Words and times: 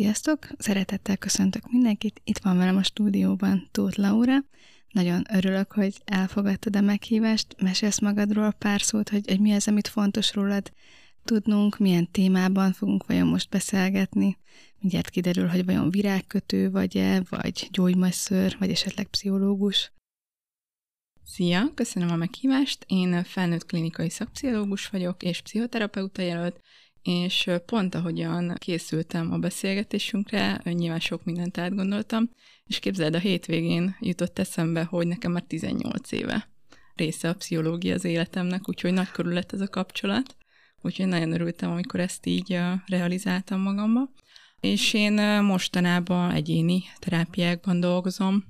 Sziasztok! 0.00 0.46
Szeretettel 0.58 1.16
köszöntök 1.16 1.70
mindenkit. 1.70 2.20
Itt 2.24 2.38
van 2.38 2.56
velem 2.56 2.76
a 2.76 2.82
stúdióban 2.82 3.68
Tóth 3.70 3.98
Laura. 3.98 4.36
Nagyon 4.90 5.24
örülök, 5.32 5.72
hogy 5.72 5.94
elfogadtad 6.04 6.76
a 6.76 6.80
meghívást. 6.80 7.46
Mesélsz 7.62 8.00
magadról 8.00 8.52
pár 8.52 8.80
szót, 8.80 9.08
hogy, 9.08 9.26
hogy 9.26 9.40
mi 9.40 9.52
az, 9.52 9.68
amit 9.68 9.88
fontos 9.88 10.34
rólad 10.34 10.72
tudnunk, 11.24 11.78
milyen 11.78 12.10
témában 12.10 12.72
fogunk 12.72 13.06
vajon 13.06 13.26
most 13.26 13.48
beszélgetni. 13.48 14.38
Mindjárt 14.78 15.10
kiderül, 15.10 15.46
hogy 15.46 15.64
vajon 15.64 15.90
virágkötő 15.90 16.70
vagy-e, 16.70 17.22
vagy 17.30 17.68
gyógymasször, 17.70 18.56
vagy 18.58 18.70
esetleg 18.70 19.06
pszichológus. 19.06 19.92
Szia, 21.24 21.74
köszönöm 21.74 22.10
a 22.10 22.16
meghívást. 22.16 22.84
Én 22.88 23.24
felnőtt 23.24 23.66
klinikai 23.66 24.10
szakpszichológus 24.10 24.88
vagyok, 24.88 25.22
és 25.22 25.40
pszichoterapeuta 25.40 26.22
jelölt, 26.22 26.60
és 27.02 27.50
pont 27.66 27.94
ahogyan 27.94 28.54
készültem 28.58 29.32
a 29.32 29.38
beszélgetésünkre, 29.38 30.60
nyilván 30.64 31.00
sok 31.00 31.24
mindent 31.24 31.58
átgondoltam, 31.58 32.30
és 32.64 32.78
képzeld, 32.78 33.14
a 33.14 33.18
hétvégén 33.18 33.96
jutott 34.00 34.38
eszembe, 34.38 34.82
hogy 34.84 35.06
nekem 35.06 35.32
már 35.32 35.42
18 35.42 36.12
éve 36.12 36.48
része 36.94 37.28
a 37.28 37.34
pszichológia 37.34 37.94
az 37.94 38.04
életemnek, 38.04 38.68
úgyhogy 38.68 38.92
nagy 38.92 39.10
körül 39.10 39.32
lett 39.32 39.52
ez 39.52 39.60
a 39.60 39.68
kapcsolat, 39.68 40.36
úgyhogy 40.82 41.06
nagyon 41.06 41.32
örültem, 41.32 41.70
amikor 41.70 42.00
ezt 42.00 42.26
így 42.26 42.58
realizáltam 42.86 43.60
magamba. 43.60 44.10
És 44.60 44.92
én 44.92 45.42
mostanában 45.42 46.30
egyéni 46.30 46.82
terápiákban 46.98 47.80
dolgozom, 47.80 48.44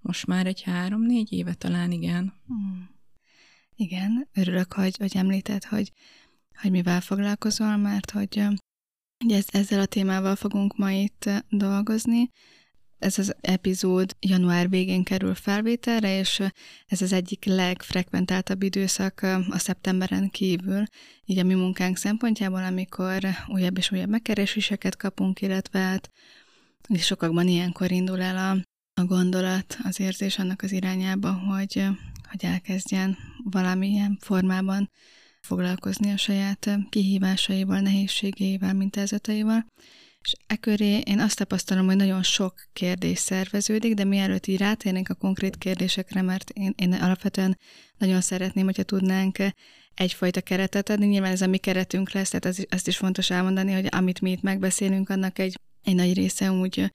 most 0.00 0.26
már 0.26 0.46
egy 0.46 0.62
három-négy 0.62 1.32
éve 1.32 1.54
talán, 1.54 1.90
igen. 1.90 2.32
Hmm. 2.46 2.96
Igen, 3.76 4.28
örülök, 4.34 4.72
hogy, 4.72 4.96
hogy 4.96 5.16
említed, 5.16 5.64
hogy 5.64 5.92
hogy 6.60 6.70
mivel 6.70 7.00
foglalkozol, 7.00 7.76
mert 7.76 8.10
hogy 8.10 8.42
ugye 9.24 9.36
ez, 9.36 9.46
ezzel 9.50 9.80
a 9.80 9.86
témával 9.86 10.36
fogunk 10.36 10.76
ma 10.76 10.90
itt 10.90 11.30
dolgozni. 11.48 12.30
Ez 12.98 13.18
az 13.18 13.34
epizód 13.40 14.16
január 14.20 14.68
végén 14.68 15.02
kerül 15.02 15.34
felvételre, 15.34 16.18
és 16.18 16.42
ez 16.86 17.02
az 17.02 17.12
egyik 17.12 17.44
legfrekventáltabb 17.44 18.62
időszak 18.62 19.22
a 19.50 19.58
szeptemberen 19.58 20.30
kívül, 20.30 20.82
így 21.24 21.38
a 21.38 21.44
mi 21.44 21.54
munkánk 21.54 21.96
szempontjából, 21.96 22.64
amikor 22.64 23.18
újabb 23.46 23.76
és 23.76 23.92
újabb 23.92 24.08
megkereséseket 24.08 24.96
kapunk, 24.96 25.40
illetve 25.40 25.78
hát 25.78 26.10
és 26.88 27.04
sokakban 27.04 27.48
ilyenkor 27.48 27.90
indul 27.90 28.20
el 28.20 28.36
a, 28.36 28.62
a 29.00 29.04
gondolat, 29.04 29.78
az 29.82 30.00
érzés 30.00 30.38
annak 30.38 30.62
az 30.62 30.72
irányába, 30.72 31.32
hogy, 31.32 31.84
hogy 32.30 32.44
elkezdjen 32.44 33.16
valamilyen 33.44 34.18
formában 34.20 34.90
foglalkozni 35.48 36.12
a 36.12 36.16
saját 36.16 36.78
kihívásaival, 36.88 37.80
nehézségeivel, 37.80 38.74
mintázataival. 38.74 39.66
És 40.20 40.34
e 40.46 40.56
köré 40.56 40.98
én 40.98 41.20
azt 41.20 41.38
tapasztalom, 41.38 41.86
hogy 41.86 41.96
nagyon 41.96 42.22
sok 42.22 42.54
kérdés 42.72 43.18
szerveződik, 43.18 43.94
de 43.94 44.04
mielőtt 44.04 44.46
így 44.46 44.58
rátérnénk 44.58 45.08
a 45.08 45.14
konkrét 45.14 45.56
kérdésekre, 45.56 46.22
mert 46.22 46.50
én, 46.50 46.72
én 46.76 46.92
alapvetően 46.92 47.58
nagyon 47.98 48.20
szeretném, 48.20 48.64
hogyha 48.64 48.82
tudnánk 48.82 49.38
egyfajta 49.94 50.40
keretet 50.40 50.90
adni. 50.90 51.06
Nyilván 51.06 51.32
ez 51.32 51.42
a 51.42 51.46
mi 51.46 51.58
keretünk 51.58 52.12
lesz, 52.12 52.28
tehát 52.28 52.44
az, 52.44 52.66
azt 52.70 52.88
is 52.88 52.96
fontos 52.96 53.30
elmondani, 53.30 53.72
hogy 53.72 53.86
amit 53.90 54.20
mi 54.20 54.30
itt 54.30 54.42
megbeszélünk, 54.42 55.08
annak 55.08 55.38
egy, 55.38 55.60
egy 55.82 55.94
nagy 55.94 56.14
része 56.14 56.50
úgy 56.50 56.92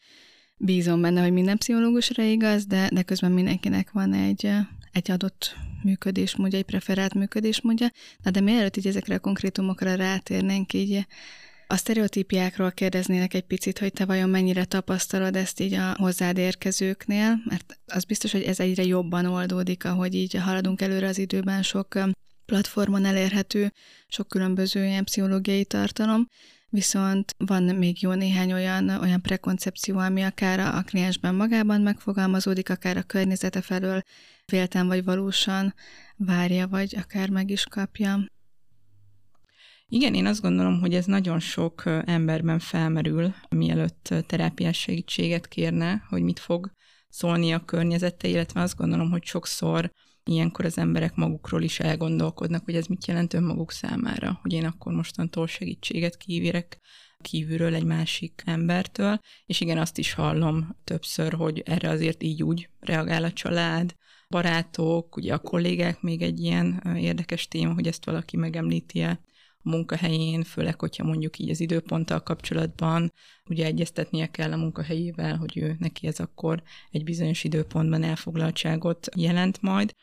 bízom 0.58 1.02
benne, 1.02 1.22
hogy 1.22 1.32
minden 1.32 1.58
pszichológusra 1.58 2.24
igaz, 2.24 2.66
de, 2.66 2.90
de 2.94 3.04
közben 3.04 3.32
mindenkinek 3.32 3.92
van 3.92 4.14
egy, 4.14 4.52
egy 4.94 5.12
adott 5.12 5.56
működésmódja, 5.84 6.58
egy 6.58 6.66
preferált 6.66 7.14
működésmódja. 7.14 7.92
Na 8.24 8.32
de 8.32 8.42
mielőtt 8.42 8.78
így 8.78 8.88
ezekre 8.88 9.16
a 9.16 9.20
konkrétumokra 9.20 9.96
rátérnénk, 9.96 10.74
így 10.74 11.06
a 11.68 11.76
sztereotípiákról 11.76 12.72
kérdeznének 12.72 13.34
egy 13.34 13.46
picit, 13.46 13.80
hogy 13.80 13.94
te 13.94 14.06
vajon 14.06 14.30
mennyire 14.30 14.66
tapasztalod 14.66 15.36
ezt 15.36 15.60
így 15.60 15.74
a 15.74 15.96
hozzád 15.98 16.38
érkezőknél, 16.38 17.42
mert 17.46 17.80
az 17.86 18.04
biztos, 18.04 18.32
hogy 18.32 18.44
ez 18.44 18.60
egyre 18.60 18.84
jobban 18.84 19.26
oldódik, 19.26 19.86
ahogy 19.86 20.16
így 20.16 20.34
haladunk 20.34 20.82
előre 20.82 21.08
az 21.08 21.18
időben 21.18 21.64
sok 21.64 22.00
platformon 22.46 23.06
elérhető, 23.06 23.72
sok 24.08 24.28
különböző 24.28 24.86
ilyen 24.86 25.04
pszichológiai 25.04 25.66
tartalom, 25.66 26.28
viszont 26.70 27.36
van 27.38 27.64
még 27.64 28.02
jó 28.02 28.12
néhány 28.12 28.54
olyan, 28.54 28.90
olyan 28.90 29.22
prekoncepció, 29.22 29.98
ami 29.98 30.22
akár 30.22 30.60
a 30.60 30.84
kliensben 30.86 31.36
magában 31.36 31.82
megfogalmazódik, 31.82 32.70
akár 32.70 32.98
a 32.98 33.04
környezete 33.04 33.62
felől 33.62 34.02
félten 34.46 34.88
vagy 34.88 35.04
valósan 35.04 35.74
várja, 36.18 36.68
vagy 36.68 36.96
akár 36.98 37.30
meg 37.30 37.50
is 37.50 37.66
kapja. 37.66 38.26
Igen, 39.88 40.14
én 40.14 40.26
azt 40.26 40.42
gondolom, 40.42 40.80
hogy 40.80 40.94
ez 40.94 41.06
nagyon 41.06 41.40
sok 41.40 41.84
emberben 42.06 42.60
felmerül, 42.60 43.34
mielőtt 43.50 44.14
terápiás 44.28 44.80
segítséget 44.80 45.48
kérne, 45.48 46.06
hogy 46.10 46.22
mit 46.22 46.40
fog 46.40 46.72
szólni 47.10 47.52
a 47.54 47.66
környezete, 47.66 48.28
illetve 48.28 48.62
azt 48.62 48.76
gondolom, 48.76 49.12
hogy 49.12 49.24
sokszor 49.24 49.92
ilyenkor 50.24 50.66
az 50.66 50.78
emberek 50.78 51.16
magukról 51.16 51.62
is 51.62 51.80
elgondolkodnak, 51.80 52.66
hogy 52.66 52.76
ez 52.76 52.86
mit 52.86 53.06
jelent 53.06 53.34
önmaguk 53.34 53.72
számára, 53.72 54.40
hogy 54.42 54.54
én 54.54 54.66
akkor 54.66 54.94
mostantól 54.94 55.48
segítséget 55.48 56.18
kívérek 56.18 56.80
kívülről 57.22 57.74
egy 57.74 57.84
másik 57.84 58.42
embertől, 58.46 59.20
és 59.46 59.62
igen, 59.62 59.78
azt 59.78 59.98
is 59.98 60.14
hallom 60.14 60.78
többször, 60.84 61.34
hogy 61.34 61.60
erre 61.66 61.90
azért 61.90 62.24
így 62.24 62.44
úgy 62.44 62.70
reagál 62.80 63.24
a 63.24 63.32
család, 63.32 63.94
barátok, 64.34 65.16
ugye 65.16 65.34
a 65.34 65.38
kollégák 65.38 66.02
még 66.02 66.22
egy 66.22 66.40
ilyen 66.40 66.96
érdekes 66.98 67.48
téma, 67.48 67.74
hogy 67.74 67.88
ezt 67.88 68.06
valaki 68.06 68.38
megemlíti 68.38 69.02
a 69.02 69.20
munkahelyén, 69.62 70.44
főleg, 70.44 70.80
hogyha 70.80 71.04
mondjuk 71.04 71.40
így 71.40 71.50
az 71.50 71.60
időponttal 71.60 72.24
kapcsolatban 72.24 73.14
ugye 73.50 73.66
egyeztetnie 73.66 74.28
kell 74.28 74.52
a 74.52 74.58
munkahelyével, 74.58 75.38
hogy 75.38 75.58
ő 75.58 75.76
neki 75.80 76.08
ez 76.08 76.20
akkor 76.20 76.64
egy 76.92 77.04
bizonyos 77.04 77.44
időpontban 77.44 78.04
elfoglaltságot 78.04 79.08
jelent 79.16 79.62
majd. 79.62 79.96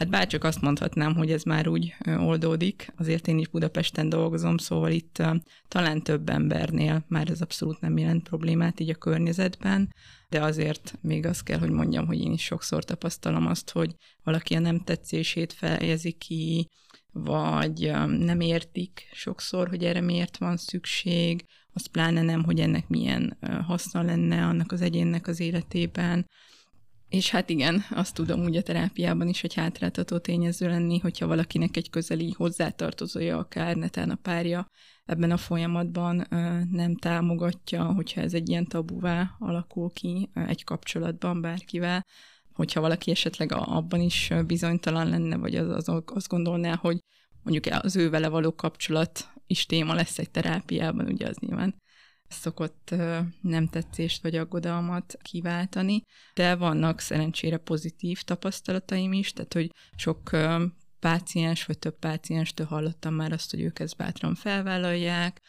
Hát 0.00 0.10
bárcsak 0.10 0.44
azt 0.44 0.60
mondhatnám, 0.60 1.14
hogy 1.14 1.32
ez 1.32 1.42
már 1.42 1.68
úgy 1.68 1.94
oldódik, 2.18 2.92
azért 2.96 3.28
én 3.28 3.38
is 3.38 3.48
Budapesten 3.48 4.08
dolgozom, 4.08 4.56
szóval 4.56 4.90
itt 4.90 5.22
talán 5.68 6.02
több 6.02 6.28
embernél 6.28 7.04
már 7.08 7.30
ez 7.30 7.40
abszolút 7.40 7.80
nem 7.80 7.98
jelent 7.98 8.28
problémát 8.28 8.80
így 8.80 8.90
a 8.90 8.94
környezetben, 8.94 9.94
de 10.28 10.42
azért 10.42 10.98
még 11.00 11.26
azt 11.26 11.42
kell, 11.42 11.58
hogy 11.58 11.70
mondjam, 11.70 12.06
hogy 12.06 12.20
én 12.20 12.32
is 12.32 12.44
sokszor 12.44 12.84
tapasztalom 12.84 13.46
azt, 13.46 13.70
hogy 13.70 13.94
valaki 14.22 14.54
a 14.54 14.58
nem 14.58 14.78
tetszését 14.78 15.52
fejezi 15.52 16.12
ki, 16.12 16.68
vagy 17.12 17.92
nem 18.06 18.40
értik 18.40 19.08
sokszor, 19.12 19.68
hogy 19.68 19.84
erre 19.84 20.00
miért 20.00 20.36
van 20.36 20.56
szükség, 20.56 21.44
az 21.72 21.86
pláne 21.86 22.22
nem, 22.22 22.44
hogy 22.44 22.60
ennek 22.60 22.88
milyen 22.88 23.38
haszna 23.66 24.02
lenne 24.02 24.46
annak 24.46 24.72
az 24.72 24.80
egyénnek 24.80 25.26
az 25.26 25.40
életében. 25.40 26.26
És 27.10 27.30
hát 27.30 27.50
igen, 27.50 27.84
azt 27.90 28.14
tudom 28.14 28.42
úgy 28.42 28.56
a 28.56 28.62
terápiában 28.62 29.28
is, 29.28 29.40
hogy 29.40 29.54
hátráltató 29.54 30.18
tényező 30.18 30.68
lenni, 30.68 30.98
hogyha 30.98 31.26
valakinek 31.26 31.76
egy 31.76 31.90
közeli 31.90 32.34
hozzátartozója, 32.36 33.38
akár 33.38 33.76
netán 33.76 34.10
a 34.10 34.14
párja 34.14 34.66
ebben 35.04 35.30
a 35.30 35.36
folyamatban 35.36 36.26
nem 36.70 36.96
támogatja, 36.96 37.84
hogyha 37.84 38.20
ez 38.20 38.34
egy 38.34 38.48
ilyen 38.48 38.66
tabuvá 38.66 39.30
alakul 39.38 39.90
ki 39.92 40.30
egy 40.34 40.64
kapcsolatban 40.64 41.40
bárkivel, 41.40 42.06
hogyha 42.52 42.80
valaki 42.80 43.10
esetleg 43.10 43.52
abban 43.52 44.00
is 44.00 44.32
bizonytalan 44.46 45.08
lenne, 45.08 45.36
vagy 45.36 45.54
az, 45.54 45.88
az, 45.88 46.02
azt 46.04 46.28
gondolná, 46.28 46.76
hogy 46.76 46.98
mondjuk 47.42 47.74
az 47.74 47.96
ő 47.96 48.10
vele 48.10 48.28
való 48.28 48.54
kapcsolat 48.54 49.28
is 49.46 49.66
téma 49.66 49.94
lesz 49.94 50.18
egy 50.18 50.30
terápiában, 50.30 51.06
ugye 51.06 51.28
az 51.28 51.36
nyilván 51.36 51.74
szokott 52.30 52.94
nem 53.40 53.68
tetszést 53.68 54.22
vagy 54.22 54.36
aggodalmat 54.36 55.16
kiváltani, 55.22 56.04
de 56.34 56.56
vannak 56.56 57.00
szerencsére 57.00 57.56
pozitív 57.56 58.22
tapasztalataim 58.22 59.12
is, 59.12 59.32
tehát 59.32 59.52
hogy 59.52 59.72
sok 59.96 60.30
páciens, 61.00 61.64
vagy 61.64 61.78
több 61.78 61.98
pácienstől 61.98 62.66
hallottam 62.66 63.14
már 63.14 63.32
azt, 63.32 63.50
hogy 63.50 63.60
ők 63.60 63.78
ezt 63.78 63.96
bátran 63.96 64.34
felvállalják, 64.34 65.40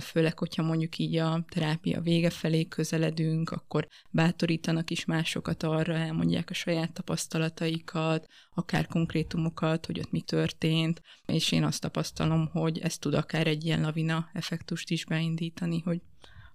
főleg, 0.00 0.38
hogyha 0.38 0.62
mondjuk 0.62 0.98
így 0.98 1.16
a 1.16 1.44
terápia 1.48 2.00
vége 2.00 2.30
felé 2.30 2.64
közeledünk, 2.64 3.50
akkor 3.50 3.86
bátorítanak 4.10 4.90
is 4.90 5.04
másokat 5.04 5.62
arra, 5.62 5.94
elmondják 5.94 6.50
a 6.50 6.54
saját 6.54 6.92
tapasztalataikat, 6.92 8.26
akár 8.54 8.86
konkrétumokat, 8.86 9.86
hogy 9.86 9.98
ott 9.98 10.10
mi 10.10 10.20
történt, 10.20 11.00
és 11.26 11.52
én 11.52 11.64
azt 11.64 11.80
tapasztalom, 11.80 12.46
hogy 12.46 12.78
ez 12.78 12.98
tud 12.98 13.14
akár 13.14 13.46
egy 13.46 13.64
ilyen 13.64 13.80
lavina 13.80 14.28
effektust 14.32 14.90
is 14.90 15.04
beindítani, 15.04 15.80
hogy 15.80 16.00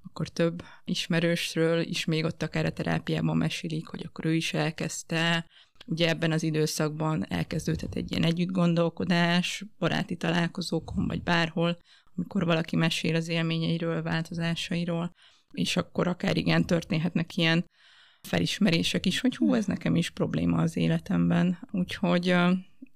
akkor 0.07 0.30
több 0.30 0.63
ismerősről 0.84 1.81
is 1.81 2.06
még 2.06 2.24
ott 2.24 2.44
akár 2.44 2.66
a 2.66 2.72
terápiában 2.72 3.38
mesélik, 3.38 3.88
hogy 3.88 4.04
akkor 4.06 4.25
ő 4.25 4.34
is 4.34 4.54
elkezdte, 4.54 5.46
Ugye 5.88 6.10
ebben 6.10 6.31
az 6.31 6.44
időszakban 6.44 7.25
elkezdődhet 7.30 7.96
egy 7.96 8.12
ilyen 8.12 8.24
együttgondolkodás, 8.24 9.66
baráti 9.80 10.16
találkozókon, 10.16 11.07
vagy 11.07 11.24
bárhol, 11.24 11.78
amikor 12.16 12.46
valaki 12.46 12.75
mesél 12.75 13.16
az 13.16 13.28
élményeiről, 13.28 14.02
változásairól, 14.02 15.12
és 15.52 15.78
akkor 15.78 16.07
akár 16.07 16.38
igen 16.38 16.66
történhetnek 16.66 17.38
ilyen 17.38 17.66
felismerések 18.22 19.06
is, 19.06 19.19
hogy 19.19 19.36
hú, 19.36 19.54
ez 19.54 19.66
nekem 19.66 19.96
is 19.96 20.10
probléma 20.10 20.57
az 20.57 20.78
életemben. 20.78 21.60
Úgyhogy 21.72 22.36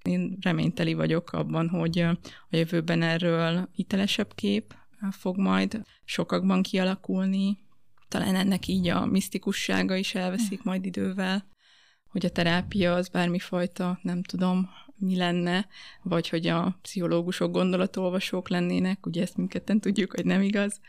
én 0.03 0.37
reményteli 0.41 0.93
vagyok 0.93 1.31
abban, 1.31 1.69
hogy 1.69 1.99
a 1.99 2.17
jövőben 2.49 3.01
erről 3.01 3.69
hitelesebb 3.71 4.33
kép 4.35 4.75
fog 5.11 5.37
majd 5.37 5.81
sokakban 6.05 6.61
kialakulni, 6.61 7.57
talán 8.07 8.35
ennek 8.35 8.67
így 8.67 8.87
a 8.87 9.05
misztikussága 9.05 9.95
is 9.95 10.15
elveszik 10.15 10.63
majd 10.63 10.85
idővel, 10.85 11.47
hogy 12.07 12.25
a 12.25 12.29
terápia 12.29 12.93
az 12.93 13.07
bármifajta, 13.07 13.99
nem 14.01 14.23
tudom, 14.23 14.69
mi 14.95 15.15
lenne, 15.15 15.67
vagy 16.03 16.29
hogy 16.29 16.47
a 16.47 16.77
pszichológusok 16.81 17.51
gondolatolvasók 17.51 18.49
lennének, 18.49 19.05
ugye 19.05 19.21
ezt 19.21 19.37
mindketten 19.37 19.79
tudjuk, 19.79 20.11
hogy 20.11 20.25
nem 20.25 20.41
igaz. 20.41 20.79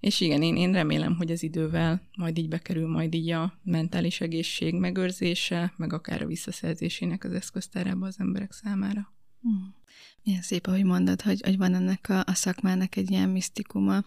És 0.00 0.20
igen, 0.20 0.42
én, 0.42 0.56
én 0.56 0.72
remélem, 0.72 1.16
hogy 1.16 1.30
az 1.30 1.42
idővel 1.42 2.02
majd 2.16 2.38
így 2.38 2.48
bekerül 2.48 2.88
majd 2.88 3.14
így 3.14 3.30
a 3.30 3.58
mentális 3.62 4.20
egészség 4.20 4.74
megőrzése, 4.74 5.72
meg 5.76 5.92
akár 5.92 6.22
a 6.22 6.26
visszaszerzésének 6.26 7.24
az 7.24 7.32
eszköztárába 7.32 8.06
az 8.06 8.16
emberek 8.18 8.52
számára. 8.52 9.12
Hmm. 9.40 9.74
Milyen 10.24 10.42
szép, 10.42 10.66
ahogy 10.66 10.84
mondod, 10.84 11.22
hogy, 11.22 11.40
hogy 11.44 11.56
van 11.56 11.74
ennek 11.74 12.08
a, 12.08 12.22
a 12.26 12.34
szakmának 12.34 12.96
egy 12.96 13.10
ilyen 13.10 13.28
misztikuma. 13.28 14.04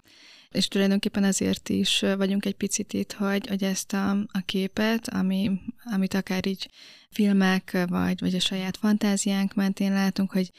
És 0.50 0.68
tulajdonképpen 0.68 1.24
azért 1.24 1.70
is 1.70 2.00
vagyunk 2.00 2.46
egy 2.46 2.56
picit 2.56 2.94
itt, 2.94 3.12
hogy, 3.12 3.48
hogy 3.48 3.64
ezt 3.64 3.94
a, 3.94 4.10
a 4.12 4.42
képet, 4.46 5.08
ami, 5.08 5.52
amit 5.84 6.14
akár 6.14 6.46
így 6.46 6.70
filmek, 7.10 7.78
vagy, 7.88 8.20
vagy 8.20 8.36
a 8.36 8.40
saját 8.40 8.78
fantáziánk 8.78 9.54
mentén 9.54 9.92
látunk, 9.92 10.32
hogy 10.32 10.52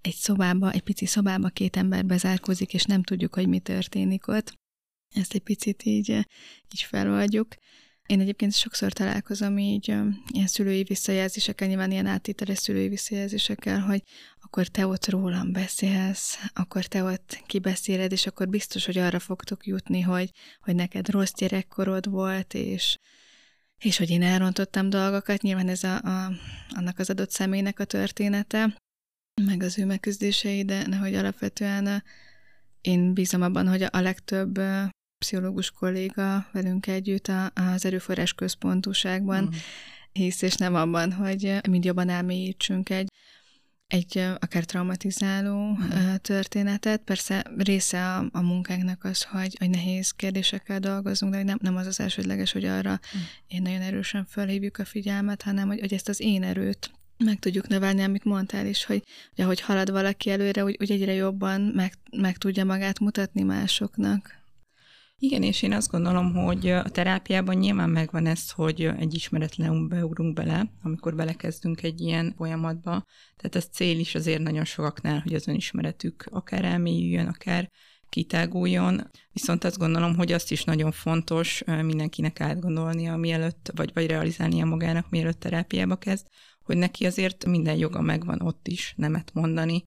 egy 0.00 0.14
szobába, 0.14 0.72
egy 0.72 0.82
pici 0.82 1.06
szobába 1.06 1.48
két 1.48 1.76
ember 1.76 2.04
bezárkózik, 2.06 2.74
és 2.74 2.84
nem 2.84 3.02
tudjuk, 3.02 3.34
hogy 3.34 3.48
mi 3.48 3.58
történik 3.58 4.28
ott. 4.28 4.54
Ezt 5.14 5.34
egy 5.34 5.42
picit 5.42 5.82
így, 5.82 6.08
így 6.72 6.82
feloldjuk. 6.82 7.54
Én 8.08 8.20
egyébként 8.20 8.52
sokszor 8.52 8.92
találkozom 8.92 9.58
így 9.58 9.88
ilyen 10.28 10.46
szülői 10.46 10.82
visszajelzésekkel, 10.82 11.68
nyilván 11.68 11.90
ilyen 11.90 12.06
áttételes 12.06 12.58
szülői 12.58 12.88
visszajelzésekkel, 12.88 13.80
hogy 13.80 14.02
akkor 14.40 14.66
te 14.66 14.86
ott 14.86 15.08
rólam 15.08 15.52
beszélsz, 15.52 16.38
akkor 16.52 16.84
te 16.84 17.02
ott 17.02 17.42
kibeszéled, 17.46 18.12
és 18.12 18.26
akkor 18.26 18.48
biztos, 18.48 18.86
hogy 18.86 18.98
arra 18.98 19.18
fogtok 19.18 19.66
jutni, 19.66 20.00
hogy, 20.00 20.30
hogy 20.60 20.74
neked 20.74 21.08
rossz 21.08 21.32
gyerekkorod 21.36 22.10
volt, 22.10 22.54
és, 22.54 22.98
és 23.78 23.98
hogy 23.98 24.10
én 24.10 24.22
elrontottam 24.22 24.90
dolgokat. 24.90 25.42
Nyilván 25.42 25.68
ez 25.68 25.84
a, 25.84 25.96
a, 25.96 26.32
annak 26.68 26.98
az 26.98 27.10
adott 27.10 27.30
személynek 27.30 27.78
a 27.78 27.84
története, 27.84 28.76
meg 29.42 29.62
az 29.62 29.78
ő 29.78 29.84
megküzdései, 29.84 30.64
de 30.64 30.96
hogy 30.96 31.14
alapvetően 31.14 32.02
én 32.80 33.14
bízom 33.14 33.42
abban, 33.42 33.68
hogy 33.68 33.82
a 33.82 34.00
legtöbb 34.00 34.60
pszichológus 35.18 35.70
kolléga 35.70 36.46
velünk 36.52 36.86
együtt 36.86 37.30
az 37.54 37.84
erőforrás 37.84 38.32
központúságban 38.32 39.44
mm. 39.44 39.56
hisz, 40.12 40.42
és 40.42 40.54
nem 40.54 40.74
abban, 40.74 41.12
hogy 41.12 41.58
mind 41.68 41.84
jobban 41.84 42.08
elmélyítsünk 42.08 42.90
egy, 42.90 43.08
egy 43.86 44.18
akár 44.38 44.64
traumatizáló 44.64 45.70
mm. 45.70 46.14
történetet. 46.22 47.00
Persze 47.00 47.44
része 47.56 48.14
a, 48.14 48.28
a 48.32 48.42
munkánknak 48.42 49.04
az, 49.04 49.22
hogy, 49.22 49.56
hogy 49.58 49.70
nehéz 49.70 50.10
kérdésekkel 50.10 50.78
dolgozunk, 50.78 51.32
de 51.32 51.42
nem, 51.42 51.58
nem 51.60 51.76
az 51.76 51.86
az 51.86 52.00
elsődleges, 52.00 52.52
hogy 52.52 52.64
arra 52.64 52.90
mm. 52.90 53.20
én 53.46 53.62
nagyon 53.62 53.80
erősen 53.80 54.24
felhívjuk 54.24 54.78
a 54.78 54.84
figyelmet, 54.84 55.42
hanem 55.42 55.66
hogy, 55.66 55.80
hogy 55.80 55.92
ezt 55.92 56.08
az 56.08 56.20
én 56.20 56.42
erőt 56.42 56.90
meg 57.24 57.38
tudjuk 57.38 57.68
növelni, 57.68 58.02
amit 58.02 58.24
mondtál 58.24 58.66
is, 58.66 58.84
hogy, 58.84 59.02
hogy 59.34 59.44
ahogy 59.44 59.60
halad 59.60 59.90
valaki 59.90 60.30
előre, 60.30 60.64
úgy, 60.64 60.76
úgy 60.80 60.90
egyre 60.90 61.12
jobban 61.12 61.60
meg, 61.60 61.92
meg 62.16 62.36
tudja 62.36 62.64
magát 62.64 62.98
mutatni 62.98 63.42
másoknak. 63.42 64.37
Igen, 65.20 65.42
és 65.42 65.62
én 65.62 65.72
azt 65.72 65.90
gondolom, 65.90 66.34
hogy 66.34 66.68
a 66.68 66.82
terápiában 66.82 67.56
nyilván 67.56 67.90
megvan 67.90 68.26
ez, 68.26 68.50
hogy 68.50 68.84
egy 68.84 69.14
ismeretlenül 69.14 69.88
beugrunk 69.88 70.34
bele, 70.34 70.70
amikor 70.82 71.14
belekezdünk 71.14 71.82
egy 71.82 72.00
ilyen 72.00 72.34
folyamatba. 72.36 73.04
Tehát 73.36 73.56
ez 73.56 73.68
cél 73.72 73.98
is 73.98 74.14
azért 74.14 74.42
nagyon 74.42 74.64
sokaknál, 74.64 75.20
hogy 75.20 75.34
az 75.34 75.48
önismeretük 75.48 76.26
akár 76.30 76.64
elmélyüljön, 76.64 77.26
akár 77.26 77.70
kitáguljon. 78.08 79.10
Viszont 79.32 79.64
azt 79.64 79.78
gondolom, 79.78 80.16
hogy 80.16 80.32
azt 80.32 80.50
is 80.50 80.64
nagyon 80.64 80.92
fontos 80.92 81.62
mindenkinek 81.66 82.40
átgondolnia, 82.40 83.16
mielőtt, 83.16 83.70
vagy, 83.74 83.90
vagy 83.94 84.06
realizálnia 84.06 84.64
magának, 84.64 85.10
mielőtt 85.10 85.40
terápiába 85.40 85.96
kezd, 85.96 86.26
hogy 86.64 86.76
neki 86.76 87.06
azért 87.06 87.46
minden 87.46 87.76
joga 87.76 88.00
megvan 88.00 88.40
ott 88.42 88.68
is 88.68 88.94
nemet 88.96 89.30
mondani, 89.34 89.84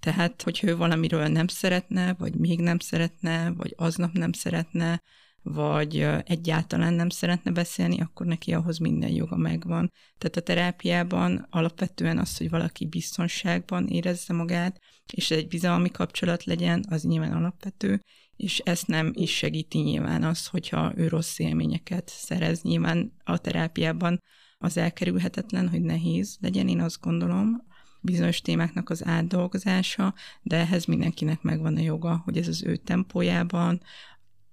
tehát, 0.00 0.42
hogy 0.42 0.60
ő 0.62 0.76
valamiről 0.76 1.26
nem 1.26 1.46
szeretne, 1.46 2.14
vagy 2.14 2.34
még 2.34 2.60
nem 2.60 2.78
szeretne, 2.78 3.50
vagy 3.50 3.74
aznap 3.76 4.12
nem 4.12 4.32
szeretne, 4.32 5.02
vagy 5.42 6.06
egyáltalán 6.24 6.94
nem 6.94 7.08
szeretne 7.08 7.50
beszélni, 7.50 8.00
akkor 8.00 8.26
neki 8.26 8.52
ahhoz 8.52 8.78
minden 8.78 9.10
joga 9.10 9.36
megvan. 9.36 9.92
Tehát 10.18 10.36
a 10.36 10.40
terápiában 10.40 11.46
alapvetően 11.50 12.18
az, 12.18 12.36
hogy 12.36 12.50
valaki 12.50 12.86
biztonságban 12.86 13.86
érezze 13.86 14.32
magát, 14.32 14.80
és 15.12 15.30
egy 15.30 15.48
bizalmi 15.48 15.90
kapcsolat 15.90 16.44
legyen, 16.44 16.84
az 16.88 17.02
nyilván 17.02 17.32
alapvető, 17.32 18.00
és 18.36 18.58
ezt 18.58 18.86
nem 18.86 19.10
is 19.14 19.36
segíti 19.36 19.78
nyilván 19.78 20.22
az, 20.22 20.46
hogyha 20.46 20.92
ő 20.96 21.08
rossz 21.08 21.38
élményeket 21.38 22.08
szerez. 22.08 22.62
Nyilván 22.62 23.12
a 23.24 23.38
terápiában 23.38 24.22
az 24.58 24.76
elkerülhetetlen, 24.76 25.68
hogy 25.68 25.80
nehéz 25.80 26.36
legyen, 26.40 26.68
én 26.68 26.80
azt 26.80 27.00
gondolom, 27.00 27.68
bizonyos 28.00 28.40
témáknak 28.40 28.90
az 28.90 29.06
átdolgozása, 29.06 30.14
de 30.42 30.56
ehhez 30.56 30.84
mindenkinek 30.84 31.42
megvan 31.42 31.76
a 31.76 31.80
joga, 31.80 32.20
hogy 32.24 32.36
ez 32.36 32.48
az 32.48 32.62
ő 32.62 32.76
tempójában, 32.76 33.80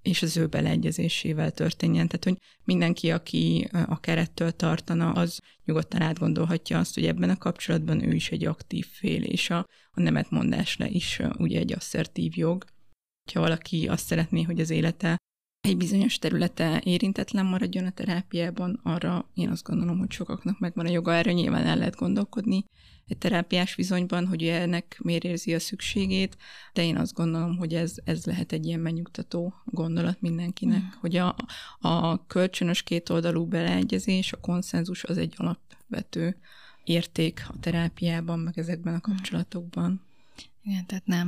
és 0.01 0.21
az 0.21 0.37
ő 0.37 0.47
beleegyezésével 0.47 1.51
történjen. 1.51 2.07
Tehát, 2.07 2.23
hogy 2.23 2.37
mindenki, 2.63 3.11
aki 3.11 3.69
a 3.71 3.99
kerettől 3.99 4.51
tartana, 4.51 5.11
az 5.11 5.39
nyugodtan 5.65 6.01
átgondolhatja 6.01 6.79
azt, 6.79 6.93
hogy 6.93 7.05
ebben 7.05 7.29
a 7.29 7.37
kapcsolatban 7.37 8.03
ő 8.03 8.13
is 8.13 8.31
egy 8.31 8.45
aktív 8.45 8.85
fél, 8.85 9.23
és 9.23 9.49
a, 9.49 9.57
a 9.91 10.01
nemetmondásra 10.01 10.85
is 10.85 11.21
ugye 11.37 11.59
egy 11.59 11.73
asszertív 11.73 12.37
jog. 12.37 12.65
Ha 13.33 13.39
valaki 13.39 13.87
azt 13.87 14.05
szeretné, 14.05 14.41
hogy 14.41 14.59
az 14.59 14.69
élete 14.69 15.16
egy 15.67 15.77
bizonyos 15.77 16.17
területe 16.17 16.81
érintetlen 16.83 17.45
maradjon 17.45 17.85
a 17.85 17.91
terápiában, 17.91 18.79
arra 18.83 19.29
én 19.33 19.49
azt 19.49 19.63
gondolom, 19.63 19.97
hogy 19.97 20.11
sokaknak 20.11 20.59
megvan 20.59 20.85
a 20.85 20.89
joga, 20.89 21.13
erre 21.13 21.31
nyilván 21.31 21.65
el 21.65 21.77
lehet 21.77 21.95
gondolkodni 21.95 22.65
egy 23.07 23.17
terápiás 23.17 23.75
viszonyban, 23.75 24.27
hogy 24.27 24.43
ennek 24.43 24.99
miért 25.03 25.23
érzi 25.23 25.53
a 25.53 25.59
szükségét, 25.59 26.37
de 26.73 26.83
én 26.83 26.97
azt 26.97 27.13
gondolom, 27.13 27.57
hogy 27.57 27.73
ez, 27.73 27.95
ez 28.03 28.25
lehet 28.25 28.51
egy 28.51 28.65
ilyen 28.65 28.79
megnyugtató 28.79 29.53
gondolat 29.65 30.21
mindenkinek, 30.21 30.81
mm. 30.81 30.99
hogy 30.99 31.15
a, 31.15 31.35
a 31.79 32.25
kölcsönös 32.27 32.83
kétoldalú 32.83 33.45
beleegyezés, 33.45 34.33
a 34.33 34.39
konszenzus 34.39 35.03
az 35.03 35.17
egy 35.17 35.33
alapvető 35.37 36.37
érték 36.83 37.45
a 37.49 37.59
terápiában, 37.59 38.39
meg 38.39 38.59
ezekben 38.59 38.93
a 38.93 38.97
mm. 38.97 39.13
kapcsolatokban. 39.13 40.01
Igen, 40.63 40.85
tehát 40.85 41.05
nem... 41.05 41.27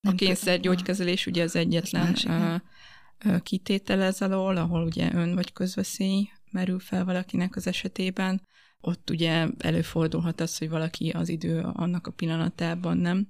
nem 0.00 0.12
a 0.12 0.16
kényszergyógykezelés 0.16 1.26
ugye 1.26 1.42
az 1.42 1.56
egyetlen 1.56 2.14
kitétel 2.14 2.62
ez 3.86 4.20
alól, 4.20 4.56
ahol 4.56 4.84
ugye 4.84 5.14
ön 5.14 5.34
vagy 5.34 5.52
közveszély 5.52 6.28
merül 6.50 6.78
fel 6.78 7.04
valakinek 7.04 7.56
az 7.56 7.66
esetében, 7.66 8.42
ott 8.80 9.10
ugye 9.10 9.48
előfordulhat 9.58 10.40
az, 10.40 10.58
hogy 10.58 10.68
valaki 10.68 11.10
az 11.10 11.28
idő 11.28 11.60
annak 11.60 12.06
a 12.06 12.10
pillanatában 12.10 12.96
nem 12.96 13.28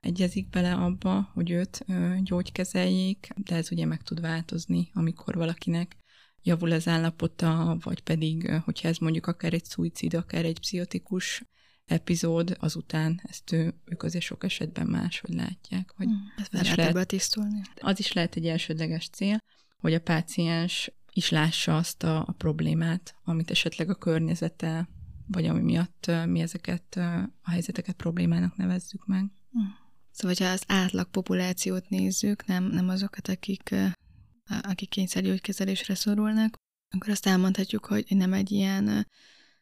egyezik 0.00 0.48
bele 0.48 0.74
abba, 0.74 1.30
hogy 1.34 1.50
őt 1.50 1.84
gyógykezeljék, 2.22 3.28
de 3.36 3.54
ez 3.54 3.72
ugye 3.72 3.86
meg 3.86 4.02
tud 4.02 4.20
változni, 4.20 4.90
amikor 4.94 5.34
valakinek 5.34 5.96
javul 6.42 6.72
az 6.72 6.88
állapota, 6.88 7.78
vagy 7.80 8.00
pedig, 8.00 8.50
hogyha 8.64 8.88
ez 8.88 8.96
mondjuk 8.96 9.26
akár 9.26 9.52
egy 9.52 9.64
szuicid, 9.64 10.14
akár 10.14 10.44
egy 10.44 10.60
pszichotikus 10.60 11.44
epizód, 11.84 12.56
azután 12.60 13.20
ezt 13.24 13.52
ő, 13.52 13.74
ők 13.84 14.02
azért 14.02 14.24
sok 14.24 14.44
esetben 14.44 14.86
máshogy 14.86 15.34
látják. 15.34 15.92
Hogy 15.96 16.06
hmm, 16.06 16.32
ez 16.36 16.74
lehet 16.74 17.06
tisztulni. 17.08 17.62
Az 17.80 17.98
is 17.98 18.12
lehet 18.12 18.36
egy 18.36 18.46
elsődleges 18.46 19.08
cél, 19.08 19.38
hogy 19.78 19.94
a 19.94 20.00
páciens 20.00 20.92
is 21.12 21.30
lássa 21.30 21.76
azt 21.76 22.02
a, 22.02 22.18
a 22.26 22.32
problémát, 22.32 23.14
amit 23.24 23.50
esetleg 23.50 23.90
a 23.90 23.94
környezete, 23.94 24.88
vagy 25.26 25.46
ami 25.46 25.60
miatt 25.60 26.10
mi 26.26 26.40
ezeket 26.40 26.96
a 27.42 27.50
helyzeteket 27.50 27.96
problémának 27.96 28.56
nevezzük 28.56 29.06
meg. 29.06 29.30
Hmm. 29.50 29.80
Szóval, 30.10 30.36
ha 30.38 30.52
az 30.52 30.64
átlag 30.66 31.10
populációt 31.10 31.88
nézzük, 31.88 32.46
nem, 32.46 32.64
nem 32.64 32.88
azokat, 32.88 33.28
akik, 33.28 33.74
akik 34.62 34.88
kényszergyógykezelésre 34.88 35.94
szorulnak, 35.94 36.54
akkor 36.90 37.08
azt 37.08 37.26
elmondhatjuk, 37.26 37.86
hogy 37.86 38.04
nem 38.08 38.32
egy 38.32 38.50
ilyen 38.50 39.06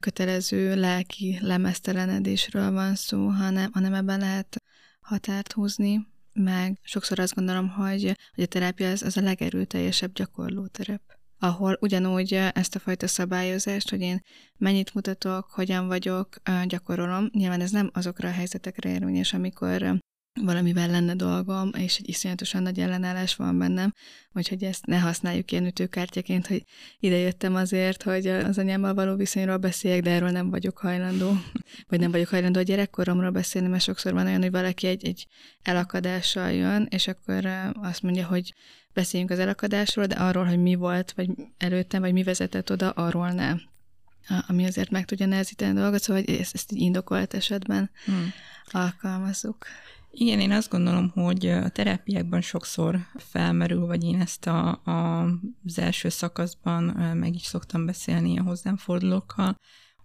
kötelező 0.00 0.74
lelki 0.76 1.38
lemeztelenedésről 1.40 2.70
van 2.70 2.94
szó, 2.94 3.28
hanem, 3.28 3.70
hanem 3.72 3.94
ebben 3.94 4.18
lehet 4.18 4.62
határt 5.00 5.52
húzni, 5.52 6.06
meg 6.32 6.78
sokszor 6.82 7.18
azt 7.18 7.34
gondolom, 7.34 7.68
hogy, 7.68 8.16
hogy 8.34 8.44
a 8.44 8.46
terápia 8.46 8.90
az, 8.90 9.02
az 9.02 9.16
a 9.16 9.20
legerőteljesebb 9.20 10.12
gyakorlóterep 10.12 11.02
ahol 11.42 11.76
ugyanúgy 11.80 12.34
ezt 12.34 12.74
a 12.74 12.78
fajta 12.78 13.06
szabályozást, 13.06 13.90
hogy 13.90 14.00
én 14.00 14.22
mennyit 14.56 14.94
mutatok, 14.94 15.50
hogyan 15.50 15.86
vagyok, 15.86 16.28
gyakorolom. 16.66 17.28
Nyilván 17.32 17.60
ez 17.60 17.70
nem 17.70 17.90
azokra 17.92 18.28
a 18.28 18.32
helyzetekre 18.32 18.90
érvényes, 18.90 19.32
amikor 19.32 20.00
valamivel 20.34 20.88
lenne 20.88 21.14
dolgom, 21.14 21.70
és 21.76 21.96
egy 21.96 22.08
iszonyatosan 22.08 22.62
nagy 22.62 22.78
ellenállás 22.78 23.34
van 23.34 23.58
bennem, 23.58 23.94
úgyhogy 24.32 24.62
ezt 24.62 24.86
ne 24.86 24.98
használjuk 24.98 25.52
ilyen 25.52 25.66
ütőkártyaként, 25.66 26.46
hogy 26.46 26.64
idejöttem 26.98 27.54
azért, 27.54 28.02
hogy 28.02 28.26
az 28.26 28.58
anyámmal 28.58 28.94
való 28.94 29.16
viszonyról 29.16 29.56
beszéljek, 29.56 30.02
de 30.02 30.10
erről 30.10 30.30
nem 30.30 30.50
vagyok 30.50 30.78
hajlandó, 30.78 31.32
vagy 31.88 32.00
nem 32.00 32.10
vagyok 32.10 32.28
hajlandó 32.28 32.60
a 32.60 32.62
gyerekkoromról 32.62 33.30
beszélni, 33.30 33.68
mert 33.68 33.82
sokszor 33.82 34.12
van 34.12 34.26
olyan, 34.26 34.42
hogy 34.42 34.50
valaki 34.50 34.86
egy, 34.86 35.06
egy 35.06 35.26
elakadással 35.62 36.50
jön, 36.50 36.86
és 36.90 37.08
akkor 37.08 37.46
azt 37.74 38.02
mondja, 38.02 38.26
hogy 38.26 38.54
beszéljünk 38.92 39.32
az 39.32 39.38
elakadásról, 39.38 40.06
de 40.06 40.14
arról, 40.14 40.44
hogy 40.44 40.58
mi 40.58 40.74
volt, 40.74 41.12
vagy 41.12 41.30
előttem, 41.58 42.00
vagy 42.00 42.12
mi 42.12 42.22
vezetett 42.22 42.70
oda, 42.70 42.90
arról 42.90 43.30
nem 43.30 43.68
ami 44.46 44.66
azért 44.66 44.90
meg 44.90 45.04
tudja 45.04 45.26
nehezíteni 45.26 45.78
a 45.78 45.80
dolgot, 45.80 46.02
szóval 46.02 46.22
ezt, 46.26 46.54
ezt 46.54 46.70
egy 46.70 46.78
indokolt 46.78 47.34
esetben 47.34 47.90
hmm. 48.04 48.32
alkalmazzuk. 48.70 49.66
Igen, 50.12 50.40
én 50.40 50.50
azt 50.50 50.70
gondolom, 50.70 51.08
hogy 51.08 51.46
a 51.46 51.68
terápiákban 51.68 52.40
sokszor 52.40 52.98
felmerül, 53.16 53.86
vagy 53.86 54.04
én 54.04 54.20
ezt 54.20 54.46
a, 54.46 54.68
a, 54.84 55.22
az 55.64 55.78
első 55.78 56.08
szakaszban 56.08 56.84
meg 57.16 57.34
is 57.34 57.42
szoktam 57.42 57.86
beszélni 57.86 58.38
a 58.38 58.42
hozzám 58.42 58.76
fordulókkal, 58.76 59.56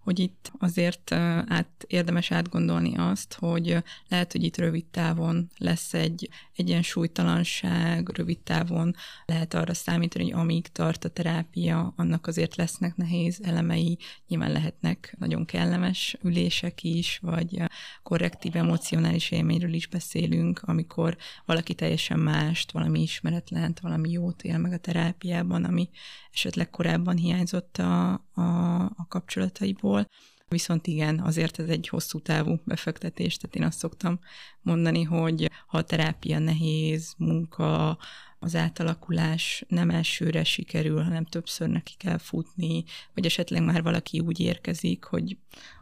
hogy 0.06 0.18
itt 0.18 0.52
azért 0.58 1.12
át, 1.46 1.84
érdemes 1.86 2.30
átgondolni 2.30 2.96
azt, 2.96 3.36
hogy 3.38 3.76
lehet, 4.08 4.32
hogy 4.32 4.42
itt 4.44 4.56
rövid 4.56 4.84
távon 4.84 5.50
lesz 5.58 5.94
egy 5.94 6.28
egyensúlytalanság, 6.56 8.08
rövid 8.08 8.38
távon 8.38 8.94
lehet 9.24 9.54
arra 9.54 9.74
számítani, 9.74 10.30
hogy 10.30 10.40
amíg 10.40 10.68
tart 10.68 11.04
a 11.04 11.08
terápia, 11.08 11.92
annak 11.96 12.26
azért 12.26 12.56
lesznek 12.56 12.96
nehéz 12.96 13.40
elemei, 13.42 13.98
nyilván 14.28 14.52
lehetnek 14.52 15.16
nagyon 15.18 15.44
kellemes 15.44 16.16
ülések 16.22 16.82
is, 16.82 17.18
vagy 17.22 17.62
korrektív 18.02 18.56
emocionális 18.56 19.30
élményről 19.30 19.72
is 19.72 19.86
beszélünk, 19.86 20.62
amikor 20.62 21.16
valaki 21.44 21.74
teljesen 21.74 22.18
mást, 22.18 22.72
valami 22.72 23.00
ismeretlent, 23.02 23.80
valami 23.80 24.10
jót 24.10 24.42
él 24.42 24.58
meg 24.58 24.72
a 24.72 24.78
terápiában, 24.78 25.64
ami 25.64 25.88
esetleg 26.36 26.70
korábban 26.70 27.16
hiányzott 27.16 27.76
a, 27.76 28.12
a, 28.34 28.80
a 28.84 29.06
kapcsolataiból. 29.08 30.08
Viszont 30.48 30.86
igen, 30.86 31.20
azért 31.20 31.58
ez 31.58 31.68
egy 31.68 31.88
hosszú 31.88 32.20
távú 32.20 32.60
befektetés, 32.64 33.36
tehát 33.36 33.56
én 33.56 33.62
azt 33.62 33.78
szoktam 33.78 34.18
mondani, 34.60 35.02
hogy 35.02 35.50
ha 35.66 35.78
a 35.78 35.82
terápia 35.82 36.38
nehéz, 36.38 37.14
munka, 37.18 37.98
az 38.38 38.54
átalakulás 38.54 39.64
nem 39.68 39.90
elsőre 39.90 40.44
sikerül, 40.44 41.02
hanem 41.02 41.24
többször 41.24 41.68
neki 41.68 41.94
kell 41.96 42.18
futni, 42.18 42.84
vagy 43.14 43.26
esetleg 43.26 43.64
már 43.64 43.82
valaki 43.82 44.20
úgy 44.20 44.40
érkezik, 44.40 45.04
hogy 45.04 45.36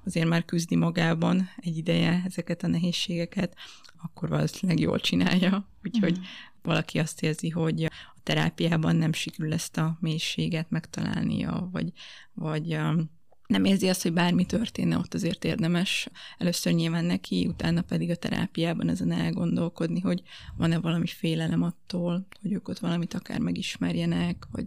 azért 0.05 0.29
már 0.29 0.45
küzdi 0.45 0.77
magában 0.77 1.49
egy 1.57 1.77
ideje 1.77 2.23
ezeket 2.25 2.63
a 2.63 2.67
nehézségeket, 2.67 3.55
akkor 4.03 4.29
valószínűleg 4.29 4.81
jól 4.81 5.01
csinálja. 5.01 5.69
Úgyhogy 5.83 6.19
mm. 6.19 6.23
Valaki 6.65 6.99
azt 6.99 7.23
érzi, 7.23 7.49
hogy 7.49 7.85
a 7.85 8.21
terápiában 8.23 8.97
nem 8.97 9.13
sikerül 9.13 9.53
ezt 9.53 9.77
a 9.77 9.99
mélységet 10.01 10.71
megtalálnia, 10.71 11.69
vagy, 11.73 11.93
vagy 12.33 12.75
um, 12.75 13.11
nem 13.47 13.65
érzi 13.65 13.89
azt, 13.89 14.03
hogy 14.03 14.13
bármi 14.13 14.47
történne, 14.47 14.99
ott 14.99 15.15
azért 15.15 15.45
érdemes 15.45 16.09
először 16.39 16.73
nyilván 16.73 17.05
neki, 17.05 17.47
utána 17.47 17.83
pedig 17.83 18.11
a 18.11 18.17
terápiában 18.17 18.89
ezen 18.89 19.13
elgondolkodni, 19.13 20.01
hogy 20.01 20.23
van-e 20.57 20.79
valami 20.79 21.07
félelem 21.07 21.63
attól, 21.63 22.27
hogy 22.41 22.53
ők 22.53 22.69
ott 22.69 22.79
valamit 22.79 23.15
akár 23.15 23.39
megismerjenek, 23.39 24.47
vagy 24.51 24.65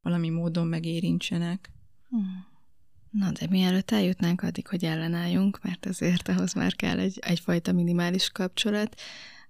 valami 0.00 0.28
módon 0.28 0.66
megérintsenek. 0.66 1.72
Hmm. 2.08 2.46
Na, 3.10 3.32
de 3.32 3.46
mielőtt 3.50 3.90
eljutnánk 3.90 4.42
addig, 4.42 4.66
hogy 4.66 4.84
ellenálljunk, 4.84 5.62
mert 5.62 5.86
azért 5.86 6.28
ahhoz 6.28 6.52
már 6.52 6.74
kell 6.74 6.98
egy, 6.98 7.18
egyfajta 7.20 7.72
minimális 7.72 8.30
kapcsolat, 8.30 9.00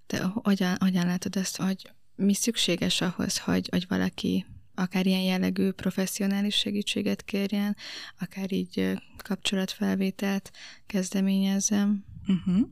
de 0.09 0.23
hogyan, 0.23 0.75
hogyan 0.79 1.05
látod 1.05 1.35
ezt, 1.35 1.57
hogy 1.57 1.91
mi 2.15 2.33
szükséges 2.33 3.01
ahhoz, 3.01 3.37
hogy, 3.37 3.67
hogy 3.71 3.85
valaki 3.87 4.45
akár 4.75 5.05
ilyen 5.05 5.21
jellegű 5.21 5.71
professzionális 5.71 6.55
segítséget 6.55 7.23
kérjen, 7.23 7.75
akár 8.19 8.51
így 8.51 8.99
kapcsolatfelvételt 9.17 10.51
kezdeményezzem. 10.85 12.05
Uh-huh. 12.27 12.67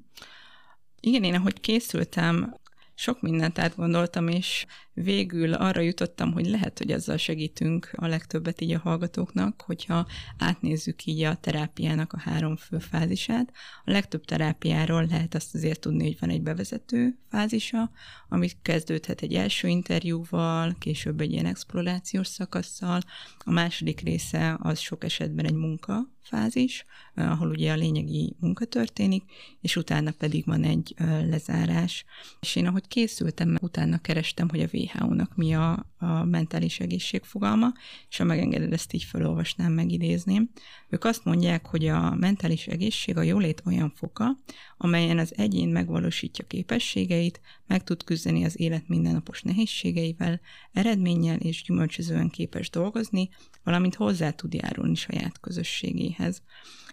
Igen, 0.99 1.23
én 1.23 1.35
ahogy 1.35 1.59
készültem, 1.59 2.55
sok 2.95 3.21
mindent 3.21 3.59
átgondoltam, 3.59 4.27
és 4.27 4.65
végül 5.03 5.53
arra 5.53 5.81
jutottam, 5.81 6.31
hogy 6.31 6.45
lehet, 6.45 6.77
hogy 6.77 6.91
ezzel 6.91 7.17
segítünk 7.17 7.89
a 7.95 8.07
legtöbbet 8.07 8.61
így 8.61 8.71
a 8.71 8.79
hallgatóknak, 8.79 9.61
hogyha 9.61 10.07
átnézzük 10.37 11.05
így 11.05 11.21
a 11.21 11.35
terápiának 11.35 12.13
a 12.13 12.19
három 12.19 12.55
fő 12.55 12.79
fázisát. 12.79 13.51
A 13.85 13.91
legtöbb 13.91 14.25
terápiáról 14.25 15.05
lehet 15.05 15.35
azt 15.35 15.55
azért 15.55 15.79
tudni, 15.79 16.03
hogy 16.03 16.17
van 16.19 16.29
egy 16.29 16.41
bevezető 16.41 17.17
fázisa, 17.29 17.91
ami 18.29 18.49
kezdődhet 18.61 19.21
egy 19.21 19.33
első 19.33 19.67
interjúval, 19.67 20.75
később 20.79 21.21
egy 21.21 21.31
ilyen 21.31 21.45
explorációs 21.45 22.27
szakasszal. 22.27 22.99
A 23.39 23.51
második 23.51 24.01
része 24.01 24.57
az 24.61 24.79
sok 24.79 25.03
esetben 25.03 25.45
egy 25.45 25.55
munka 25.55 26.15
fázis, 26.21 26.85
ahol 27.15 27.49
ugye 27.49 27.71
a 27.71 27.75
lényegi 27.75 28.35
munka 28.39 28.65
történik, 28.65 29.23
és 29.61 29.75
utána 29.75 30.11
pedig 30.11 30.45
van 30.45 30.63
egy 30.63 30.95
lezárás. 31.29 32.05
És 32.39 32.55
én 32.55 32.65
ahogy 32.67 32.87
készültem, 32.87 33.57
utána 33.61 33.97
kerestem, 33.97 34.49
hogy 34.49 34.61
a 34.61 34.67
WHO-nak 34.93 35.35
mi 35.35 35.53
a, 35.53 35.85
a 35.97 36.23
mentális 36.23 36.79
egészség 36.79 37.23
fogalma, 37.23 37.67
és 38.09 38.17
ha 38.17 38.23
megengeded, 38.23 38.73
ezt 38.73 38.93
így 38.93 39.03
felolvasnám, 39.03 39.71
megidézném. 39.71 40.49
Ők 40.89 41.03
azt 41.03 41.25
mondják, 41.25 41.65
hogy 41.65 41.87
a 41.87 42.15
mentális 42.15 42.67
egészség 42.67 43.17
a 43.17 43.21
jólét 43.21 43.61
olyan 43.65 43.91
foka, 43.95 44.37
amelyen 44.77 45.17
az 45.17 45.33
egyén 45.37 45.69
megvalósítja 45.69 46.45
képességeit, 46.47 47.41
meg 47.67 47.83
tud 47.83 48.03
küzdeni 48.03 48.43
az 48.43 48.59
élet 48.59 48.87
mindennapos 48.87 49.41
nehézségeivel, 49.41 50.39
eredménnyel 50.73 51.37
és 51.37 51.63
gyümölcsözően 51.63 52.29
képes 52.29 52.69
dolgozni, 52.69 53.29
valamint 53.63 53.95
hozzá 53.95 54.31
tud 54.31 54.53
járulni 54.53 54.95
saját 54.95 55.39
közösségéhez. 55.39 56.41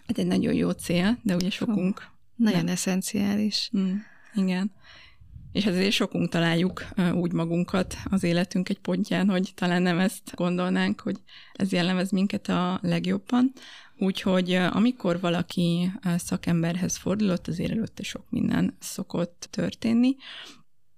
Hát 0.07 0.17
egy 0.17 0.27
nagyon 0.27 0.53
jó 0.53 0.71
cél, 0.71 1.19
de 1.23 1.35
ugye 1.35 1.49
sokunk... 1.49 2.13
Nagyon 2.35 2.63
nem. 2.63 2.73
eszenciális. 2.73 3.69
Mm, 3.77 3.95
igen. 4.33 4.71
És 5.55 5.65
azért 5.65 5.91
sokunk 5.91 6.29
találjuk 6.29 6.85
úgy 7.13 7.31
magunkat 7.31 7.95
az 8.09 8.23
életünk 8.23 8.69
egy 8.69 8.79
pontján, 8.79 9.29
hogy 9.29 9.51
talán 9.55 9.81
nem 9.81 9.99
ezt 9.99 10.31
gondolnánk, 10.33 11.01
hogy 11.01 11.17
ez 11.53 11.71
jellemez 11.71 12.11
minket 12.11 12.47
a 12.49 12.79
legjobban. 12.81 13.51
Úgyhogy 13.97 14.53
amikor 14.53 15.19
valaki 15.19 15.91
szakemberhez 16.17 16.97
fordulott, 16.97 17.47
azért 17.47 17.71
előtte 17.71 18.03
sok 18.03 18.25
minden 18.29 18.75
szokott 18.79 19.47
történni, 19.51 20.15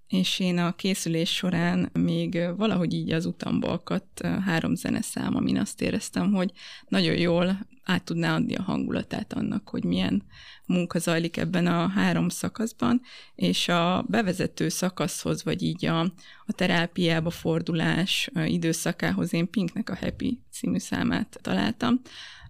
és 0.07 0.39
én 0.39 0.57
a 0.57 0.75
készülés 0.75 1.33
során 1.33 1.89
még 1.93 2.39
valahogy 2.57 2.93
így 2.93 3.11
az 3.11 3.25
utamba 3.25 3.71
akadt 3.71 4.21
három 4.21 4.75
zeneszám, 4.75 5.35
amin 5.35 5.57
azt 5.57 5.81
éreztem, 5.81 6.33
hogy 6.33 6.51
nagyon 6.87 7.15
jól 7.15 7.67
át 7.83 8.03
tudná 8.03 8.35
adni 8.35 8.55
a 8.55 8.61
hangulatát 8.61 9.33
annak, 9.33 9.69
hogy 9.69 9.83
milyen 9.83 10.23
munka 10.65 10.99
zajlik 10.99 11.37
ebben 11.37 11.67
a 11.67 11.87
három 11.87 12.29
szakaszban, 12.29 13.01
és 13.35 13.67
a 13.67 14.05
bevezető 14.07 14.69
szakaszhoz, 14.69 15.43
vagy 15.43 15.61
így 15.61 15.85
a, 15.85 15.99
a 16.45 16.51
terápiába 16.55 17.29
fordulás 17.29 18.29
időszakához 18.45 19.33
én 19.33 19.49
Pinknek 19.49 19.89
a 19.89 19.95
Happy 19.95 20.39
című 20.51 20.77
számát 20.77 21.39
találtam, 21.41 22.01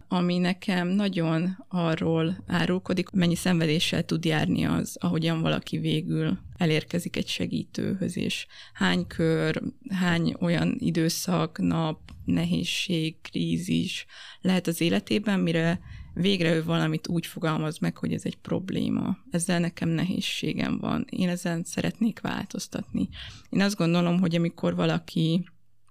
ami 0.08 0.38
nekem 0.38 0.88
nagyon 0.88 1.66
arról 1.68 2.44
árulkodik, 2.48 3.10
mennyi 3.10 3.36
szenvedéssel 3.36 4.04
tud 4.04 4.26
járni 4.26 4.66
az, 4.66 4.98
ahogyan 5.00 5.42
valaki 5.42 5.78
végül 5.78 6.38
elérkezik 6.58 7.16
egy 7.16 7.28
segítőhöz, 7.28 8.18
és 8.18 8.48
hány 8.74 9.08
kör, 9.08 9.62
hány 9.90 10.36
olyan 10.40 10.76
időszak, 10.80 11.58
nap, 11.58 12.00
nehézség, 12.26 13.22
krízis 13.22 14.06
lehet 14.42 14.68
az 14.68 14.82
életében, 14.82 15.40
mire 15.40 15.80
végre 16.14 16.54
ő 16.54 16.64
valamit 16.64 17.08
úgy 17.08 17.26
fogalmaz 17.26 17.78
meg, 17.78 17.98
hogy 17.98 18.14
ez 18.14 18.26
egy 18.26 18.36
probléma. 18.38 19.18
Ezzel 19.32 19.60
nekem 19.60 19.90
nehézségem 19.90 20.78
van. 20.78 21.06
Én 21.10 21.30
ezen 21.30 21.64
szeretnék 21.64 22.20
változtatni. 22.20 23.10
Én 23.50 23.62
azt 23.62 23.76
gondolom, 23.76 24.20
hogy 24.20 24.36
amikor 24.36 24.76
valaki 24.76 25.46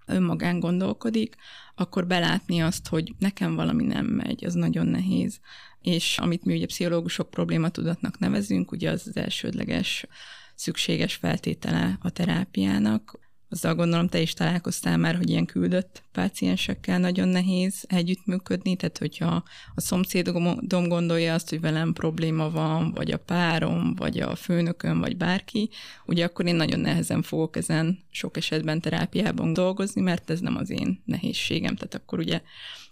önmagán 0.06 0.60
gondolkodik, 0.60 1.36
akkor 1.76 2.06
belátni 2.06 2.62
azt, 2.62 2.88
hogy 2.88 3.14
nekem 3.18 3.54
valami 3.54 3.84
nem 3.84 4.06
megy, 4.06 4.44
az 4.44 4.54
nagyon 4.54 4.86
nehéz. 4.86 5.40
És 5.80 6.18
amit 6.18 6.44
mi 6.44 6.54
ugye 6.54 6.66
pszichológusok 6.66 7.30
problématudatnak 7.30 8.18
nevezünk, 8.18 8.72
ugye 8.72 8.90
az 8.90 9.06
az 9.06 9.16
elsődleges 9.16 10.06
szükséges 10.54 11.14
feltétele 11.14 11.98
a 12.00 12.10
terápiának. 12.10 13.18
Azzal 13.48 13.74
gondolom, 13.74 14.08
te 14.08 14.20
is 14.20 14.32
találkoztál 14.32 14.96
már, 14.96 15.16
hogy 15.16 15.30
ilyen 15.30 15.46
küldött 15.46 16.02
páciensekkel 16.12 16.98
nagyon 16.98 17.28
nehéz 17.28 17.84
együttműködni, 17.88 18.76
tehát 18.76 18.98
hogyha 18.98 19.44
a 19.74 19.80
szomszédom 19.80 20.58
gondolja 20.88 21.34
azt, 21.34 21.48
hogy 21.48 21.60
velem 21.60 21.92
probléma 21.92 22.50
van, 22.50 22.92
vagy 22.92 23.10
a 23.10 23.18
párom, 23.18 23.94
vagy 23.94 24.18
a 24.18 24.34
főnököm, 24.34 25.00
vagy 25.00 25.16
bárki, 25.16 25.70
ugye 26.06 26.24
akkor 26.24 26.46
én 26.46 26.54
nagyon 26.54 26.80
nehezen 26.80 27.22
fogok 27.22 27.56
ezen 27.56 27.98
sok 28.10 28.36
esetben 28.36 28.80
terápiában 28.80 29.52
dolgozni, 29.52 30.00
mert 30.00 30.30
ez 30.30 30.40
nem 30.40 30.56
az 30.56 30.70
én 30.70 31.02
nehézségem. 31.04 31.74
Tehát 31.74 31.94
akkor 31.94 32.18
ugye 32.18 32.40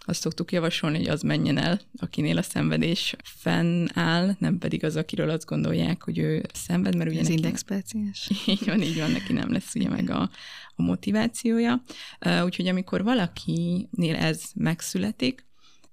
azt 0.06 0.20
szoktuk 0.20 0.52
javasolni, 0.52 0.96
hogy 0.96 1.08
az 1.08 1.23
menjen 1.23 1.58
el, 1.58 1.80
akinél 1.96 2.38
a 2.38 2.42
szenvedés 2.42 3.16
fennáll, 3.23 4.37
nem 4.38 4.58
pedig 4.58 4.84
az, 4.84 4.96
akiről 4.96 5.30
azt 5.30 5.46
gondolják, 5.46 6.02
hogy 6.02 6.18
ő 6.18 6.42
szenved, 6.52 6.96
mert 6.96 7.11
ugye 7.11 7.20
Az 7.20 7.28
indexpáciens. 7.28 8.30
így 8.46 8.66
van, 8.66 8.82
így 8.82 8.99
van, 8.99 9.11
neki 9.11 9.32
nem 9.32 9.52
lesz 9.52 9.75
ugye 9.75 9.88
meg 9.88 10.11
a, 10.11 10.30
a 10.75 10.82
motivációja. 10.82 11.82
Úgyhogy 12.44 12.68
amikor 12.68 13.02
valakinél 13.04 14.14
ez 14.14 14.42
megszületik, 14.54 15.46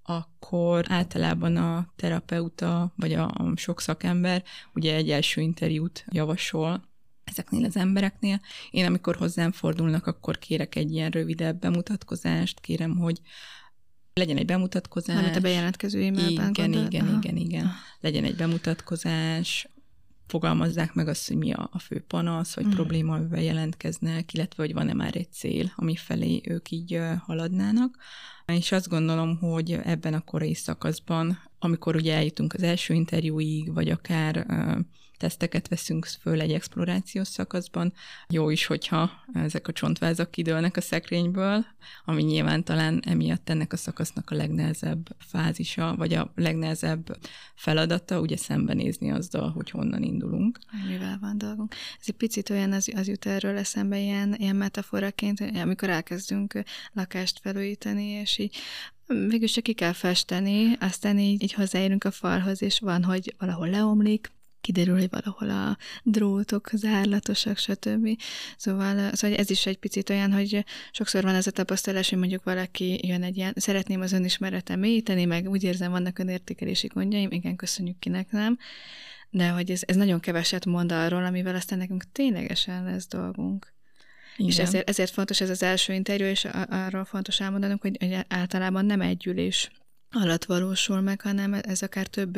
akkor 0.04 0.86
általában 0.88 1.56
a 1.56 1.94
terapeuta, 1.96 2.94
vagy 2.96 3.14
a, 3.14 3.24
a 3.24 3.54
sok 3.56 3.82
szakember 3.82 4.44
ugye 4.74 4.96
egy 4.96 5.10
első 5.10 5.42
interjút 5.42 6.06
javasol 6.12 6.90
ezeknél 7.24 7.66
az 7.66 7.76
embereknél. 7.76 8.42
Én 8.72 8.86
amikor 8.86 9.16
hozzám 9.16 9.52
fordulnak, 9.52 10.08
akkor 10.08 10.38
kérek 10.38 10.76
egy 10.76 10.92
ilyen 10.92 11.10
rövidebb 11.12 11.60
bemutatkozást, 11.60 12.60
kérem, 12.60 12.98
hogy 12.98 13.22
legyen 14.14 14.38
egy 14.38 14.46
bemutatkozás. 14.46 15.18
Amit 15.18 15.36
a 15.36 15.40
bejelentkező 15.40 16.00
e-mailben 16.04 16.50
Igen, 16.50 16.54
gondolod? 16.54 16.94
igen, 16.94 17.08
Aha. 17.08 17.18
igen, 17.18 17.38
igen. 17.38 17.72
Legyen 18.00 18.24
egy 18.24 18.36
bemutatkozás, 18.36 19.68
fogalmazzák 20.28 20.94
meg 20.94 21.08
azt, 21.08 21.28
hogy 21.28 21.38
mi 21.38 21.52
a, 21.54 21.70
a 21.72 21.80
fő 21.80 22.04
panasz, 22.08 22.56
vagy 22.56 22.66
Mm. 22.66 22.70
probléma, 22.70 23.16
amivel 23.16 23.42
jelentkeznek, 23.42 24.34
illetve 24.34 24.64
hogy 24.64 24.74
van-e 24.74 24.94
már 24.94 25.16
egy 25.16 25.32
cél, 25.32 25.72
ami 25.76 25.96
felé 25.96 26.42
ők 26.46 26.72
így 26.72 27.00
haladnának. 27.26 27.98
És 28.46 28.72
azt 28.72 28.90
gondolom, 28.90 29.38
hogy 29.38 29.72
ebben 29.84 30.14
a 30.14 30.22
korai 30.22 30.54
szakaszban, 30.54 31.40
amikor 31.60 31.96
ugye 31.96 32.16
eljutunk 32.16 32.54
az 32.54 32.64
első 32.64 32.94
interjúig, 32.94 33.74
vagy 33.74 33.90
akár 33.90 34.46
teszteket 35.22 35.68
veszünk 35.68 36.06
föl 36.06 36.42
egy 36.42 36.52
explorációs 36.52 37.28
szakaszban, 37.28 37.94
jó 38.30 38.50
is, 38.50 38.66
hogyha 38.66 39.12
ezek 39.34 39.68
a 39.68 39.72
csontvázak 39.72 40.32
kidőlnek 40.32 40.78
a 40.78 40.82
szekrényből, 40.82 41.66
ami 42.06 42.24
nyilván 42.24 42.64
talán 42.64 43.02
emiatt 43.06 43.50
ennek 43.50 43.74
a 43.74 43.78
szakasznak 43.78 44.30
a 44.30 44.36
legnehezebb 44.36 45.16
fázisa, 45.20 45.96
vagy 45.98 46.14
a 46.14 46.32
legnehezebb 46.36 47.18
feladata, 47.56 48.20
ugye 48.20 48.38
szembenézni 48.38 49.12
azzal, 49.12 49.52
hogy 49.52 49.70
honnan 49.70 50.04
indulunk. 50.04 50.60
mivel 50.88 51.18
van 51.22 51.38
dolgunk. 51.38 51.74
Ez 52.00 52.06
egy 52.08 52.16
picit 52.16 52.50
olyan, 52.50 52.72
az, 52.72 52.92
az 52.96 53.08
jut 53.08 53.26
erről 53.26 53.58
eszembe 53.58 54.00
ilyen, 54.00 54.36
ilyen 54.38 54.56
metaforaként, 54.56 55.40
amikor 55.56 55.90
elkezdünk 55.90 56.64
lakást 56.94 57.40
felújítani, 57.40 58.06
és 58.06 58.38
így 58.38 58.58
végül 59.06 59.48
csak 59.48 59.64
ki 59.64 59.74
kell 59.74 59.94
festeni, 59.94 60.76
aztán 60.80 61.18
így, 61.18 61.44
így 61.44 61.54
hozzáérünk 61.54 62.04
a 62.04 62.12
falhoz, 62.12 62.62
és 62.62 62.80
van, 62.80 63.04
hogy 63.04 63.36
valahol 63.38 63.70
leomlik, 63.70 64.32
kiderül, 64.62 64.98
hogy 64.98 65.10
valahol 65.10 65.50
a 65.50 65.78
drótok 66.04 66.70
zárlatosak, 66.74 67.58
stb. 67.58 68.22
Szóval, 68.58 69.12
szóval 69.14 69.38
ez 69.38 69.50
is 69.50 69.66
egy 69.66 69.78
picit 69.78 70.10
olyan, 70.10 70.34
hogy 70.34 70.66
sokszor 70.92 71.24
van 71.24 71.36
ez 71.36 71.48
a 71.48 71.52
tapasztalás, 71.52 72.10
hogy 72.10 72.18
mondjuk 72.20 72.44
valaki 72.44 73.08
jön 73.08 73.24
egy 73.24 73.38
ilyen, 73.38 73.54
szeretném 73.56 74.02
az 74.02 74.12
önismeretem 74.12 74.80
mélyíteni, 74.80 75.26
meg 75.26 75.50
úgy 75.50 75.64
érzem, 75.64 75.92
vannak 75.92 76.20
önértékelési 76.20 76.88
gondjaim, 76.88 77.32
igen, 77.32 77.56
köszönjük 77.56 78.00
kinek 78.00 78.32
nem, 78.32 78.58
de 79.30 79.50
hogy 79.50 79.72
ez, 79.72 79.82
ez 79.86 79.96
nagyon 79.96 80.20
keveset 80.20 80.66
mond 80.66 80.92
arról, 80.92 81.26
amivel 81.26 81.56
aztán 81.56 81.78
nekünk 81.78 82.12
ténylegesen 82.12 82.84
lesz 82.84 83.08
dolgunk. 83.08 83.74
Igen. 84.38 84.50
És 84.50 84.60
ezért, 84.60 84.90
ezért 84.90 85.12
fontos 85.12 85.42
ez 85.42 85.50
az 85.50 85.64
első 85.64 85.94
interjú, 85.94 86.26
és 86.26 86.46
arról 86.70 87.06
fontos 87.06 87.40
elmondanunk, 87.40 87.82
hogy, 87.82 87.98
hogy 88.00 88.18
általában 88.28 88.86
nem 88.86 89.02
egy 89.02 89.28
ülés 89.28 89.72
alatt 90.12 90.46
valósul 90.46 91.02
meg, 91.02 91.22
hanem 91.22 91.54
ez 91.54 91.82
akár 91.82 92.08
több, 92.08 92.38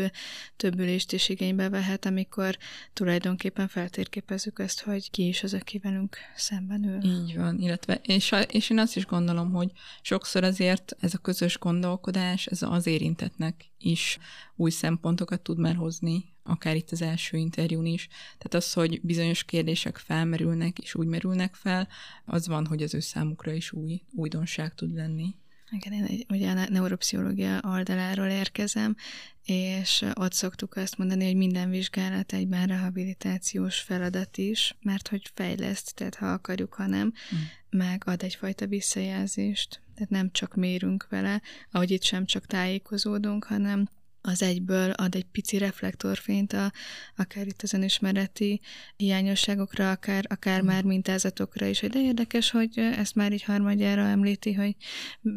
több 0.56 0.80
ülést 0.80 1.12
is 1.12 1.30
igénybe 1.30 1.70
vehet, 1.70 2.06
amikor 2.06 2.58
tulajdonképpen 2.94 3.68
feltérképezzük 3.68 4.60
azt, 4.60 4.82
hogy 4.82 5.12
ki 5.12 5.28
is 5.28 5.44
az, 5.44 5.54
aki 5.54 5.78
velünk 5.78 6.18
szemben 6.36 6.84
ül. 6.84 7.04
Így 7.04 7.38
van, 7.38 7.60
illetve, 7.60 8.00
és, 8.04 8.36
és 8.48 8.70
én 8.70 8.80
azt 8.80 8.96
is 8.96 9.06
gondolom, 9.06 9.52
hogy 9.52 9.72
sokszor 10.02 10.44
azért 10.44 10.96
ez 11.00 11.14
a 11.14 11.18
közös 11.18 11.60
gondolkodás, 11.60 12.46
ez 12.46 12.62
az 12.62 12.88
érintetnek 12.88 13.72
is 13.78 14.18
új 14.56 14.70
szempontokat 14.70 15.42
tud 15.42 15.58
már 15.58 15.76
hozni, 15.76 16.34
akár 16.44 16.76
itt 16.76 16.92
az 16.92 17.02
első 17.02 17.38
interjún 17.38 17.86
is. 17.86 18.08
Tehát 18.38 18.54
az, 18.54 18.74
hogy 18.74 19.02
bizonyos 19.02 19.44
kérdések 19.44 19.98
felmerülnek, 19.98 20.80
és 20.80 20.96
úgy 20.96 21.08
merülnek 21.08 21.56
fel, 21.56 21.88
az 22.26 22.48
van, 22.48 22.66
hogy 22.66 22.84
az 22.84 22.94
ő 22.94 23.00
számukra 23.00 23.52
is 23.52 23.72
új 23.72 24.02
újdonság 24.12 24.76
tud 24.76 24.94
lenni. 24.94 25.36
Igen, 25.76 25.94
én 25.94 26.04
egy- 26.04 26.26
ugye 26.30 26.50
a 26.52 26.70
neuropszichológia 26.70 27.62
oldaláról 27.64 28.28
érkezem, 28.28 28.96
és 29.44 30.06
ott 30.14 30.34
szoktuk 30.34 30.76
azt 30.76 30.98
mondani, 30.98 31.26
hogy 31.26 31.36
minden 31.36 31.70
vizsgálat 31.70 32.34
egyben 32.34 32.68
rehabilitációs 32.68 33.80
feladat 33.80 34.38
is, 34.38 34.76
mert 34.82 35.08
hogy 35.08 35.32
fejleszt, 35.34 35.96
tehát 35.96 36.16
ha 36.16 36.32
akarjuk, 36.32 36.74
ha 36.74 36.88
nem, 36.88 37.08
Mm. 37.08 37.40
meg 37.70 38.02
ad 38.06 38.24
egyfajta 38.24 38.68
visszajelzést. 38.68 39.82
Tehát 39.96 40.10
nem 40.10 40.32
csak 40.32 40.56
mérünk 40.56 41.08
vele, 41.10 41.42
ahogy 41.72 41.92
itt 41.92 42.04
sem 42.04 42.26
csak 42.26 42.46
tájékozódunk, 42.46 43.44
hanem 43.44 43.88
az 44.26 44.42
egyből 44.42 44.92
ad 44.92 45.16
egy 45.16 45.26
pici 45.32 45.58
reflektorfényt 45.58 46.54
a, 46.54 46.72
akár 47.16 47.48
itt 47.48 47.62
az 47.62 47.74
önismereti 47.74 48.62
hiányosságokra, 48.96 49.92
akár, 49.92 50.26
akár 50.30 50.62
Mm. 50.62 50.66
már 50.66 50.84
mintázatokra 50.84 51.66
is, 51.66 51.80
de 51.80 52.02
érdekes, 52.02 52.52
hogy 52.52 52.78
ezt 52.78 53.16
már 53.16 53.32
így 53.32 53.44
harmadjára 53.44 54.02
említi, 54.02 54.54
hogy 54.54 54.76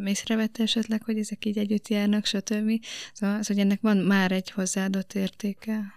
észrevette 0.04 0.62
esetleg, 0.62 1.02
hogy 1.02 1.18
ezek 1.18 1.44
így 1.44 1.58
együtt 1.58 1.88
járnak, 1.88 2.24
stb. 2.24 2.84
Szóval 3.12 3.38
az, 3.38 3.46
hogy 3.46 3.58
ennek 3.58 3.80
van 3.80 3.96
már 3.96 4.32
egy 4.32 4.50
hozzáadott 4.50 5.12
értéke. 5.14 5.95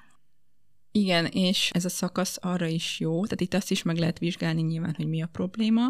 Igen, 0.92 1.26
és 1.26 1.70
ez 1.74 1.86
a 1.86 1.90
szakasz 1.90 2.38
arra 2.42 2.66
is 2.66 3.00
jó, 3.00 3.24
tehát 3.24 3.42
itt 3.42 3.54
azt 3.54 3.72
is 3.72 3.84
meg 3.84 3.98
lehet 3.98 4.20
vizsgálni 4.20 4.62
nyilván, 4.62 4.94
hogy 4.96 5.08
mi 5.08 5.22
a 5.22 5.28
probléma, 5.28 5.82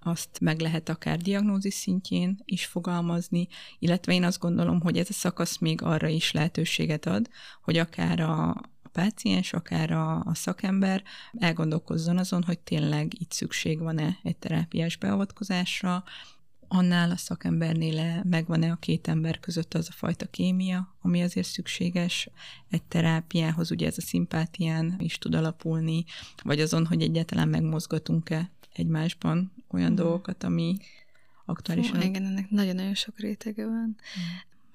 azt 0.00 0.40
meg 0.40 0.60
lehet 0.60 0.88
akár 0.88 1.18
diagnózis 1.18 1.74
szintjén 1.74 2.40
is 2.44 2.66
fogalmazni, 2.66 3.48
illetve 3.78 4.12
én 4.12 4.24
azt 4.24 4.38
gondolom, 4.38 4.80
hogy 4.80 4.98
ez 4.98 5.06
a 5.10 5.12
szakasz 5.12 5.58
még 5.58 5.82
arra 5.82 6.08
is 6.08 6.32
lehetőséget 6.32 7.06
ad, 7.06 7.28
hogy 7.62 7.76
akár 7.76 8.20
a, 8.20 8.60
páciens, 8.98 9.52
akár 9.52 9.90
a, 9.90 10.20
a 10.24 10.34
szakember 10.34 11.02
elgondolkozzon 11.38 12.18
azon, 12.18 12.42
hogy 12.42 12.58
tényleg 12.58 13.20
itt 13.20 13.32
szükség 13.32 13.78
van-e 13.78 14.18
egy 14.22 14.36
terápiás 14.36 14.96
beavatkozásra, 14.96 16.04
annál 16.68 17.10
a 17.10 17.16
szakembernél 17.16 18.22
megvan-e 18.24 18.70
a 18.70 18.76
két 18.76 19.08
ember 19.08 19.40
között 19.40 19.74
az 19.74 19.88
a 19.90 19.92
fajta 19.92 20.26
kémia, 20.26 20.94
ami 21.00 21.22
azért 21.22 21.46
szükséges 21.48 22.28
egy 22.70 22.82
terápiához, 22.82 23.70
ugye 23.70 23.86
ez 23.86 23.98
a 23.98 24.00
szimpátián 24.00 24.94
is 24.98 25.18
tud 25.18 25.34
alapulni, 25.34 26.04
vagy 26.42 26.60
azon, 26.60 26.86
hogy 26.86 27.02
egyáltalán 27.02 27.48
megmozgatunk-e 27.48 28.50
egymásban 28.72 29.52
olyan 29.70 29.92
Mhm. 29.92 30.00
dolgokat, 30.00 30.44
ami 30.44 30.76
aktuálisan... 31.44 32.00
Fú, 32.00 32.06
igen, 32.08 32.24
ennek 32.24 32.50
nagyon-nagyon 32.50 32.94
sok 32.94 33.18
rétege 33.18 33.66
van. 33.66 33.96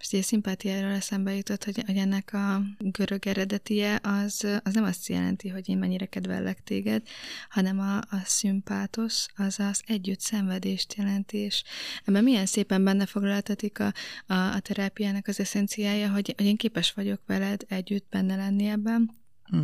Most 0.04 0.16
ugye 0.16 0.24
szimpátiáról 0.24 0.92
eszembe 0.92 1.36
jutott, 1.36 1.64
hogy, 1.64 1.84
hogy 1.86 1.98
ennek 1.98 2.34
a 2.34 2.62
görög 2.80 3.28
eredetie 3.28 4.00
az, 4.02 4.48
az 4.64 4.74
nem 4.74 4.84
azt 4.84 5.08
jelenti, 5.08 5.50
hogy 5.50 5.70
én 5.70 5.78
mennyire 5.78 6.06
kedvellek 6.06 6.64
téged, 6.64 7.08
hanem 7.50 7.80
a, 7.80 7.98
a 7.98 8.22
szimpátos, 8.26 9.26
az 9.36 9.60
az 9.60 9.84
együtt 9.86 10.20
szenvedést 10.20 10.94
jelenti, 10.94 11.38
és 11.38 11.64
ebben 12.06 12.24
milyen 12.24 12.46
szépen 12.46 12.84
benne 12.84 13.06
foglaltatik 13.06 13.80
a, 13.80 13.94
a, 14.28 14.34
a 14.34 14.60
terápiának 14.60 15.28
az 15.28 15.40
eszenciája, 15.40 16.12
hogy, 16.12 16.34
hogy 16.38 16.46
én 16.46 16.58
képes 16.58 16.94
vagyok 16.94 17.22
veled 17.26 17.66
együtt 17.68 18.06
benne 18.10 18.36
lenni 18.36 18.66
ebben, 18.66 19.22
Hm. 19.44 19.62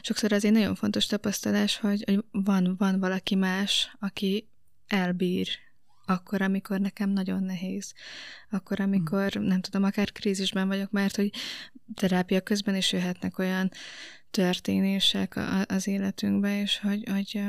sokszor 0.00 0.32
azért 0.32 0.54
nagyon 0.54 0.74
fontos 0.74 1.06
tapasztalás, 1.06 1.76
hogy, 1.76 2.02
hogy 2.06 2.24
van, 2.30 2.74
van 2.78 3.00
valaki 3.00 3.34
más, 3.34 3.96
aki 4.00 4.48
elbír 4.86 5.48
akkor, 6.06 6.42
amikor 6.42 6.80
nekem 6.80 7.10
nagyon 7.10 7.42
nehéz. 7.42 7.92
Akkor, 8.50 8.80
amikor, 8.80 9.32
nem 9.32 9.60
tudom, 9.60 9.84
akár 9.84 10.12
krízisben 10.12 10.68
vagyok, 10.68 10.90
mert 10.90 11.16
hogy 11.16 11.30
terápia 11.94 12.40
közben 12.40 12.76
is 12.76 12.92
jöhetnek 12.92 13.38
olyan 13.38 13.70
történések 14.30 15.40
az 15.66 15.86
életünkbe, 15.86 16.60
és 16.60 16.78
hogy, 16.78 17.08
hogy 17.10 17.42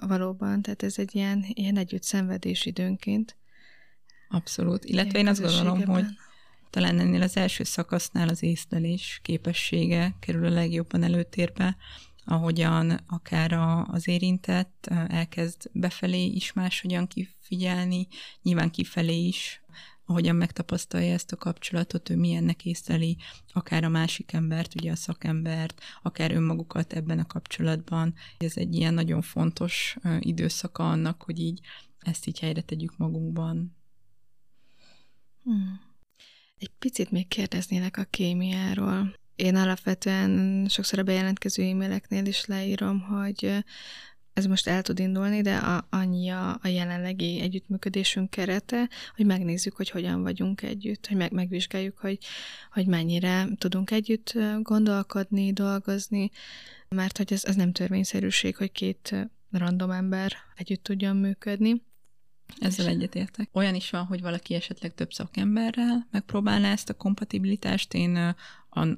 valóban, 0.00 0.62
tehát 0.62 0.82
ez 0.82 0.98
egy 0.98 1.14
ilyen, 1.14 1.44
ilyen 1.48 1.76
együtt 1.76 2.02
szenvedés 2.02 2.66
időnként. 2.66 3.36
Abszolút. 4.28 4.84
Illetve 4.84 5.18
én 5.18 5.26
azt 5.26 5.40
gondolom, 5.40 5.84
hogy 5.84 6.04
talán 6.70 6.98
ennél 6.98 7.22
az 7.22 7.36
első 7.36 7.64
szakasznál 7.64 8.28
az 8.28 8.42
észlelés 8.42 9.20
képessége 9.22 10.14
kerül 10.20 10.46
a 10.46 10.50
legjobban 10.50 11.02
előtérbe, 11.02 11.76
ahogyan 12.24 13.00
akár 13.06 13.52
a, 13.52 13.84
az 13.86 14.08
érintett 14.08 14.88
elkezd 15.08 15.70
befelé 15.72 16.24
is 16.24 16.52
máshogyan 16.52 17.06
kifigyelni, 17.06 18.06
nyilván 18.42 18.70
kifelé 18.70 19.26
is, 19.26 19.62
ahogyan 20.04 20.36
megtapasztalja 20.36 21.12
ezt 21.12 21.32
a 21.32 21.36
kapcsolatot, 21.36 22.10
ő 22.10 22.16
milyennek 22.16 22.64
észleli, 22.64 23.16
akár 23.52 23.84
a 23.84 23.88
másik 23.88 24.32
embert, 24.32 24.74
ugye 24.74 24.90
a 24.90 24.96
szakembert, 24.96 25.80
akár 26.02 26.32
önmagukat 26.32 26.92
ebben 26.92 27.18
a 27.18 27.26
kapcsolatban. 27.26 28.14
Ez 28.38 28.56
egy 28.56 28.74
ilyen 28.74 28.94
nagyon 28.94 29.22
fontos 29.22 29.96
időszaka 30.20 30.90
annak, 30.90 31.22
hogy 31.22 31.40
így 31.40 31.60
ezt 31.98 32.26
így 32.26 32.38
helyre 32.38 32.60
tegyük 32.60 32.96
magunkban, 32.96 33.80
Hmm. 35.44 35.80
Egy 36.58 36.70
picit 36.78 37.10
még 37.10 37.28
kérdeznélek 37.28 37.96
a 37.96 38.04
kémiáról. 38.04 39.16
Én 39.42 39.56
alapvetően 39.56 40.66
sokszor 40.68 40.98
a 40.98 41.02
bejelentkező 41.02 41.62
e-maileknél 41.62 42.26
is 42.26 42.44
leírom, 42.44 43.00
hogy 43.00 43.64
ez 44.32 44.46
most 44.46 44.66
el 44.66 44.82
tud 44.82 44.98
indulni, 44.98 45.40
de 45.40 45.56
a, 45.56 45.86
annyi 45.90 46.28
a, 46.28 46.58
a 46.62 46.68
jelenlegi 46.68 47.40
együttműködésünk 47.40 48.30
kerete, 48.30 48.88
hogy 49.16 49.26
megnézzük, 49.26 49.76
hogy 49.76 49.90
hogyan 49.90 50.22
vagyunk 50.22 50.62
együtt, 50.62 51.06
hogy 51.06 51.16
meg, 51.16 51.32
megvizsgáljuk, 51.32 51.98
hogy, 51.98 52.18
hogy 52.72 52.86
mennyire 52.86 53.48
tudunk 53.58 53.90
együtt 53.90 54.34
gondolkodni, 54.60 55.52
dolgozni, 55.52 56.30
mert 56.88 57.16
hogy 57.16 57.32
ez, 57.32 57.44
ez 57.44 57.56
nem 57.56 57.72
törvényszerűség, 57.72 58.56
hogy 58.56 58.72
két 58.72 59.30
random 59.50 59.90
ember 59.90 60.32
együtt 60.56 60.82
tudjon 60.82 61.16
működni. 61.16 61.82
Ezzel 62.58 62.86
egyetértek. 62.86 63.48
Olyan 63.52 63.74
is 63.74 63.90
van, 63.90 64.04
hogy 64.04 64.20
valaki 64.20 64.54
esetleg 64.54 64.94
több 64.94 65.12
szakemberrel 65.12 66.08
megpróbálná 66.10 66.72
ezt 66.72 66.88
a 66.88 66.94
kompatibilitást. 66.94 67.94
Én 67.94 68.34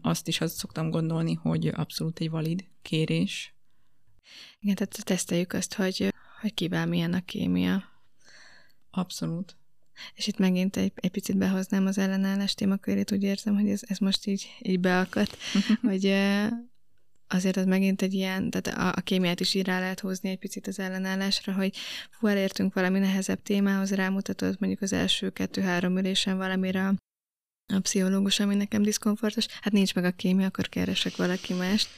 azt 0.03 0.29
is 0.29 0.41
azt 0.41 0.57
szoktam 0.57 0.91
gondolni, 0.91 1.35
hogy 1.35 1.67
abszolút 1.67 2.21
egy 2.21 2.31
valid 2.31 2.65
kérés. 2.83 3.55
Igen, 4.61 4.75
tehát 4.75 5.05
teszteljük 5.05 5.53
azt, 5.53 5.75
hogy, 5.75 6.15
hogy 6.41 6.55
kivel 6.55 6.87
milyen 6.87 7.13
a 7.13 7.25
kémia. 7.25 7.85
Abszolút. 8.91 9.57
És 10.15 10.27
itt 10.27 10.39
megint 10.39 10.77
egy, 10.77 10.93
egy 10.95 11.11
picit 11.11 11.37
behoznám 11.37 11.87
az 11.87 11.99
ellenállás 11.99 12.55
témakörét, 12.55 13.13
úgy 13.13 13.23
érzem, 13.23 13.55
hogy 13.55 13.69
ez, 13.69 13.81
ez 13.87 13.99
most 13.99 14.27
így, 14.27 14.49
így 14.63 14.81
beakadt, 14.81 15.37
hogy 15.83 16.05
azért 17.29 17.57
az 17.57 17.65
megint 17.65 18.03
egy 18.03 18.15
ilyen, 18.15 18.51
tehát 18.51 18.79
a, 18.79 18.99
a 18.99 19.01
kémiát 19.01 19.41
is 19.41 19.55
így 19.55 19.67
rá 19.67 19.79
lehet 19.79 20.01
hozni 20.01 20.31
egy 20.31 20.39
picit 20.39 20.67
az 20.67 20.79
ellenállásra, 20.79 21.53
hogy 21.53 21.77
fú, 22.11 22.27
elértünk 22.27 22.75
valami 22.75 22.99
nehezebb 22.99 23.43
témához, 23.43 23.95
rámutatott 23.95 24.59
mondjuk 24.59 24.83
az 24.83 24.93
első 24.93 25.31
kettő-három 25.31 25.99
ülésen 25.99 26.37
valamire 26.37 26.87
a 26.87 27.81
pszichológus, 27.81 28.41
ami 28.41 28.55
nekem 28.55 28.83
diszkomfortos, 28.83 29.47
hát 29.61 29.73
nincs 29.73 29.95
meg 29.95 30.05
a 30.05 30.11
kémia, 30.11 30.47
akkor 30.47 30.69
keresek 30.69 31.17
valaki 31.17 31.55
mást. 31.55 31.89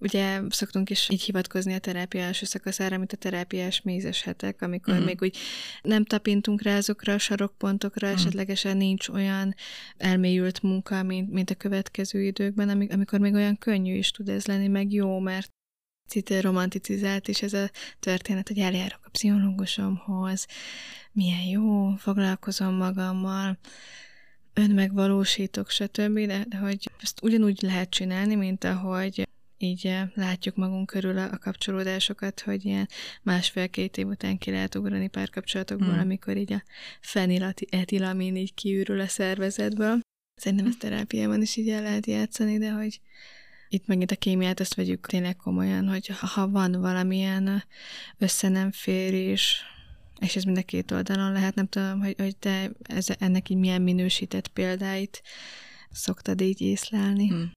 Ugye 0.00 0.40
szoktunk 0.48 0.90
is 0.90 1.08
így 1.10 1.22
hivatkozni 1.22 1.74
a 1.74 1.78
terápia 1.78 2.20
első 2.20 2.46
szakaszára, 2.46 2.98
mint 2.98 3.12
a 3.12 3.16
terápiás 3.16 3.82
mézes 3.82 4.22
hetek, 4.22 4.62
amikor 4.62 4.94
mm. 4.94 5.04
még 5.04 5.18
úgy 5.20 5.36
nem 5.82 6.04
tapintunk 6.04 6.62
rá 6.62 6.76
azokra 6.76 7.12
a 7.12 7.18
sarokpontokra, 7.18 8.08
mm. 8.08 8.12
esetlegesen 8.12 8.76
nincs 8.76 9.08
olyan 9.08 9.54
elmélyült 9.96 10.62
munka, 10.62 11.02
mint, 11.02 11.30
mint 11.30 11.50
a 11.50 11.54
következő 11.54 12.22
időkben, 12.22 12.68
amikor 12.90 13.18
még 13.18 13.34
olyan 13.34 13.58
könnyű 13.58 13.94
is 13.94 14.10
tud 14.10 14.28
ez 14.28 14.46
lenni, 14.46 14.68
meg 14.68 14.92
jó, 14.92 15.18
mert 15.18 15.52
picit 16.08 16.40
romanticizált 16.40 17.28
is 17.28 17.42
ez 17.42 17.52
a 17.52 17.70
történet, 18.00 18.48
hogy 18.48 18.58
eljárok 18.58 19.00
a 19.04 19.10
pszichológusomhoz, 19.10 20.46
milyen 21.12 21.42
jó, 21.42 21.94
foglalkozom 21.96 22.74
magammal, 22.74 23.58
önmegvalósítok, 24.54 25.70
stb., 25.70 26.18
de 26.18 26.46
hogy 26.60 26.90
ezt 27.00 27.22
ugyanúgy 27.22 27.62
lehet 27.62 27.90
csinálni, 27.90 28.34
mint 28.34 28.64
ahogy 28.64 29.28
így 29.58 29.86
eh, 29.86 30.08
látjuk 30.14 30.56
magunk 30.56 30.86
körül 30.86 31.18
a, 31.18 31.38
kapcsolódásokat, 31.38 32.40
hogy 32.40 32.64
ilyen 32.64 32.88
másfél-két 33.22 33.96
év 33.96 34.06
után 34.06 34.38
ki 34.38 34.50
lehet 34.50 34.74
ugrani 34.74 35.08
párkapcsolatokból, 35.08 35.94
mm. 35.94 35.98
amikor 35.98 36.36
így 36.36 36.52
a 36.52 36.62
feniletilamin 37.00 38.36
így 38.36 38.54
kiürül 38.54 39.00
a 39.00 39.06
szervezetből. 39.06 40.00
Szerintem 40.34 40.66
ezt 40.66 40.78
terápiában 40.78 41.42
is 41.42 41.56
így 41.56 41.68
el 41.68 41.82
lehet 41.82 42.06
játszani, 42.06 42.58
de 42.58 42.70
hogy 42.70 43.00
itt 43.68 43.86
megint 43.86 44.10
a 44.10 44.16
kémiát 44.16 44.60
azt 44.60 44.74
vegyük 44.74 45.06
tényleg 45.06 45.36
komolyan, 45.36 45.88
hogy 45.88 46.06
ha 46.06 46.48
van 46.48 46.72
valamilyen 46.72 47.64
össze 48.18 48.48
nem 48.48 48.72
férés, 48.72 49.62
és 50.20 50.36
ez 50.36 50.42
mind 50.42 50.58
a 50.58 50.62
két 50.62 50.90
oldalon 50.90 51.32
lehet, 51.32 51.54
nem 51.54 51.66
tudom, 51.66 52.00
hogy, 52.00 52.14
hogy 52.18 52.36
te 52.36 52.70
ez, 52.82 53.06
ennek 53.18 53.48
így 53.48 53.56
milyen 53.56 53.82
minősített 53.82 54.48
példáit 54.48 55.22
szoktad 55.90 56.40
így 56.40 56.60
észlelni. 56.60 57.28
Hmm. 57.28 57.56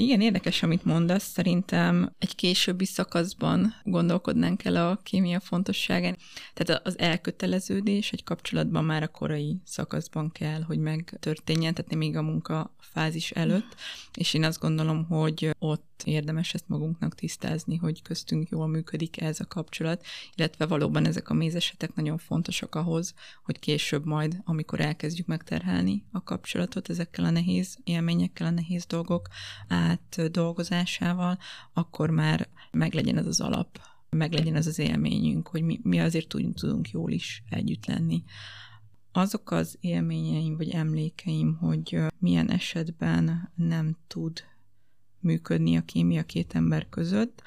Igen, 0.00 0.20
érdekes, 0.20 0.62
amit 0.62 0.84
mondasz. 0.84 1.24
Szerintem 1.24 2.12
egy 2.18 2.34
későbbi 2.34 2.84
szakaszban 2.84 3.74
gondolkodnánk 3.82 4.64
el 4.64 4.76
a 4.76 5.00
kémia 5.02 5.40
fontosságán. 5.40 6.16
Tehát 6.54 6.86
az 6.86 6.98
elköteleződés 6.98 8.12
egy 8.12 8.24
kapcsolatban 8.24 8.84
már 8.84 9.02
a 9.02 9.08
korai 9.08 9.60
szakaszban 9.64 10.30
kell, 10.32 10.62
hogy 10.62 10.78
megtörténjen, 10.78 11.74
tehát 11.74 11.94
még 11.94 12.16
a 12.16 12.22
munka 12.22 12.74
fázis 12.78 13.30
előtt, 13.30 13.74
és 14.14 14.34
én 14.34 14.44
azt 14.44 14.60
gondolom, 14.60 15.04
hogy 15.04 15.50
ott 15.58 16.02
érdemes 16.04 16.54
ezt 16.54 16.68
magunknak 16.68 17.14
tisztázni, 17.14 17.76
hogy 17.76 18.02
köztünk 18.02 18.48
jól 18.48 18.66
működik 18.66 19.20
ez 19.20 19.40
a 19.40 19.46
kapcsolat, 19.46 20.04
illetve 20.34 20.66
valóban 20.66 21.06
ezek 21.06 21.30
a 21.30 21.34
mézesetek 21.34 21.94
nagyon 21.94 22.18
fontosak 22.18 22.74
ahhoz, 22.74 23.14
hogy 23.44 23.58
később 23.58 24.04
majd, 24.04 24.40
amikor 24.44 24.80
elkezdjük 24.80 25.26
megterhelni 25.26 26.04
a 26.12 26.22
kapcsolatot 26.22 26.88
ezekkel 26.88 27.24
a 27.24 27.30
nehéz 27.30 27.78
élményekkel, 27.84 28.46
a 28.46 28.50
nehéz 28.50 28.86
dolgok 28.86 29.28
átdolgozásával, 29.90 31.38
akkor 31.72 32.10
már 32.10 32.48
meglegyen 32.70 33.18
ez 33.18 33.26
az 33.26 33.40
alap, 33.40 33.80
meglegyen 34.10 34.54
ez 34.54 34.66
az 34.66 34.78
élményünk, 34.78 35.48
hogy 35.48 35.62
mi, 35.62 35.80
mi 35.82 36.00
azért 36.00 36.28
tudunk 36.28 36.90
jól 36.90 37.10
is 37.10 37.42
együtt 37.50 37.86
lenni. 37.86 38.22
Azok 39.12 39.50
az 39.50 39.76
élményeim 39.80 40.56
vagy 40.56 40.70
emlékeim, 40.70 41.56
hogy 41.56 41.98
milyen 42.18 42.50
esetben 42.50 43.50
nem 43.54 43.96
tud 44.06 44.44
működni 45.20 45.76
a 45.76 45.84
kémia 45.84 46.22
két 46.22 46.54
ember 46.54 46.88
között, 46.88 47.42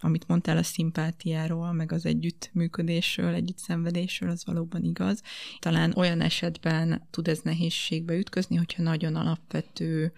amit 0.00 0.28
mondtál 0.28 0.56
a 0.56 0.62
szimpátiáról, 0.62 1.72
meg 1.72 1.92
az 1.92 2.06
együttműködésről, 2.06 3.34
együtt 3.34 3.58
szenvedésről, 3.58 4.30
az 4.30 4.44
valóban 4.44 4.84
igaz. 4.84 5.22
Talán 5.58 5.92
olyan 5.96 6.20
esetben 6.20 7.06
tud 7.10 7.28
ez 7.28 7.40
nehézségbe 7.42 8.14
ütközni, 8.16 8.56
hogyha 8.56 8.82
nagyon 8.82 9.14
alapvető 9.14 10.12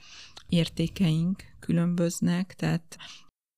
értékeink 0.49 1.43
különböznek, 1.61 2.55
tehát 2.55 2.99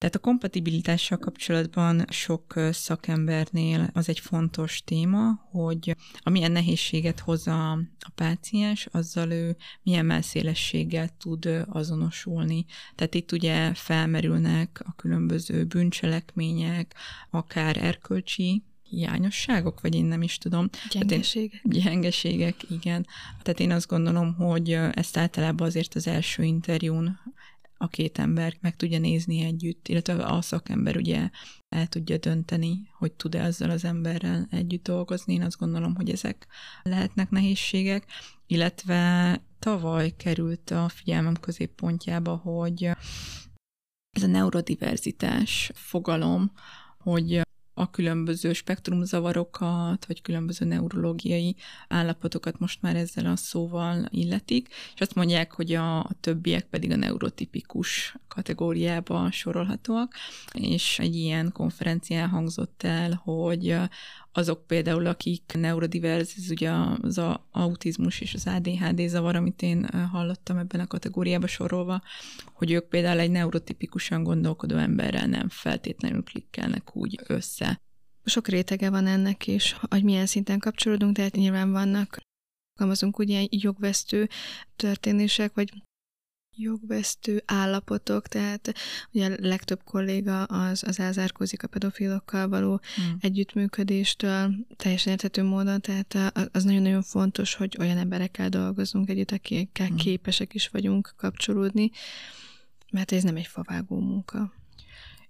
tehát 0.05 0.19
a 0.19 0.29
kompatibilitással 0.29 1.17
kapcsolatban 1.17 2.05
sok 2.09 2.53
szakembernél 2.71 3.89
az 3.93 4.09
egy 4.09 4.19
fontos 4.19 4.83
téma, 4.83 5.47
hogy 5.51 5.95
amilyen 6.17 6.51
nehézséget 6.51 7.19
hoz 7.19 7.47
a, 7.47 7.71
a 7.99 8.11
páciens, 8.15 8.87
azzal 8.91 9.31
ő 9.31 9.55
milyen 9.83 10.05
melszélességgel 10.05 11.09
tud 11.17 11.65
azonosulni. 11.69 12.65
Tehát 12.95 13.13
itt 13.13 13.31
ugye 13.31 13.73
felmerülnek 13.73 14.81
a 14.85 14.95
különböző 14.95 15.63
bűncselekmények, 15.63 16.95
akár 17.29 17.77
erkölcsi 17.77 18.63
hiányosságok, 18.89 19.81
vagy 19.81 19.95
én 19.95 20.05
nem 20.05 20.21
is 20.21 20.37
tudom. 20.37 20.69
Gyengeségek. 20.89 21.61
én, 21.63 21.81
gyengeségek, 21.81 22.55
igen. 22.69 23.07
Tehát 23.41 23.59
én 23.59 23.71
azt 23.71 23.87
gondolom, 23.87 24.33
hogy 24.33 24.71
ezt 24.71 25.17
általában 25.17 25.67
azért 25.67 25.95
az 25.95 26.07
első 26.07 26.43
interjún 26.43 27.19
a 27.77 27.87
két 27.87 28.19
ember 28.19 28.57
meg 28.61 28.75
tudja 28.75 28.99
nézni 28.99 29.41
együtt, 29.41 29.87
illetve 29.87 30.25
a 30.25 30.41
szakember 30.41 30.95
ugye 30.97 31.29
el 31.69 31.87
tudja 31.87 32.17
dönteni, 32.17 32.89
hogy 32.97 33.11
tud-e 33.11 33.43
ezzel 33.43 33.69
az 33.69 33.83
emberrel 33.83 34.47
együtt 34.51 34.83
dolgozni. 34.83 35.33
Én 35.33 35.43
azt 35.43 35.57
gondolom, 35.57 35.95
hogy 35.95 36.09
ezek 36.09 36.47
lehetnek 36.83 37.29
nehézségek, 37.29 38.05
illetve 38.47 39.41
tavaly 39.59 40.15
került 40.17 40.71
a 40.71 40.89
figyelmem 40.89 41.35
középpontjába, 41.35 42.35
hogy 42.35 42.83
ez 44.11 44.23
a 44.23 44.27
neurodiverzitás 44.27 45.71
fogalom, 45.73 46.51
hogy 46.97 47.44
a 47.77 47.89
különböző 47.89 48.53
spektrumzavarokat, 48.53 50.05
vagy 50.05 50.21
különböző 50.21 50.65
neurológiai 50.65 51.55
állapotokat 51.87 52.59
most 52.59 52.81
már 52.81 52.95
ezzel 52.95 53.25
a 53.25 53.35
szóval 53.35 54.05
illetik, 54.09 54.67
és 54.93 55.01
azt 55.01 55.15
mondják, 55.15 55.51
hogy 55.51 55.73
a 55.73 56.09
többiek 56.19 56.65
pedig 56.65 56.91
a 56.91 56.95
neurotipikus 56.95 58.15
kategóriába 58.27 59.31
sorolhatóak, 59.31 60.13
és 60.53 60.99
egy 60.99 61.15
ilyen 61.15 61.51
konferencián 61.51 62.29
hangzott 62.29 62.83
el, 62.83 63.21
hogy 63.23 63.77
azok 64.37 64.67
például, 64.67 65.05
akik 65.05 65.51
neurodivers, 65.57 66.35
ez 66.37 66.49
ugye 66.49 66.71
az 67.01 67.21
autizmus 67.51 68.19
és 68.19 68.33
az 68.33 68.47
ADHD 68.47 69.07
zavar, 69.07 69.35
amit 69.35 69.61
én 69.61 69.89
hallottam 70.11 70.57
ebben 70.57 70.79
a 70.79 70.87
kategóriába 70.87 71.47
sorolva, 71.47 72.01
hogy 72.53 72.71
ők 72.71 72.87
például 72.87 73.19
egy 73.19 73.31
neurotipikusan 73.31 74.23
gondolkodó 74.23 74.77
emberrel 74.77 75.27
nem 75.27 75.49
feltétlenül 75.49 76.23
klikkelnek 76.23 76.95
úgy 76.95 77.19
össze. 77.27 77.81
Sok 78.23 78.47
rétege 78.47 78.89
van 78.89 79.07
ennek 79.07 79.47
is, 79.47 79.75
hogy 79.89 80.03
milyen 80.03 80.25
szinten 80.25 80.59
kapcsolódunk, 80.59 81.15
tehát 81.15 81.35
nyilván 81.35 81.71
vannak 81.71 82.17
alkalmazunk 82.73 83.19
ugye 83.19 83.45
jogvesztő 83.49 84.29
történések, 84.75 85.53
vagy 85.53 85.73
jogvesztő 86.57 87.43
állapotok, 87.45 88.27
tehát 88.27 88.73
ugye 89.11 89.31
a 89.31 89.35
legtöbb 89.39 89.83
kolléga 89.83 90.43
az, 90.43 90.83
az 90.83 90.99
elzárkózik 90.99 91.63
a 91.63 91.67
pedofilokkal 91.67 92.47
való 92.47 92.79
hmm. 92.95 93.17
együttműködéstől, 93.19 94.53
teljesen 94.75 95.11
érthető 95.11 95.43
módon, 95.43 95.81
tehát 95.81 96.33
az 96.51 96.63
nagyon-nagyon 96.63 97.01
fontos, 97.01 97.55
hogy 97.55 97.77
olyan 97.79 97.97
emberekkel 97.97 98.49
dolgozunk 98.49 99.09
együtt, 99.09 99.31
akikkel 99.31 99.87
hmm. 99.87 99.95
képesek 99.95 100.53
is 100.53 100.67
vagyunk 100.67 101.13
kapcsolódni, 101.17 101.91
mert 102.91 103.11
ez 103.11 103.23
nem 103.23 103.35
egy 103.35 103.47
favágó 103.47 103.99
munka. 103.99 104.53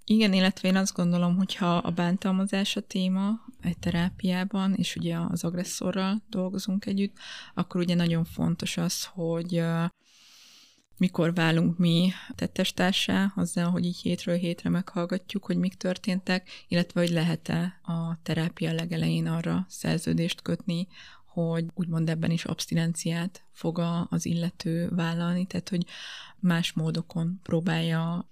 Igen, 0.07 0.33
illetve 0.33 0.67
én 0.67 0.75
azt 0.75 0.95
gondolom, 0.95 1.35
hogyha 1.35 1.77
a 1.77 1.91
bántalmazás 1.91 2.75
a 2.75 2.81
téma 2.81 3.39
egy 3.61 3.77
terápiában, 3.77 4.73
és 4.73 4.95
ugye 4.95 5.17
az 5.29 5.43
agresszorral 5.43 6.23
dolgozunk 6.29 6.85
együtt, 6.85 7.17
akkor 7.53 7.81
ugye 7.81 7.95
nagyon 7.95 8.23
fontos 8.23 8.77
az, 8.77 9.05
hogy 9.05 9.63
mikor 10.97 11.33
válunk 11.33 11.77
mi 11.77 12.11
tettestársá, 12.35 13.33
azzal, 13.35 13.69
hogy 13.69 13.85
így 13.85 13.97
hétről 14.01 14.35
hétre 14.35 14.69
meghallgatjuk, 14.69 15.45
hogy 15.45 15.57
mik 15.57 15.73
történtek, 15.73 16.49
illetve 16.67 16.99
hogy 16.99 17.09
lehet-e 17.09 17.79
a 17.83 18.19
terápia 18.23 18.73
legelején 18.73 19.27
arra 19.27 19.65
szerződést 19.69 20.41
kötni, 20.41 20.87
hogy 21.25 21.65
úgymond 21.73 22.09
ebben 22.09 22.31
is 22.31 22.45
abstinenciát 22.45 23.43
fog 23.51 23.79
az 24.09 24.25
illető 24.25 24.89
vállalni, 24.89 25.45
tehát 25.45 25.69
hogy 25.69 25.85
más 26.39 26.73
módokon 26.73 27.39
próbálja 27.43 28.29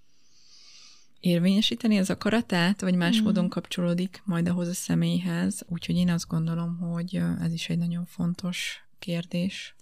érvényesíteni 1.20 1.98
az 1.98 2.10
akaratát, 2.10 2.82
vagy 2.82 2.96
más 2.96 3.22
mm. 3.22 3.24
módon 3.24 3.50
kapcsolódik 3.50 4.22
majd 4.26 4.48
ahhoz 4.48 4.68
a 4.68 4.74
személyhez. 4.74 5.66
Úgyhogy 5.68 5.96
én 5.96 6.10
azt 6.10 6.28
gondolom, 6.28 6.78
hogy 6.78 7.22
ez 7.42 7.54
is 7.54 7.70
egy 7.70 7.78
nagyon 7.78 8.06
fontos 8.06 8.84
kérdés. 9.00 9.76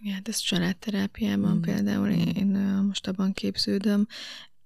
Igen, 0.00 0.14
hát 0.14 0.28
ez 0.28 0.36
családterápiában 0.36 1.56
mm. 1.56 1.60
például 1.60 2.08
én, 2.08 2.28
én 2.28 2.46
most 2.86 3.06
abban 3.06 3.32
képződöm, 3.32 4.06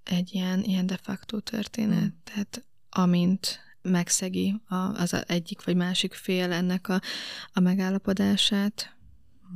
egy 0.04 0.34
ilyen, 0.34 0.62
ilyen 0.62 0.86
de 0.86 0.96
facto 1.02 1.40
történet, 1.40 2.04
mm. 2.04 2.16
tehát 2.24 2.66
amint 2.90 3.60
megszegi 3.82 4.60
a, 4.66 4.74
az 4.74 5.24
egyik 5.26 5.64
vagy 5.64 5.76
másik 5.76 6.14
fél 6.14 6.52
ennek 6.52 6.88
a, 6.88 7.00
a 7.52 7.60
megállapodását, 7.60 8.96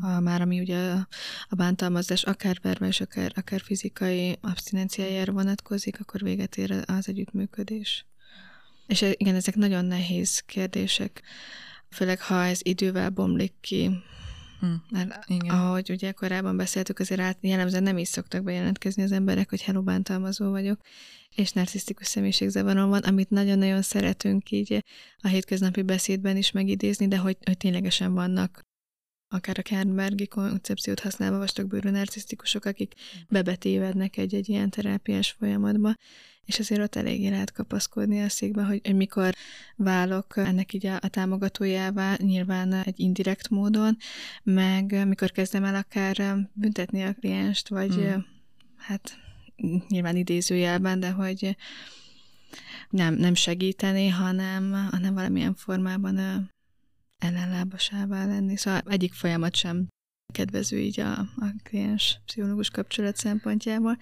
a, 0.00 0.20
már 0.20 0.40
ami 0.40 0.60
ugye 0.60 0.90
a, 0.90 1.08
a 1.48 1.54
bántalmazás 1.54 2.22
akár 2.22 2.58
verbális, 2.62 3.00
akár, 3.00 3.32
akár 3.34 3.60
fizikai 3.60 4.38
abstinenciájára 4.40 5.32
vonatkozik, 5.32 6.00
akkor 6.00 6.20
véget 6.20 6.56
ér 6.56 6.84
az 6.86 7.08
együttműködés. 7.08 8.06
És 8.86 9.04
igen, 9.12 9.34
ezek 9.34 9.54
nagyon 9.54 9.84
nehéz 9.84 10.40
kérdések, 10.40 11.22
főleg 11.90 12.20
ha 12.20 12.44
ez 12.44 12.60
idővel 12.62 13.10
bomlik 13.10 13.54
ki, 13.60 13.90
Hmm, 14.60 14.82
mert 14.90 15.24
igen. 15.26 15.50
ahogy 15.50 15.90
ugye 15.90 16.12
korábban 16.12 16.56
beszéltük, 16.56 16.98
azért 16.98 17.20
át, 17.20 17.38
jellemzően 17.40 17.82
nem 17.82 17.98
is 17.98 18.08
szoktak 18.08 18.42
bejelentkezni 18.42 19.02
az 19.02 19.12
emberek, 19.12 19.50
hogy 19.50 19.62
hello, 19.62 19.82
bántalmazó 19.82 20.50
vagyok, 20.50 20.80
és 21.34 21.52
narcisztikus 21.52 22.06
személyiségzavarom 22.06 22.88
van, 22.88 23.02
amit 23.02 23.30
nagyon-nagyon 23.30 23.82
szeretünk 23.82 24.50
így 24.50 24.84
a 25.16 25.28
hétköznapi 25.28 25.82
beszédben 25.82 26.36
is 26.36 26.50
megidézni, 26.50 27.08
de 27.08 27.18
hogy, 27.18 27.36
hogy 27.44 27.56
ténylegesen 27.56 28.14
vannak 28.14 28.64
akár 29.28 29.58
a 29.58 29.62
Kernbergi 29.62 30.26
koncepciót 30.26 31.00
használva 31.00 31.38
vastagբőrű 31.38 31.90
narcisztikusok, 31.90 32.64
akik 32.64 32.94
bebetévednek 33.28 34.16
egy-egy 34.16 34.48
ilyen 34.48 34.70
terápiás 34.70 35.30
folyamatba, 35.30 35.94
és 36.46 36.58
azért 36.58 36.80
ott 36.80 36.94
eléggé 36.94 37.28
lehet 37.28 37.52
kapaszkodni 37.52 38.22
a 38.22 38.28
székbe, 38.28 38.62
hogy, 38.62 38.80
hogy 38.84 38.96
mikor 38.96 39.34
válok 39.76 40.36
ennek 40.36 40.72
így 40.72 40.86
a, 40.86 40.94
a 40.94 41.08
támogatójává, 41.08 42.16
nyilván 42.16 42.72
egy 42.72 43.00
indirekt 43.00 43.48
módon, 43.48 43.96
meg 44.42 45.06
mikor 45.06 45.30
kezdem 45.30 45.64
el 45.64 45.74
akár 45.74 46.36
büntetni 46.52 47.02
a 47.02 47.14
klienst, 47.14 47.68
vagy 47.68 47.96
mm. 47.96 48.18
hát 48.76 49.18
nyilván 49.88 50.16
idézőjelben, 50.16 51.00
de 51.00 51.10
hogy 51.10 51.56
nem, 52.90 53.14
nem 53.14 53.34
segíteni, 53.34 54.08
hanem, 54.08 54.72
hanem 54.90 55.14
valamilyen 55.14 55.54
formában 55.54 56.50
ellenlábasává 57.18 58.26
lenni. 58.26 58.56
Szóval 58.56 58.80
egyik 58.86 59.12
folyamat 59.12 59.54
sem 59.54 59.86
kedvező 60.36 60.78
így 60.78 61.00
a, 61.00 61.12
a 61.18 61.54
kliens 61.62 62.20
pszichológus 62.26 62.70
kapcsolat 62.70 63.16
szempontjából. 63.16 63.98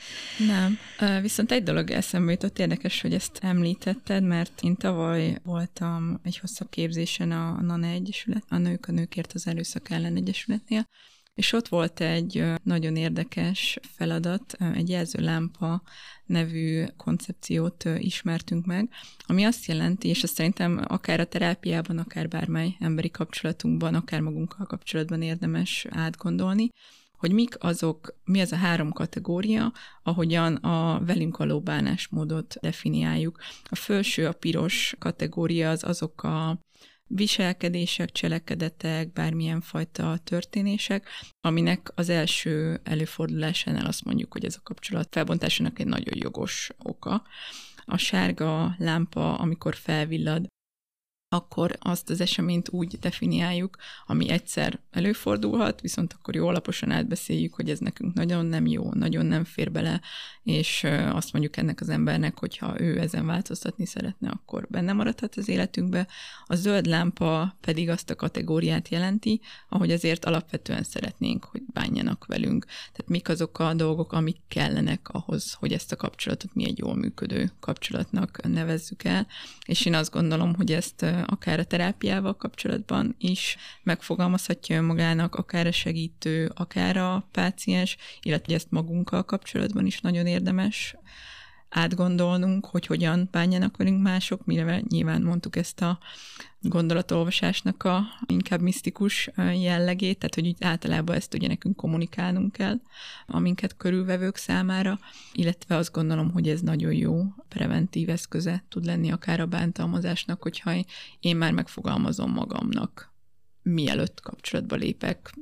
Nem. 0.47 0.79
Viszont 1.23 1.53
egy 1.53 1.63
dolog 1.63 1.91
eszembe 1.91 2.33
jutott, 2.33 2.59
érdekes, 2.59 3.01
hogy 3.01 3.15
ezt 3.15 3.39
említetted, 3.43 4.23
mert 4.23 4.61
én 4.63 4.77
tavaly 4.77 5.39
voltam 5.43 6.21
egy 6.23 6.39
hosszabb 6.39 6.69
képzésen 6.71 7.31
a 7.31 7.61
NANE 7.63 7.89
Egyesület, 7.89 8.45
a 8.49 8.57
Nők 8.57 8.87
a 8.89 8.93
Nőkért 8.93 9.33
az 9.33 9.47
Erőszak 9.47 9.91
ellen 9.91 10.17
Egyesületnél, 10.17 10.89
és 11.35 11.53
ott 11.53 11.69
volt 11.69 12.01
egy 12.01 12.45
nagyon 12.63 12.97
érdekes 12.97 13.79
feladat, 13.97 14.57
egy 14.75 14.89
jelzőlámpa 14.89 15.83
nevű 16.27 16.85
koncepciót 16.97 17.85
ismertünk 17.99 18.67
meg, 18.67 18.89
ami 19.27 19.45
azt 19.45 19.67
jelenti, 19.67 20.09
és 20.09 20.23
azt 20.23 20.35
szerintem 20.35 20.85
akár 20.87 21.21
a 21.21 21.25
terápiában, 21.25 21.99
akár 21.99 22.29
bármely 22.29 22.77
emberi 22.81 23.11
kapcsolatunkban, 23.11 23.95
akár 23.95 24.21
magunkkal 24.21 24.67
kapcsolatban 24.67 25.23
érdemes 25.23 25.87
átgondolni, 25.91 26.69
hogy 27.17 27.33
mik 27.33 27.57
azok, 27.59 28.15
mi 28.25 28.41
az 28.41 28.53
a 28.53 28.57
három 28.57 28.93
kategória, 28.93 29.73
ahogyan 30.03 30.55
a 30.55 31.05
velünk 31.05 31.37
való 31.37 31.61
bánásmódot 31.61 32.55
definiáljuk. 32.61 33.39
A 33.65 33.75
felső, 33.75 34.27
a 34.27 34.33
piros 34.33 34.95
kategória 34.99 35.71
az 35.71 35.85
azok 35.85 36.23
a 36.23 36.59
viselkedések, 37.07 38.11
cselekedetek, 38.11 39.13
bármilyen 39.13 39.61
fajta 39.61 40.19
történések, 40.25 41.09
aminek 41.41 41.93
az 41.95 42.09
első 42.09 42.81
előfordulásánál 42.85 43.87
azt 43.87 44.05
mondjuk, 44.05 44.33
hogy 44.33 44.45
ez 44.45 44.57
a 44.59 44.63
kapcsolat 44.63 45.09
felbontásának 45.11 45.79
egy 45.79 45.87
nagyon 45.87 46.15
jogos 46.17 46.71
oka. 46.79 47.23
A 47.85 47.97
sárga 47.97 48.75
lámpa, 48.79 49.39
amikor 49.39 49.75
felvillad, 49.75 50.47
akkor 51.35 51.77
azt 51.79 52.11
az 52.11 52.21
eseményt 52.21 52.69
úgy 52.69 52.99
definiáljuk, 52.99 53.77
ami 54.07 54.29
egyszer 54.29 54.81
előfordulhat, 54.91 55.81
viszont 55.81 56.13
akkor 56.13 56.35
jó 56.35 56.47
alaposan 56.47 56.91
átbeszéljük, 56.91 57.55
hogy 57.55 57.71
ez 57.71 57.79
nekünk 57.79 58.15
nagyon 58.15 58.47
nem 58.47 58.67
jó, 58.67 58.93
nagyon 58.93 59.27
nem 59.27 59.45
fér 59.45 59.73
bele, 59.73 60.01
és 60.43 60.87
azt 61.13 61.33
mondjuk 61.33 61.57
ennek 61.57 61.81
az 61.81 61.89
embernek, 61.89 62.39
hogyha 62.39 62.81
ő 62.81 63.01
ezen 63.01 63.27
változtatni 63.27 63.87
szeretne, 63.87 64.29
akkor 64.29 64.67
benne 64.71 64.93
maradhat 64.93 65.35
az 65.35 65.49
életünkbe. 65.49 66.07
A 66.45 66.55
zöld 66.55 66.87
lámpa 66.87 67.57
pedig 67.61 67.89
azt 67.89 68.11
a 68.11 68.15
kategóriát 68.15 68.89
jelenti, 68.89 69.41
ahogy 69.69 69.91
azért 69.91 70.25
alapvetően 70.25 70.83
szeretnénk, 70.83 71.45
hogy 71.45 71.63
bánjanak 71.73 72.27
velünk. 72.27 72.65
Tehát 72.65 73.09
mik 73.09 73.29
azok 73.29 73.59
a 73.59 73.75
dolgok, 73.75 74.13
amik 74.13 74.37
kellenek 74.49 75.09
ahhoz, 75.09 75.53
hogy 75.53 75.73
ezt 75.73 75.93
a 75.93 75.97
kapcsolatot 75.97 76.55
mi 76.55 76.65
egy 76.65 76.79
jól 76.79 76.97
működő 76.97 77.51
kapcsolatnak 77.61 78.41
nevezzük 78.43 79.05
el. 79.05 79.27
És 79.67 79.87
én 79.87 79.95
azt 79.95 80.11
gondolom, 80.11 80.55
hogy 80.55 80.73
ezt 80.73 81.07
akár 81.27 81.59
a 81.59 81.65
terápiával 81.65 82.37
kapcsolatban 82.37 83.15
is 83.19 83.57
megfogalmazhatja 83.83 84.77
önmagának, 84.77 85.35
akár 85.35 85.67
a 85.67 85.73
segítő, 85.73 86.51
akár 86.55 86.97
a 86.97 87.29
páciens, 87.33 87.97
illetve 88.23 88.55
ezt 88.55 88.71
magunkkal 88.71 89.25
kapcsolatban 89.25 89.87
is 89.87 90.01
nagyon 90.01 90.27
érdemes 90.27 90.97
átgondolnunk, 91.75 92.67
hogy 92.67 92.87
hogyan 92.87 93.29
bánjanak 93.31 93.77
velünk 93.77 94.03
mások, 94.03 94.45
mire 94.45 94.81
nyilván 94.89 95.23
mondtuk 95.23 95.57
ezt 95.57 95.81
a 95.81 95.99
gondolatolvasásnak 96.61 97.83
a 97.83 98.03
inkább 98.27 98.61
misztikus 98.61 99.31
jellegét, 99.37 100.19
tehát 100.19 100.35
hogy 100.35 100.55
általában 100.61 101.17
ezt 101.17 101.35
ugye 101.35 101.47
nekünk 101.47 101.77
kommunikálnunk 101.77 102.53
kell 102.53 102.81
a 103.27 103.39
minket 103.39 103.77
körülvevők 103.77 104.37
számára, 104.37 104.99
illetve 105.33 105.77
azt 105.77 105.93
gondolom, 105.93 106.33
hogy 106.33 106.49
ez 106.49 106.61
nagyon 106.61 106.93
jó 106.93 107.23
preventív 107.49 108.09
eszköze 108.09 108.65
tud 108.69 108.85
lenni 108.85 109.11
akár 109.11 109.41
a 109.41 109.47
bántalmazásnak, 109.47 110.43
hogyha 110.43 110.73
én 111.21 111.37
már 111.37 111.53
megfogalmazom 111.53 112.31
magamnak, 112.31 113.13
mielőtt 113.63 114.21
kapcsolatba 114.21 114.77
lépek, 114.77 115.35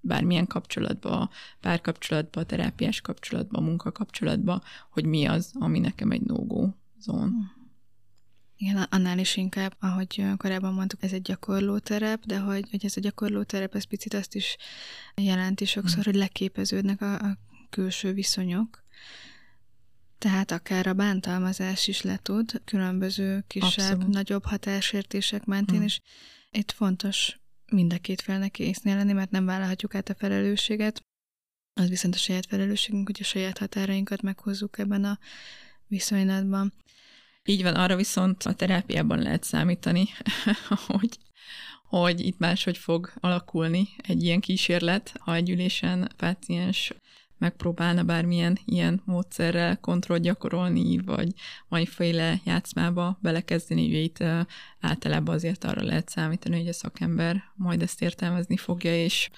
bármilyen 0.00 0.46
kapcsolatba, 0.46 1.30
párkapcsolatba, 1.60 2.44
terápiás 2.44 3.00
kapcsolatba, 3.00 3.60
munkakapcsolatba, 3.60 4.62
hogy 4.90 5.04
mi 5.04 5.24
az, 5.24 5.52
ami 5.54 5.78
nekem 5.78 6.10
egy 6.10 6.22
no-go 6.22 6.68
zón. 7.00 7.56
Igen, 8.60 8.76
annál 8.76 9.18
is 9.18 9.36
inkább, 9.36 9.76
ahogy 9.80 10.24
korábban 10.36 10.74
mondtuk, 10.74 11.02
ez 11.02 11.12
egy 11.12 11.22
gyakorlóterep, 11.22 12.24
de 12.24 12.38
hogy, 12.38 12.70
hogy 12.70 12.84
ez 12.84 12.96
a 12.96 13.00
gyakorlóterep, 13.00 13.74
ez 13.74 13.84
picit 13.84 14.14
azt 14.14 14.34
is 14.34 14.56
jelenti 15.14 15.64
sokszor, 15.64 15.98
mm. 15.98 16.02
hogy 16.04 16.14
leképeződnek 16.14 17.00
a, 17.00 17.14
a 17.14 17.38
külső 17.70 18.12
viszonyok. 18.12 18.84
Tehát 20.18 20.50
akár 20.50 20.86
a 20.86 20.92
bántalmazás 20.92 21.88
is 21.88 22.02
letud, 22.02 22.62
különböző 22.64 23.44
kisebb, 23.46 23.92
Abszolút. 23.92 24.14
nagyobb 24.14 24.44
hatásértések 24.44 25.44
mentén, 25.44 25.80
mm. 25.80 25.82
és 25.84 26.00
itt 26.50 26.72
fontos 26.72 27.40
mind 27.70 27.92
a 27.92 27.98
két 27.98 28.20
felnek 28.20 28.58
észnél 28.58 28.96
lenni, 28.96 29.12
mert 29.12 29.30
nem 29.30 29.44
vállalhatjuk 29.44 29.94
át 29.94 30.08
a 30.08 30.14
felelősséget. 30.14 31.02
Az 31.74 31.88
viszont 31.88 32.14
a 32.14 32.18
saját 32.18 32.46
felelősségünk, 32.46 33.06
hogy 33.06 33.18
a 33.20 33.24
saját 33.24 33.58
határainkat 33.58 34.22
meghozzuk 34.22 34.78
ebben 34.78 35.04
a 35.04 35.18
viszonylatban. 35.86 36.72
Így 37.44 37.62
van, 37.62 37.74
arra 37.74 37.96
viszont 37.96 38.42
a 38.42 38.54
terápiában 38.54 39.18
lehet 39.18 39.42
számítani, 39.42 40.08
hogy, 40.86 41.18
hogy 41.84 42.20
itt 42.20 42.38
máshogy 42.38 42.78
fog 42.78 43.12
alakulni 43.20 43.88
egy 43.96 44.22
ilyen 44.22 44.40
kísérlet, 44.40 45.12
ha 45.18 45.34
egy 45.34 45.50
ülésen 45.50 46.12
páciens 46.16 46.92
megpróbálna 47.38 48.02
bármilyen 48.02 48.58
ilyen 48.64 49.02
módszerrel 49.04 49.80
kontroll 49.80 50.18
gyakorolni, 50.18 50.98
vagy 50.98 51.32
valamiféle 51.68 52.40
játszmába 52.44 53.18
belekezdeni, 53.22 53.86
ugye 53.86 53.98
itt 53.98 54.24
általában 54.80 55.34
azért 55.34 55.64
arra 55.64 55.82
lehet 55.82 56.08
számítani, 56.08 56.56
hogy 56.56 56.68
a 56.68 56.72
szakember 56.72 57.42
majd 57.54 57.82
ezt 57.82 58.02
értelmezni 58.02 58.56
fogja, 58.56 59.04
és 59.04 59.30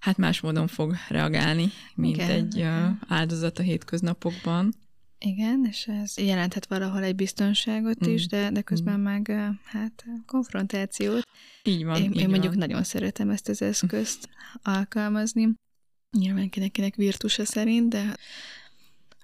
hát 0.00 0.16
más 0.16 0.40
módon 0.40 0.66
fog 0.66 0.94
reagálni, 1.08 1.68
mint 1.94 2.16
Igen. 2.16 2.30
egy 2.30 2.66
áldozat 3.08 3.58
a 3.58 3.62
hétköznapokban. 3.62 4.74
Igen, 5.18 5.66
és 5.68 5.86
ez 5.86 6.18
jelenthet 6.18 6.66
valahol 6.66 7.02
egy 7.02 7.14
biztonságot 7.14 8.06
mm. 8.06 8.12
is, 8.12 8.26
de, 8.26 8.50
de 8.50 8.62
közben 8.62 8.98
mm. 8.98 9.02
meg 9.02 9.32
hát 9.64 10.04
konfrontációt. 10.26 11.28
Így 11.62 11.84
van. 11.84 11.96
Én, 11.96 12.12
így 12.12 12.16
én 12.16 12.28
mondjuk 12.28 12.54
van. 12.54 12.68
nagyon 12.68 12.84
szeretem 12.84 13.30
ezt 13.30 13.48
az 13.48 13.62
eszközt 13.62 14.28
alkalmazni. 14.62 15.54
Nyilván 16.18 16.48
kinek 16.48 16.94
virtusa 16.94 17.44
szerint, 17.44 17.88
de 17.88 18.16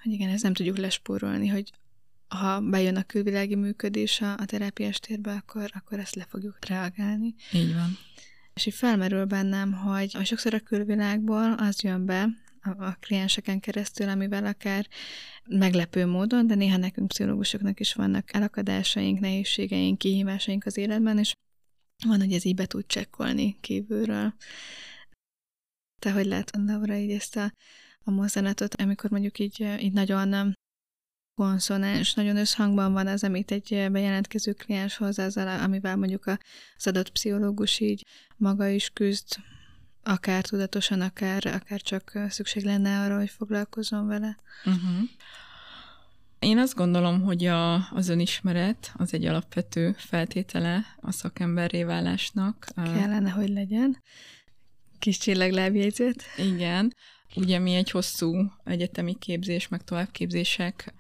hogy 0.03 0.13
igen, 0.13 0.29
ezt 0.29 0.43
nem 0.43 0.53
tudjuk 0.53 0.79
lespórolni, 0.79 1.49
hogy 1.49 1.73
ha 2.29 2.61
bejön 2.61 2.97
a 2.97 3.03
külvilági 3.03 3.55
működés 3.55 4.21
a, 4.21 4.33
a 4.33 4.45
terápiás 4.45 4.99
térbe, 4.99 5.33
akkor, 5.33 5.71
akkor 5.75 5.99
ezt 5.99 6.15
le 6.15 6.27
fogjuk 6.29 6.67
reagálni. 6.67 7.35
Így 7.53 7.75
van. 7.75 7.99
És 8.55 8.67
így 8.67 8.75
felmerül 8.75 9.25
bennem, 9.25 9.73
hogy 9.73 10.17
a 10.19 10.25
sokszor 10.25 10.55
a 10.55 10.61
külvilágból 10.61 11.53
az 11.53 11.83
jön 11.83 12.07
be, 12.07 12.29
a, 12.63 12.85
a 12.85 12.97
klienseken 13.01 13.61
keresztül, 13.61 14.09
amivel 14.09 14.47
akár 14.47 14.89
meglepő 15.49 16.07
módon, 16.07 16.47
de 16.47 16.55
néha 16.55 16.77
nekünk 16.77 17.09
pszichológusoknak 17.09 17.81
is 17.81 17.95
vannak 17.95 18.35
elakadásaink, 18.35 19.21
nehézségeink, 19.21 19.99
kihívásaink 19.99 20.67
az 20.67 20.77
életben, 20.77 21.19
és 21.19 21.33
van, 22.07 22.21
hogy 22.21 22.33
ez 22.33 22.45
így 22.45 22.55
be 22.55 22.67
tud 22.67 22.87
csekkolni 22.87 23.57
kívülről. 23.61 24.35
Te 26.01 26.13
hogy 26.13 26.27
látod, 26.27 26.67
Laura, 26.67 26.95
így 26.95 27.11
ezt 27.11 27.37
a, 27.37 27.53
a 28.05 28.11
mozzanatot, 28.11 28.75
amikor 28.75 29.11
mondjuk 29.11 29.39
így, 29.39 29.61
így 29.81 29.93
nagyon 29.93 30.55
konszonáns, 31.35 32.15
nagyon 32.15 32.37
összhangban 32.37 32.93
van 32.93 33.07
az, 33.07 33.25
amit 33.25 33.51
egy 33.51 33.87
bejelentkező 33.91 34.53
kliens 34.53 34.97
hoz 34.97 35.19
azzal, 35.19 35.61
amivel 35.61 35.97
mondjuk 35.97 36.27
az 36.77 36.87
adott 36.87 37.11
pszichológus 37.11 37.81
így 37.81 38.07
maga 38.37 38.69
is 38.69 38.91
küzd, 38.91 39.27
akár 40.03 40.43
tudatosan, 40.43 41.01
akár, 41.01 41.47
akár 41.47 41.81
csak 41.81 42.19
szükség 42.29 42.65
lenne 42.65 43.01
arra, 43.01 43.19
hogy 43.19 43.31
foglalkozom 43.31 44.07
vele. 44.07 44.37
Uh-huh. 44.65 45.09
Én 46.39 46.59
azt 46.59 46.75
gondolom, 46.75 47.23
hogy 47.23 47.47
a, 47.47 47.75
az 47.75 48.09
önismeret 48.09 48.93
az 48.97 49.15
egy 49.15 49.27
alapvető 49.27 49.95
feltétele 49.97 50.85
a 51.01 51.13
szakemberré 51.13 51.83
válásnak. 51.83 52.67
Kellene, 52.75 53.31
hogy 53.31 53.49
legyen. 53.49 54.03
Kis 55.01 55.19
csillaglábjegyzet. 55.19 56.25
Igen. 56.37 56.95
Ugye 57.35 57.59
mi 57.59 57.75
egy 57.75 57.91
hosszú 57.91 58.53
egyetemi 58.65 59.15
képzés, 59.19 59.69
meg 59.69 59.85
továbbképzések 59.85 60.95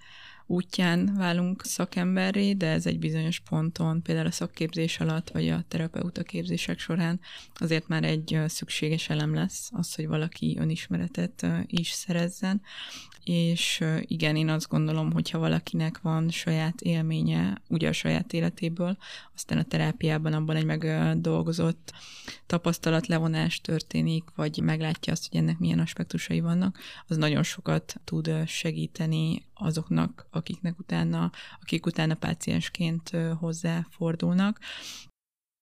útján 0.51 1.15
válunk 1.17 1.65
szakemberré, 1.65 2.53
de 2.53 2.67
ez 2.67 2.87
egy 2.87 2.99
bizonyos 2.99 3.41
ponton, 3.41 4.03
például 4.03 4.27
a 4.27 4.31
szakképzés 4.31 5.01
alatt, 5.01 5.31
vagy 5.31 5.49
a 5.49 5.65
terapeuta 5.69 6.23
képzések 6.23 6.79
során 6.79 7.21
azért 7.55 7.89
már 7.89 8.05
egy 8.05 8.39
szükséges 8.47 9.09
elem 9.09 9.35
lesz 9.35 9.71
az, 9.73 9.95
hogy 9.95 10.07
valaki 10.07 10.57
önismeretet 10.61 11.47
is 11.67 11.91
szerezzen, 11.91 12.63
és 13.25 13.85
igen, 14.01 14.37
én 14.37 14.49
azt 14.49 14.69
gondolom, 14.69 15.13
hogy 15.13 15.31
ha 15.31 15.39
valakinek 15.39 16.01
van 16.01 16.31
saját 16.31 16.81
élménye, 16.81 17.63
ugye 17.69 17.89
a 17.89 17.93
saját 17.93 18.33
életéből, 18.33 18.97
aztán 19.35 19.59
a 19.59 19.65
terápiában 19.65 20.33
abban 20.33 20.57
egy 20.57 20.65
megdolgozott 20.65 21.93
tapasztalatlevonás 22.47 23.61
történik, 23.61 24.25
vagy 24.35 24.61
meglátja 24.63 25.13
azt, 25.13 25.29
hogy 25.29 25.39
ennek 25.39 25.59
milyen 25.59 25.79
aspektusai 25.79 26.41
vannak, 26.41 26.79
az 27.07 27.17
nagyon 27.17 27.43
sokat 27.43 28.01
tud 28.05 28.31
segíteni 28.47 29.45
azoknak, 29.55 30.27
akiknek 30.40 30.79
utána, 30.79 31.31
akik 31.61 31.87
utána 31.87 32.14
páciensként 32.14 33.11
hozzáfordulnak. 33.38 34.59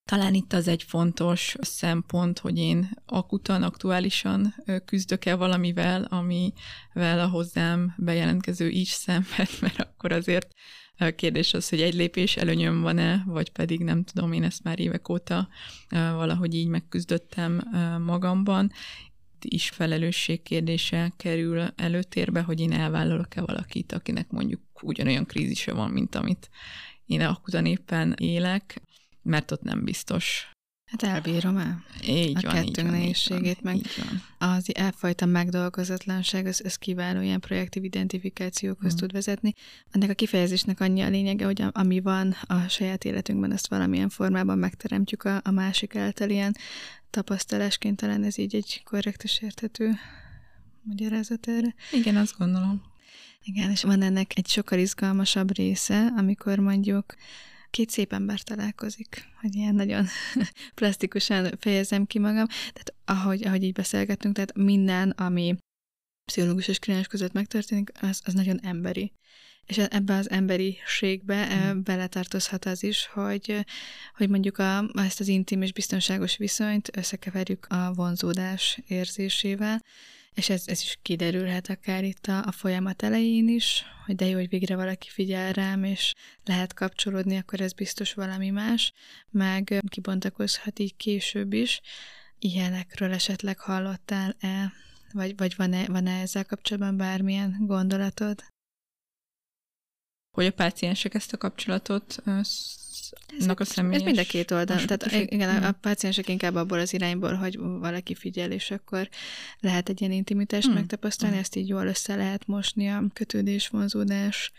Talán 0.09 0.33
itt 0.33 0.53
az 0.53 0.67
egy 0.67 0.83
fontos 0.83 1.55
szempont, 1.61 2.39
hogy 2.39 2.57
én 2.57 2.89
akutan, 3.05 3.63
aktuálisan 3.63 4.55
küzdök-e 4.85 5.35
valamivel, 5.35 6.03
amivel 6.03 7.19
a 7.19 7.27
hozzám 7.27 7.93
bejelentkező 7.97 8.69
is 8.69 8.89
szenved, 8.89 9.49
mert 9.61 9.79
akkor 9.79 10.11
azért 10.11 10.53
a 10.97 11.09
kérdés 11.15 11.53
az, 11.53 11.69
hogy 11.69 11.81
egy 11.81 11.93
lépés 11.93 12.37
előnyöm 12.37 12.81
van-e, 12.81 13.23
vagy 13.25 13.49
pedig 13.51 13.83
nem 13.83 14.03
tudom, 14.03 14.31
én 14.31 14.43
ezt 14.43 14.63
már 14.63 14.79
évek 14.79 15.09
óta 15.09 15.47
valahogy 15.89 16.53
így 16.53 16.67
megküzdöttem 16.67 17.61
magamban. 18.05 18.71
Is 19.45 19.69
felelősség 19.69 20.43
kérdése 20.43 21.13
kerül 21.17 21.67
előtérbe, 21.75 22.41
hogy 22.41 22.59
én 22.59 22.71
elvállalok-e 22.71 23.41
valakit, 23.41 23.91
akinek 23.91 24.29
mondjuk 24.29 24.61
ugyanolyan 24.81 25.25
krízise 25.25 25.73
van, 25.73 25.91
mint 25.91 26.15
amit 26.15 26.49
én 27.05 27.21
akutan 27.21 27.65
éppen 27.65 28.15
élek 28.17 28.81
mert 29.21 29.51
ott 29.51 29.61
nem 29.61 29.83
biztos. 29.83 30.51
Hát 30.89 31.03
elbírom 31.03 31.57
el. 31.57 31.83
Így 32.07 32.37
a 32.37 32.41
van, 32.41 32.53
kettőnk 32.53 32.77
így 32.77 32.83
van, 32.83 32.93
nehézségét, 32.93 33.57
így 33.57 33.63
meg 33.63 33.75
így 33.75 33.89
van. 33.97 34.49
az 34.55 34.75
elfajta 34.75 35.25
megdolgozatlanság, 35.25 36.45
az, 36.45 36.61
az 36.65 36.75
kiváló 36.75 37.21
ilyen 37.21 37.39
projektív 37.39 37.83
identifikációkhoz 37.83 38.93
mm. 38.93 38.97
tud 38.97 39.11
vezetni. 39.11 39.53
Ennek 39.91 40.09
a 40.09 40.13
kifejezésnek 40.13 40.79
annyi 40.79 41.01
a 41.01 41.09
lényege, 41.09 41.45
hogy 41.45 41.63
ami 41.71 41.99
van 41.99 42.35
a 42.41 42.67
saját 42.67 43.05
életünkben, 43.05 43.51
azt 43.51 43.67
valamilyen 43.67 44.09
formában 44.09 44.57
megteremtjük 44.57 45.23
a, 45.23 45.41
a 45.43 45.51
másik 45.51 45.95
által 45.95 46.29
ilyen 46.29 46.55
tapasztalásként, 47.09 47.97
talán 47.97 48.23
ez 48.23 48.37
így 48.37 48.55
egy 48.55 48.81
korrekt 48.83 49.23
és 49.23 49.41
érthető 49.41 49.91
magyarázat 50.83 51.47
erre. 51.47 51.75
Igen, 51.91 52.15
azt 52.15 52.37
gondolom. 52.37 52.81
Igen, 53.43 53.71
és 53.71 53.83
van 53.83 54.01
ennek 54.01 54.31
egy 54.37 54.47
sokkal 54.47 54.79
izgalmasabb 54.79 55.55
része, 55.55 56.13
amikor 56.17 56.59
mondjuk 56.59 57.15
két 57.69 57.89
szép 57.89 58.13
ember 58.13 58.41
találkozik, 58.41 59.27
hogy 59.41 59.55
ilyen 59.55 59.75
nagyon 59.75 60.05
plastikusan 60.75 61.57
fejezem 61.59 62.05
ki 62.05 62.19
magam. 62.19 62.45
Tehát 62.45 62.93
ahogy, 63.05 63.45
ahogy 63.45 63.63
így 63.63 63.73
beszélgettünk, 63.73 64.35
tehát 64.35 64.57
minden, 64.57 65.09
ami 65.09 65.55
pszichológus 66.25 66.67
és 66.67 66.79
kliens 66.79 67.07
között 67.07 67.33
megtörténik, 67.33 67.91
az, 68.01 68.21
az 68.25 68.33
nagyon 68.33 68.59
emberi. 68.63 69.11
És 69.65 69.77
ebbe 69.77 70.15
az 70.15 70.29
emberiségbe 70.29 71.73
mm. 71.73 71.81
beletartozhat 71.81 72.65
az 72.65 72.83
is, 72.83 73.05
hogy, 73.05 73.65
hogy 74.15 74.29
mondjuk 74.29 74.57
a, 74.57 74.89
ezt 74.93 75.19
az 75.19 75.27
intim 75.27 75.61
és 75.61 75.73
biztonságos 75.73 76.37
viszonyt 76.37 76.97
összekeverjük 76.97 77.65
a 77.69 77.93
vonzódás 77.93 78.79
érzésével, 78.87 79.81
és 80.39 80.49
ez, 80.49 80.63
ez 80.65 80.81
is 80.81 80.99
kiderülhet 81.01 81.69
akár 81.69 82.03
itt 82.03 82.25
a, 82.25 82.45
a 82.45 82.51
folyamat 82.51 83.03
elején 83.03 83.47
is, 83.47 83.83
hogy 84.05 84.15
de 84.15 84.25
jó, 84.25 84.35
hogy 84.35 84.49
végre 84.49 84.75
valaki 84.75 85.07
figyel 85.09 85.53
rám, 85.53 85.83
és 85.83 86.13
lehet 86.43 86.73
kapcsolódni, 86.73 87.37
akkor 87.37 87.61
ez 87.61 87.73
biztos 87.73 88.13
valami 88.13 88.49
más, 88.49 88.93
meg 89.29 89.81
kibontakozhat 89.89 90.79
így 90.79 90.95
később 90.95 91.53
is. 91.53 91.81
Ilyenekről 92.39 93.13
esetleg 93.13 93.59
hallottál-e, 93.59 94.73
vagy, 95.11 95.37
vagy 95.37 95.55
van-e, 95.55 95.85
van-e 95.87 96.21
ezzel 96.21 96.45
kapcsolatban 96.45 96.97
bármilyen 96.97 97.55
gondolatod? 97.59 98.43
Hogy 100.31 100.45
a 100.45 100.51
páciensek 100.51 101.13
ezt 101.13 101.33
a 101.33 101.37
kapcsolatot 101.37 102.17
ez, 103.39 103.47
a 103.47 103.65
személyes... 103.65 103.99
Ez 103.99 104.05
mind 104.05 104.17
a 104.17 104.23
két 104.23 104.51
oldal. 104.51 104.85
Tehát 104.85 105.31
igen, 105.31 105.49
a, 105.49 105.53
a 105.53 105.59
hmm. 105.59 105.79
páciensek 105.81 106.29
inkább 106.29 106.55
abból 106.55 106.79
az 106.79 106.93
irányból, 106.93 107.33
hogy 107.33 107.57
valaki 107.57 108.15
figyel, 108.15 108.51
és 108.51 108.71
akkor 108.71 109.09
lehet 109.59 109.89
egy 109.89 110.01
ilyen 110.01 110.13
intimitást 110.13 110.65
hmm. 110.65 110.75
megtapasztalni, 110.75 111.33
hmm. 111.33 111.43
ezt 111.43 111.55
így 111.55 111.67
jól 111.67 111.87
össze 111.87 112.15
lehet 112.15 112.47
mosni 112.47 112.87
a 112.89 113.03
kötődés, 113.13 113.67
vonzódás, 113.67 114.51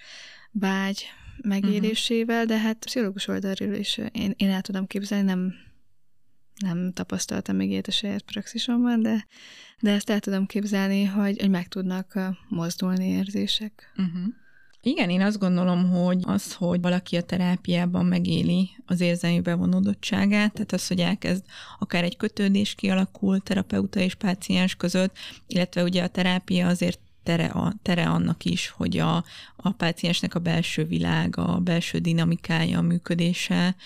vágy 0.50 1.06
megélésével, 1.42 2.44
de 2.44 2.58
hát 2.58 2.76
pszichológus 2.76 3.28
oldalról 3.28 3.74
is 3.74 3.98
én, 4.12 4.34
én 4.36 4.50
el 4.50 4.60
tudom 4.60 4.86
képzelni, 4.86 5.24
nem 5.24 5.54
nem 6.60 6.92
tapasztaltam 6.92 7.56
még 7.56 7.70
ilyet 7.70 7.86
a 7.86 7.90
saját 7.90 8.22
praxisomban, 8.22 9.02
de, 9.02 9.26
de 9.80 9.90
ezt 9.90 10.10
el 10.10 10.20
tudom 10.20 10.46
képzelni, 10.46 11.04
hogy, 11.04 11.40
hogy 11.40 11.50
meg 11.50 11.68
tudnak 11.68 12.18
mozdulni 12.48 13.06
érzések. 13.08 13.92
Uh-huh. 13.96 14.34
Igen, 14.82 15.10
én 15.10 15.20
azt 15.20 15.38
gondolom, 15.38 15.90
hogy 15.90 16.18
az, 16.22 16.54
hogy 16.54 16.80
valaki 16.80 17.16
a 17.16 17.22
terápiában 17.22 18.06
megéli 18.06 18.70
az 18.86 19.00
érzelmi 19.00 19.40
bevonódottságát, 19.40 20.52
tehát 20.52 20.72
az, 20.72 20.86
hogy 20.86 21.00
elkezd 21.00 21.44
akár 21.78 22.04
egy 22.04 22.16
kötődés 22.16 22.74
kialakul 22.74 23.40
terapeuta 23.40 24.00
és 24.00 24.14
páciens 24.14 24.74
között, 24.74 25.16
illetve 25.46 25.82
ugye 25.82 26.02
a 26.02 26.08
terápia 26.08 26.66
azért 26.66 26.98
tere, 27.22 27.46
a, 27.46 27.74
tere 27.82 28.08
annak 28.08 28.44
is, 28.44 28.68
hogy 28.68 28.98
a, 28.98 29.24
a 29.56 29.70
páciensnek 29.70 30.34
a 30.34 30.38
belső 30.38 30.84
világ, 30.84 31.36
a 31.36 31.58
belső 31.58 31.98
dinamikája, 31.98 32.78
a 32.78 32.82
működése 32.82 33.76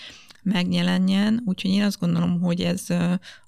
megjelenjen, 0.45 1.41
úgyhogy 1.45 1.71
én 1.71 1.83
azt 1.83 1.99
gondolom, 1.99 2.41
hogy 2.41 2.61
ez 2.61 2.85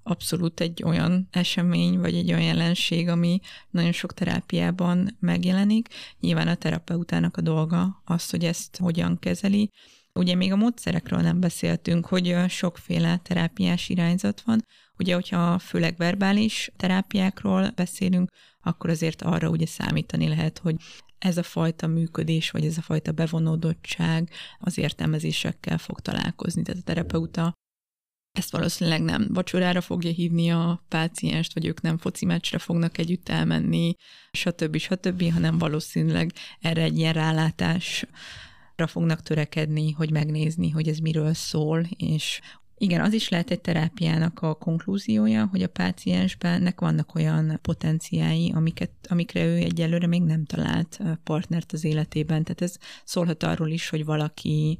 abszolút 0.03 0.59
egy 0.59 0.83
olyan 0.83 1.27
esemény, 1.31 1.99
vagy 1.99 2.15
egy 2.15 2.29
olyan 2.29 2.43
jelenség, 2.43 3.07
ami 3.07 3.39
nagyon 3.69 3.91
sok 3.91 4.13
terápiában 4.13 5.17
megjelenik. 5.19 5.87
Nyilván 6.19 6.47
a 6.47 6.55
terapeutának 6.55 7.37
a 7.37 7.41
dolga 7.41 8.01
az, 8.05 8.29
hogy 8.29 8.43
ezt 8.43 8.77
hogyan 8.77 9.19
kezeli. 9.19 9.71
Ugye 10.13 10.35
még 10.35 10.51
a 10.51 10.55
módszerekről 10.55 11.19
nem 11.19 11.39
beszéltünk, 11.39 12.05
hogy 12.05 12.35
sokféle 12.47 13.17
terápiás 13.17 13.89
irányzat 13.89 14.41
van. 14.41 14.65
Ugye, 14.97 15.13
hogyha 15.13 15.59
főleg 15.59 15.97
verbális 15.97 16.71
terápiákról 16.77 17.71
beszélünk, 17.75 18.29
akkor 18.61 18.89
azért 18.89 19.21
arra 19.21 19.49
ugye 19.49 19.65
számítani 19.65 20.27
lehet, 20.27 20.57
hogy 20.57 20.75
ez 21.19 21.37
a 21.37 21.43
fajta 21.43 21.87
működés, 21.87 22.51
vagy 22.51 22.65
ez 22.65 22.77
a 22.77 22.81
fajta 22.81 23.11
bevonódottság 23.11 24.29
az 24.59 24.77
értelmezésekkel 24.77 25.77
fog 25.77 25.99
találkozni. 25.99 26.61
Tehát 26.61 26.81
a 26.81 26.85
terapeuta 26.85 27.53
ezt 28.37 28.51
valószínűleg 28.51 29.01
nem 29.01 29.27
vacsorára 29.33 29.81
fogja 29.81 30.11
hívni 30.11 30.51
a 30.51 30.83
pácienst, 30.87 31.53
vagy 31.53 31.65
ők 31.65 31.81
nem 31.81 31.97
foci 31.97 32.25
meccsre 32.25 32.57
fognak 32.57 32.97
együtt 32.97 33.29
elmenni, 33.29 33.93
stb. 34.31 34.77
stb., 34.77 35.31
hanem 35.31 35.57
valószínűleg 35.57 36.33
erre 36.59 36.81
egy 36.81 36.97
ilyen 36.97 37.13
rálátásra 37.13 38.07
fognak 38.87 39.21
törekedni, 39.21 39.91
hogy 39.91 40.11
megnézni, 40.11 40.69
hogy 40.69 40.87
ez 40.87 40.97
miről 40.97 41.33
szól, 41.33 41.87
és 41.97 42.41
igen, 42.79 43.01
az 43.01 43.13
is 43.13 43.29
lehet 43.29 43.51
egy 43.51 43.61
terápiának 43.61 44.41
a 44.41 44.53
konklúziója, 44.53 45.47
hogy 45.51 45.63
a 45.63 45.67
páciensbennek 45.67 46.79
vannak 46.79 47.15
olyan 47.15 47.59
potenciái, 47.61 48.51
amiket, 48.55 48.91
amikre 49.09 49.45
ő 49.45 49.55
egyelőre 49.55 50.07
még 50.07 50.21
nem 50.21 50.45
talált 50.45 50.99
partnert 51.23 51.71
az 51.71 51.83
életében. 51.83 52.43
Tehát 52.43 52.61
ez 52.61 52.77
szólhat 53.03 53.43
arról 53.43 53.69
is, 53.69 53.89
hogy 53.89 54.05
valaki 54.05 54.79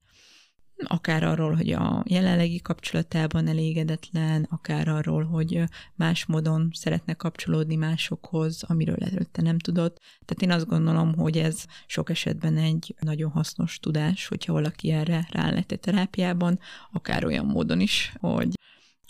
akár 0.84 1.24
arról, 1.24 1.56
hogy 1.56 1.72
a 1.72 2.04
jelenlegi 2.08 2.62
kapcsolatában 2.62 3.48
elégedetlen, 3.48 4.48
akár 4.50 4.88
arról, 4.88 5.24
hogy 5.24 5.64
más 5.96 6.26
módon 6.26 6.70
szeretne 6.74 7.14
kapcsolódni 7.14 7.76
másokhoz, 7.76 8.64
amiről 8.64 8.98
előtte 9.00 9.42
nem 9.42 9.60
tudott. 9.60 10.00
Tehát 10.26 10.42
én 10.42 10.52
azt 10.52 10.68
gondolom, 10.68 11.16
hogy 11.16 11.38
ez 11.38 11.66
sok 11.86 12.10
esetben 12.10 12.58
egy 12.58 12.96
nagyon 13.00 13.32
hasznos 13.32 13.80
tudás, 13.80 14.28
hogyha 14.28 14.54
valaki 14.54 14.92
erre 14.92 15.28
rá 15.32 15.50
lett 15.50 15.68
terápiában, 15.68 16.60
akár 16.92 17.26
olyan 17.26 17.46
módon 17.46 17.80
is, 17.80 18.14
hogy 18.20 18.56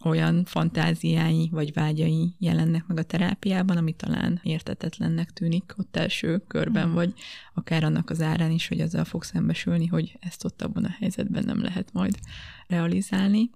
olyan 0.03 0.45
fantáziái 0.45 1.49
vagy 1.51 1.73
vágyai 1.73 2.35
jelennek 2.39 2.87
meg 2.87 2.97
a 2.97 3.03
terápiában, 3.03 3.77
ami 3.77 3.93
talán 3.93 4.39
értetetlennek 4.43 5.31
tűnik 5.31 5.73
ott 5.77 5.95
első 5.95 6.43
körben, 6.47 6.87
mm. 6.87 6.93
vagy 6.93 7.13
akár 7.53 7.83
annak 7.83 8.09
az 8.09 8.21
árán 8.21 8.51
is, 8.51 8.67
hogy 8.67 8.81
azzal 8.81 9.05
fog 9.05 9.23
szembesülni, 9.23 9.85
hogy 9.85 10.17
ezt 10.19 10.45
ott 10.45 10.61
abban 10.61 10.85
a 10.85 10.95
helyzetben 10.99 11.43
nem 11.43 11.61
lehet 11.61 11.93
majd 11.93 12.17
realizálni. 12.67 13.49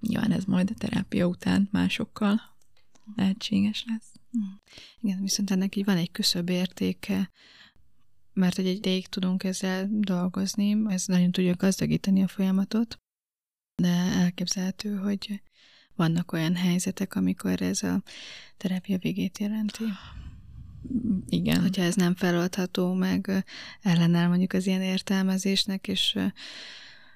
Nyilván 0.00 0.32
ez 0.32 0.44
majd 0.44 0.70
a 0.70 0.78
terápia 0.78 1.26
után 1.26 1.68
másokkal 1.72 2.40
lehetséges 3.16 3.84
lesz. 3.86 4.12
Mm. 4.38 4.54
Igen, 5.00 5.20
viszont 5.20 5.50
ennek 5.50 5.76
így 5.76 5.84
van 5.84 5.96
egy 5.96 6.10
küszöbb 6.10 6.48
értéke, 6.48 7.30
mert 8.32 8.58
egy 8.58 8.66
ideig 8.66 9.06
tudunk 9.06 9.44
ezzel 9.44 9.88
dolgozni, 9.90 10.76
ez 10.88 11.06
nagyon 11.06 11.30
tudja 11.30 11.54
gazdagítani 11.54 12.22
a 12.22 12.28
folyamatot, 12.28 13.00
de 13.82 13.88
elképzelhető, 13.94 14.96
hogy 14.96 15.42
vannak 15.96 16.32
olyan 16.32 16.54
helyzetek, 16.54 17.14
amikor 17.14 17.62
ez 17.62 17.82
a 17.82 18.02
terápia 18.56 18.98
végét 18.98 19.38
jelenti. 19.38 19.84
Igen. 21.28 21.60
Hogyha 21.60 21.82
ez 21.82 21.94
nem 21.94 22.14
feloldható, 22.14 22.92
meg 22.92 23.44
ellenáll 23.82 24.28
mondjuk 24.28 24.52
az 24.52 24.66
ilyen 24.66 24.82
értelmezésnek, 24.82 25.88
és 25.88 26.18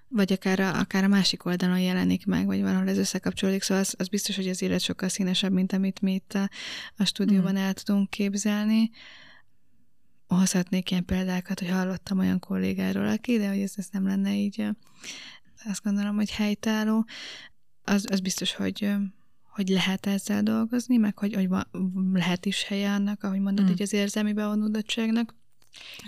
vagy 0.08 0.32
akár 0.32 0.60
a, 0.60 0.78
akár 0.78 1.04
a 1.04 1.08
másik 1.08 1.44
oldalon 1.44 1.80
jelenik 1.80 2.26
meg, 2.26 2.46
vagy 2.46 2.60
valahol 2.60 2.88
ez 2.88 2.98
összekapcsolódik, 2.98 3.62
szóval 3.62 3.82
az, 3.82 3.94
az 3.98 4.08
biztos, 4.08 4.36
hogy 4.36 4.48
az 4.48 4.62
élet 4.62 4.80
sokkal 4.80 5.08
színesebb, 5.08 5.52
mint 5.52 5.72
amit 5.72 6.00
mi 6.00 6.12
itt 6.12 6.34
a, 6.34 6.50
a 6.96 7.04
stúdióban 7.04 7.52
mm. 7.52 7.56
el 7.56 7.72
tudunk 7.72 8.10
képzelni. 8.10 8.90
Hozhatnék 10.26 10.90
ilyen 10.90 11.04
példákat, 11.04 11.60
hogy 11.60 11.70
hallottam 11.70 12.18
olyan 12.18 12.38
kollégáról, 12.38 13.06
aki, 13.06 13.38
de 13.38 13.48
hogy 13.48 13.60
ez, 13.60 13.72
ez 13.76 13.86
nem 13.92 14.06
lenne 14.06 14.34
így, 14.34 14.66
azt 15.64 15.82
gondolom, 15.82 16.14
hogy 16.16 16.30
helytálló 16.30 17.06
az, 17.84 18.06
az 18.10 18.20
biztos, 18.20 18.54
hogy 18.54 18.94
hogy 19.50 19.68
lehet 19.68 20.06
ezzel 20.06 20.42
dolgozni, 20.42 20.96
meg 20.96 21.18
hogy, 21.18 21.34
hogy 21.34 21.48
lehet 22.12 22.46
is 22.46 22.62
helye 22.62 22.92
annak, 22.92 23.22
ahogy 23.22 23.40
mondod, 23.40 23.64
mm. 23.64 23.68
így 23.68 23.82
az 23.82 23.92
érzelmi 23.92 24.32
bevonódottságnak. 24.32 25.34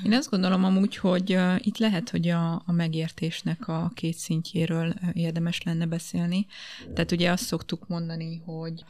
Én 0.04 0.12
azt 0.12 0.30
gondolom 0.30 0.64
amúgy, 0.64 0.96
hogy 0.96 1.38
itt 1.58 1.78
lehet, 1.78 2.10
hogy 2.10 2.28
a, 2.28 2.52
a 2.52 2.72
megértésnek 2.72 3.68
a 3.68 3.90
két 3.94 4.16
szintjéről 4.16 4.94
érdemes 5.12 5.62
lenne 5.62 5.86
beszélni. 5.86 6.46
Tehát 6.94 7.12
ugye 7.12 7.30
azt 7.30 7.44
szoktuk 7.44 7.88
mondani, 7.88 8.42
hogy 8.44 8.84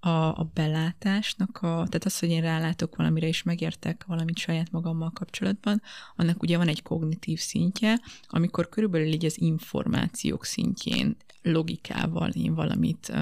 a, 0.00 0.38
a 0.38 0.50
belátásnak, 0.54 1.56
a, 1.56 1.60
tehát 1.60 2.04
az, 2.04 2.18
hogy 2.18 2.28
én 2.28 2.40
rálátok 2.40 2.96
valamire 2.96 3.26
és 3.26 3.42
megértek 3.42 4.04
valamit 4.06 4.38
saját 4.38 4.70
magammal 4.70 5.10
kapcsolatban, 5.10 5.82
annak 6.16 6.42
ugye 6.42 6.56
van 6.56 6.68
egy 6.68 6.82
kognitív 6.82 7.38
szintje, 7.38 8.00
amikor 8.26 8.68
körülbelül 8.68 9.12
így 9.12 9.24
az 9.24 9.40
információk 9.40 10.44
szintjén 10.44 11.16
logikával 11.44 12.30
én 12.30 12.54
valamit, 12.54 13.12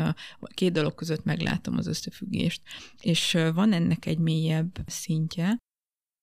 két 0.54 0.72
dolog 0.72 0.94
között 0.94 1.24
meglátom 1.24 1.76
az 1.76 1.86
összefüggést. 1.86 2.62
És 3.00 3.32
van 3.54 3.72
ennek 3.72 4.06
egy 4.06 4.18
mélyebb 4.18 4.78
szintje, 4.86 5.56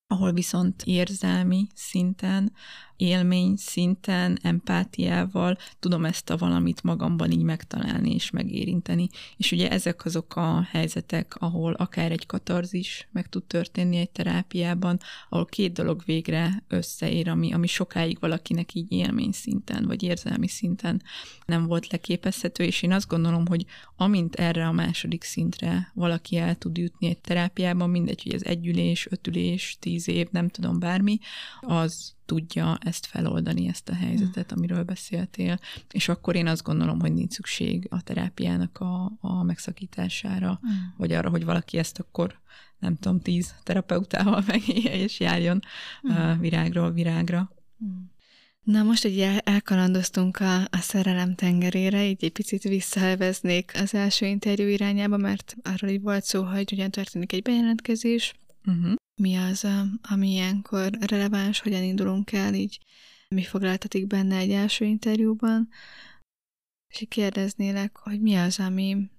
ahol 0.08 0.34
viszont 0.34 0.84
érzelmi 0.86 1.68
szinten 1.74 2.54
élmény 3.00 3.56
szinten, 3.56 4.40
empátiával 4.42 5.58
tudom 5.80 6.06
ezt 6.06 6.30
a 6.30 6.38
valamit 6.38 6.84
magamban 6.84 7.32
így 7.32 7.42
megtalálni 7.42 8.14
és 8.14 8.30
megérinteni. 8.30 9.10
És 9.38 9.52
ugye 9.52 9.70
ezek 9.70 10.06
azok 10.06 10.36
a 10.36 10.68
helyzetek, 10.72 11.36
ahol 11.36 11.74
akár 11.74 12.12
egy 12.12 12.26
katarzis 12.26 13.08
meg 13.12 13.30
tud 13.30 13.44
történni 13.44 13.98
egy 13.98 14.10
terápiában, 14.10 15.00
ahol 15.30 15.46
két 15.46 15.74
dolog 15.74 16.02
végre 16.06 16.64
összeér, 16.68 17.30
ami, 17.30 17.54
ami 17.54 17.68
sokáig 17.68 18.18
valakinek 18.20 18.74
így 18.74 18.92
élmény 18.92 19.32
szinten, 19.32 19.86
vagy 19.86 20.04
érzelmi 20.04 20.48
szinten 20.48 21.02
nem 21.46 21.66
volt 21.66 21.88
leképezhető, 21.88 22.64
és 22.64 22.82
én 22.82 22.92
azt 22.92 23.08
gondolom, 23.08 23.48
hogy 23.48 23.66
amint 23.96 24.36
erre 24.36 24.68
a 24.68 24.72
második 24.72 25.24
szintre 25.24 25.92
valaki 25.94 26.38
el 26.38 26.56
tud 26.56 26.78
jutni 26.78 27.08
egy 27.08 27.20
terápiában, 27.20 27.90
mindegy, 27.90 28.24
hogy 28.24 28.34
ez 28.34 28.44
együlés, 28.44 29.08
ötülés, 29.10 29.78
tíz 29.80 30.08
év, 30.08 30.28
nem 30.32 30.50
tudom 30.50 30.80
bármi, 30.80 31.20
az 31.62 32.18
tudja 32.30 32.78
ezt 32.82 33.06
feloldani, 33.06 33.68
ezt 33.68 33.90
a 33.90 33.94
helyzetet, 33.94 34.52
amiről 34.52 34.84
beszéltél, 34.84 35.60
és 35.92 36.08
akkor 36.08 36.36
én 36.36 36.48
azt 36.48 36.64
gondolom, 36.64 37.00
hogy 37.00 37.14
nincs 37.14 37.34
szükség 37.34 37.88
a 37.90 38.02
terápiának 38.02 38.78
a, 38.78 39.12
a 39.20 39.44
megszakítására, 39.44 40.60
mm. 40.68 40.72
vagy 40.98 41.12
arra, 41.12 41.30
hogy 41.30 41.46
valaki 41.46 41.78
ezt 41.78 42.00
akkor 42.00 42.40
nem 42.80 42.96
tudom, 42.96 43.22
tíz 43.22 43.56
terapeutával 43.64 44.44
megélje, 44.48 44.96
és 44.96 45.20
járjon 45.20 45.60
mm. 46.08 46.16
uh, 46.16 46.40
virágról 46.40 46.92
virágra. 46.92 47.52
Mm. 47.86 47.98
Na 48.64 48.84
most 48.84 49.06
ugye 49.06 49.40
elkalandoztunk 49.40 50.38
a, 50.38 50.62
a 50.62 50.78
szerelem 50.80 51.36
tengerére, 51.36 52.06
így 52.08 52.24
egy 52.24 52.32
picit 52.32 52.64
visszaelveznék 52.64 53.72
az 53.76 53.94
első 53.94 54.26
interjú 54.26 54.68
irányába, 54.68 55.18
mert 55.18 55.56
arról 55.64 55.92
így 55.92 56.02
volt 56.02 56.24
szó, 56.24 56.44
hogy 56.44 56.70
ugyan 56.74 56.92
történik 56.92 57.34
egy 57.34 57.42
bejelentkezés, 57.42 58.34
uh-huh 58.66 58.94
mi 59.20 59.36
az, 59.36 59.68
ami 60.02 60.30
ilyenkor 60.30 60.90
releváns, 61.00 61.60
hogyan 61.60 61.84
indulunk 61.84 62.32
el, 62.32 62.54
így 62.54 62.80
mi 63.28 63.44
foglaltatik 63.44 64.08
benne 64.08 64.38
egy 64.38 64.52
első 64.52 64.86
interjúban, 64.86 65.70
és 66.88 67.06
kérdeznélek, 67.08 67.98
hogy 67.98 68.22
mi 68.22 68.36
az, 68.36 68.60
ami, 68.60 69.10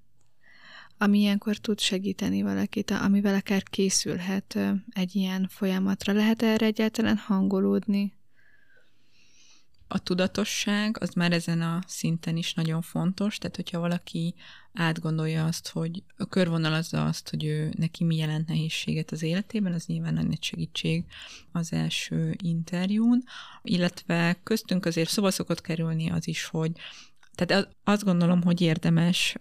ami 0.98 1.18
ilyenkor 1.18 1.56
tud 1.56 1.80
segíteni 1.80 2.42
valakit, 2.42 2.90
amivel 2.90 3.34
akár 3.34 3.62
készülhet 3.62 4.58
egy 4.90 5.16
ilyen 5.16 5.48
folyamatra. 5.48 6.12
Lehet 6.12 6.42
erre 6.42 6.66
egyáltalán 6.66 7.16
hangolódni? 7.16 8.19
A 9.92 9.98
tudatosság 9.98 10.96
az 11.00 11.12
már 11.14 11.32
ezen 11.32 11.60
a 11.60 11.78
szinten 11.86 12.36
is 12.36 12.54
nagyon 12.54 12.82
fontos, 12.82 13.38
tehát 13.38 13.56
hogyha 13.56 13.80
valaki 13.80 14.34
átgondolja 14.72 15.44
azt, 15.44 15.68
hogy 15.68 16.02
a 16.16 16.26
körvonalazza 16.26 17.04
azt, 17.04 17.30
hogy 17.30 17.44
ő 17.44 17.72
neki 17.76 18.04
mi 18.04 18.16
jelent 18.16 18.48
nehézséget 18.48 19.10
az 19.10 19.22
életében, 19.22 19.72
az 19.72 19.86
nyilván 19.86 20.14
nagy 20.14 20.42
segítség 20.42 21.04
az 21.52 21.72
első 21.72 22.36
interjún, 22.42 23.24
illetve 23.62 24.40
köztünk 24.42 24.86
azért 24.86 25.10
szóba 25.10 25.30
szokott 25.30 25.60
kerülni 25.60 26.10
az 26.10 26.28
is, 26.28 26.44
hogy 26.44 26.72
tehát 27.44 27.68
azt 27.84 28.04
gondolom, 28.04 28.42
hogy 28.42 28.60
érdemes 28.60 29.36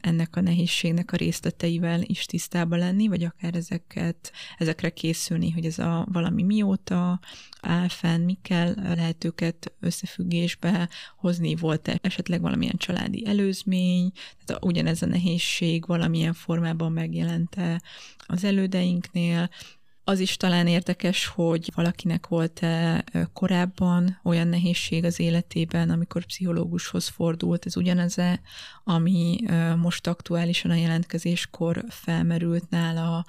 ennek 0.00 0.36
a 0.36 0.40
nehézségnek 0.40 1.12
a 1.12 1.16
részleteivel 1.16 2.00
is 2.02 2.24
tisztába 2.24 2.76
lenni, 2.76 3.08
vagy 3.08 3.24
akár 3.24 3.54
ezeket, 3.54 4.32
ezekre 4.58 4.90
készülni, 4.90 5.50
hogy 5.50 5.64
ez 5.64 5.78
a 5.78 6.06
valami 6.12 6.42
mióta 6.42 7.20
áll 7.60 7.88
fenn, 7.88 8.24
mikkel 8.24 8.74
lehet 8.94 9.24
őket 9.24 9.72
összefüggésbe 9.80 10.88
hozni, 11.16 11.54
volt 11.54 11.88
-e 11.88 11.98
esetleg 12.02 12.40
valamilyen 12.40 12.76
családi 12.76 13.26
előzmény, 13.26 14.12
tehát 14.44 14.64
ugyanez 14.64 15.02
a 15.02 15.06
nehézség 15.06 15.86
valamilyen 15.86 16.32
formában 16.34 16.92
megjelente 16.92 17.82
az 18.26 18.44
elődeinknél, 18.44 19.50
az 20.08 20.18
is 20.18 20.36
talán 20.36 20.66
érdekes, 20.66 21.26
hogy 21.26 21.70
valakinek 21.74 22.26
volt-e 22.26 23.04
korábban 23.32 24.20
olyan 24.22 24.48
nehézség 24.48 25.04
az 25.04 25.20
életében, 25.20 25.90
amikor 25.90 26.24
pszichológushoz 26.24 27.08
fordult, 27.08 27.66
ez 27.66 27.76
ugyanez-e, 27.76 28.40
ami 28.84 29.40
most 29.76 30.06
aktuálisan 30.06 30.70
a 30.70 30.74
jelentkezéskor 30.74 31.84
felmerült 31.88 32.70
nála, 32.70 33.24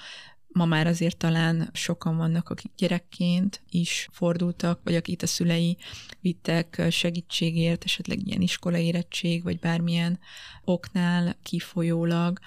ma 0.48 0.66
már 0.66 0.88
azért 0.88 1.18
talán 1.18 1.70
sokan 1.74 2.18
vannak, 2.18 2.50
akik 2.50 2.72
gyerekként 2.78 3.62
is 3.70 4.10
fordultak, 4.12 4.80
vagy 4.84 4.96
akik 4.96 5.24
a 5.24 5.28
szülei 5.28 5.78
vittek 6.20 6.82
segítségért, 6.90 7.84
esetleg 7.84 8.28
ilyen 8.28 8.42
iskolaérettség, 8.42 9.44
vagy 9.44 9.60
bármilyen 9.60 10.20
oknál 10.64 11.38
kifolyólag 11.44 12.40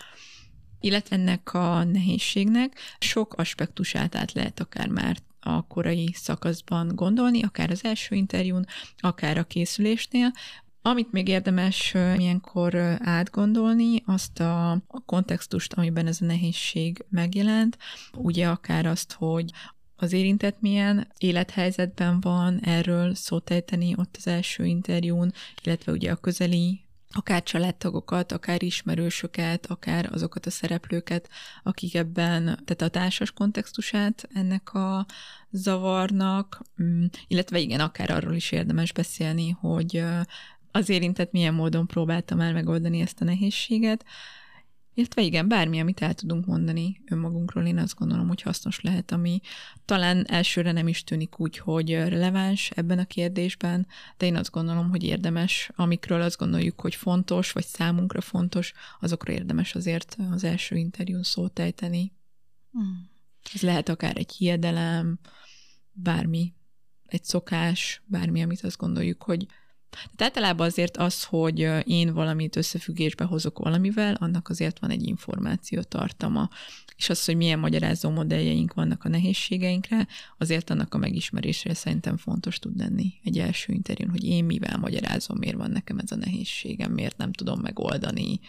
illetve 0.80 1.16
ennek 1.16 1.54
a 1.54 1.84
nehézségnek 1.84 2.78
sok 2.98 3.34
aspektusát 3.34 4.14
át 4.14 4.32
lehet 4.32 4.60
akár 4.60 4.88
már 4.88 5.16
a 5.40 5.66
korai 5.66 6.12
szakaszban 6.14 6.94
gondolni, 6.94 7.42
akár 7.42 7.70
az 7.70 7.84
első 7.84 8.14
interjún, 8.14 8.64
akár 8.98 9.38
a 9.38 9.44
készülésnél, 9.44 10.32
Amit 10.82 11.12
még 11.12 11.28
érdemes 11.28 11.94
ilyenkor 12.16 12.74
átgondolni, 12.98 14.02
azt 14.06 14.40
a, 14.40 14.70
a 14.70 15.02
kontextust, 15.06 15.72
amiben 15.72 16.06
ez 16.06 16.18
a 16.20 16.24
nehézség 16.24 17.04
megjelent, 17.08 17.78
ugye 18.16 18.48
akár 18.48 18.86
azt, 18.86 19.12
hogy 19.12 19.50
az 19.96 20.12
érintett 20.12 20.60
milyen 20.60 21.06
élethelyzetben 21.18 22.20
van, 22.20 22.60
erről 22.60 23.14
szót 23.14 23.50
ejteni 23.50 23.94
ott 23.96 24.14
az 24.18 24.26
első 24.26 24.64
interjún, 24.64 25.32
illetve 25.62 25.92
ugye 25.92 26.10
a 26.10 26.16
közeli 26.16 26.80
akár 27.12 27.42
családtagokat, 27.42 28.32
akár 28.32 28.62
ismerősöket, 28.62 29.66
akár 29.66 30.08
azokat 30.12 30.46
a 30.46 30.50
szereplőket, 30.50 31.28
akik 31.62 31.94
ebben, 31.94 32.44
tehát 32.44 32.82
a 32.82 32.88
társas 32.88 33.32
kontextusát 33.32 34.28
ennek 34.34 34.74
a 34.74 35.06
zavarnak, 35.50 36.62
mm, 36.82 37.04
illetve 37.26 37.58
igen, 37.58 37.80
akár 37.80 38.10
arról 38.10 38.34
is 38.34 38.52
érdemes 38.52 38.92
beszélni, 38.92 39.50
hogy 39.50 40.04
az 40.70 40.88
érintett 40.88 41.32
milyen 41.32 41.54
módon 41.54 41.86
próbáltam 41.86 42.40
el 42.40 42.52
megoldani 42.52 43.00
ezt 43.00 43.20
a 43.20 43.24
nehézséget, 43.24 44.04
illetve 45.00 45.22
igen, 45.22 45.48
bármi, 45.48 45.80
amit 45.80 46.02
el 46.02 46.14
tudunk 46.14 46.46
mondani 46.46 47.00
önmagunkról, 47.08 47.66
én 47.66 47.78
azt 47.78 47.94
gondolom, 47.94 48.28
hogy 48.28 48.42
hasznos 48.42 48.80
lehet, 48.80 49.12
ami 49.12 49.40
talán 49.84 50.26
elsőre 50.26 50.72
nem 50.72 50.88
is 50.88 51.04
tűnik 51.04 51.40
úgy, 51.40 51.58
hogy 51.58 51.90
releváns 51.90 52.70
ebben 52.70 52.98
a 52.98 53.04
kérdésben, 53.04 53.86
de 54.16 54.26
én 54.26 54.36
azt 54.36 54.50
gondolom, 54.50 54.90
hogy 54.90 55.02
érdemes, 55.02 55.70
amikről 55.74 56.20
azt 56.20 56.38
gondoljuk, 56.38 56.80
hogy 56.80 56.94
fontos, 56.94 57.52
vagy 57.52 57.64
számunkra 57.64 58.20
fontos, 58.20 58.72
azokra 59.00 59.32
érdemes 59.32 59.74
azért 59.74 60.16
az 60.30 60.44
első 60.44 60.76
interjún 60.76 61.22
szót 61.22 61.58
ejteni. 61.58 62.12
Hmm. 62.72 63.10
Ez 63.54 63.62
lehet 63.62 63.88
akár 63.88 64.16
egy 64.16 64.32
hiedelem, 64.32 65.18
bármi, 65.92 66.54
egy 67.06 67.24
szokás, 67.24 68.02
bármi, 68.06 68.42
amit 68.42 68.62
azt 68.62 68.76
gondoljuk, 68.78 69.22
hogy 69.22 69.46
tehát 69.90 70.36
általában 70.36 70.66
azért 70.66 70.96
az, 70.96 71.24
hogy 71.24 71.58
én 71.84 72.14
valamit 72.14 72.56
összefüggésbe 72.56 73.24
hozok 73.24 73.58
valamivel, 73.58 74.14
annak 74.14 74.48
azért 74.48 74.78
van 74.78 74.90
egy 74.90 75.02
információ 75.02 75.82
tartama. 75.82 76.48
És 76.96 77.10
az, 77.10 77.24
hogy 77.24 77.36
milyen 77.36 77.58
magyarázó 77.58 78.10
modelljeink 78.10 78.74
vannak 78.74 79.04
a 79.04 79.08
nehézségeinkre, 79.08 80.06
azért 80.38 80.70
annak 80.70 80.94
a 80.94 80.98
megismerésre 80.98 81.74
szerintem 81.74 82.16
fontos 82.16 82.58
tud 82.58 82.76
lenni 82.76 83.12
egy 83.24 83.38
első 83.38 83.72
interjún, 83.72 84.10
hogy 84.10 84.24
én 84.24 84.44
mivel 84.44 84.78
magyarázom, 84.78 85.38
miért 85.38 85.56
van 85.56 85.70
nekem 85.70 85.98
ez 85.98 86.12
a 86.12 86.16
nehézségem, 86.16 86.92
miért 86.92 87.16
nem 87.16 87.32
tudom 87.32 87.60
megoldani, 87.60 88.40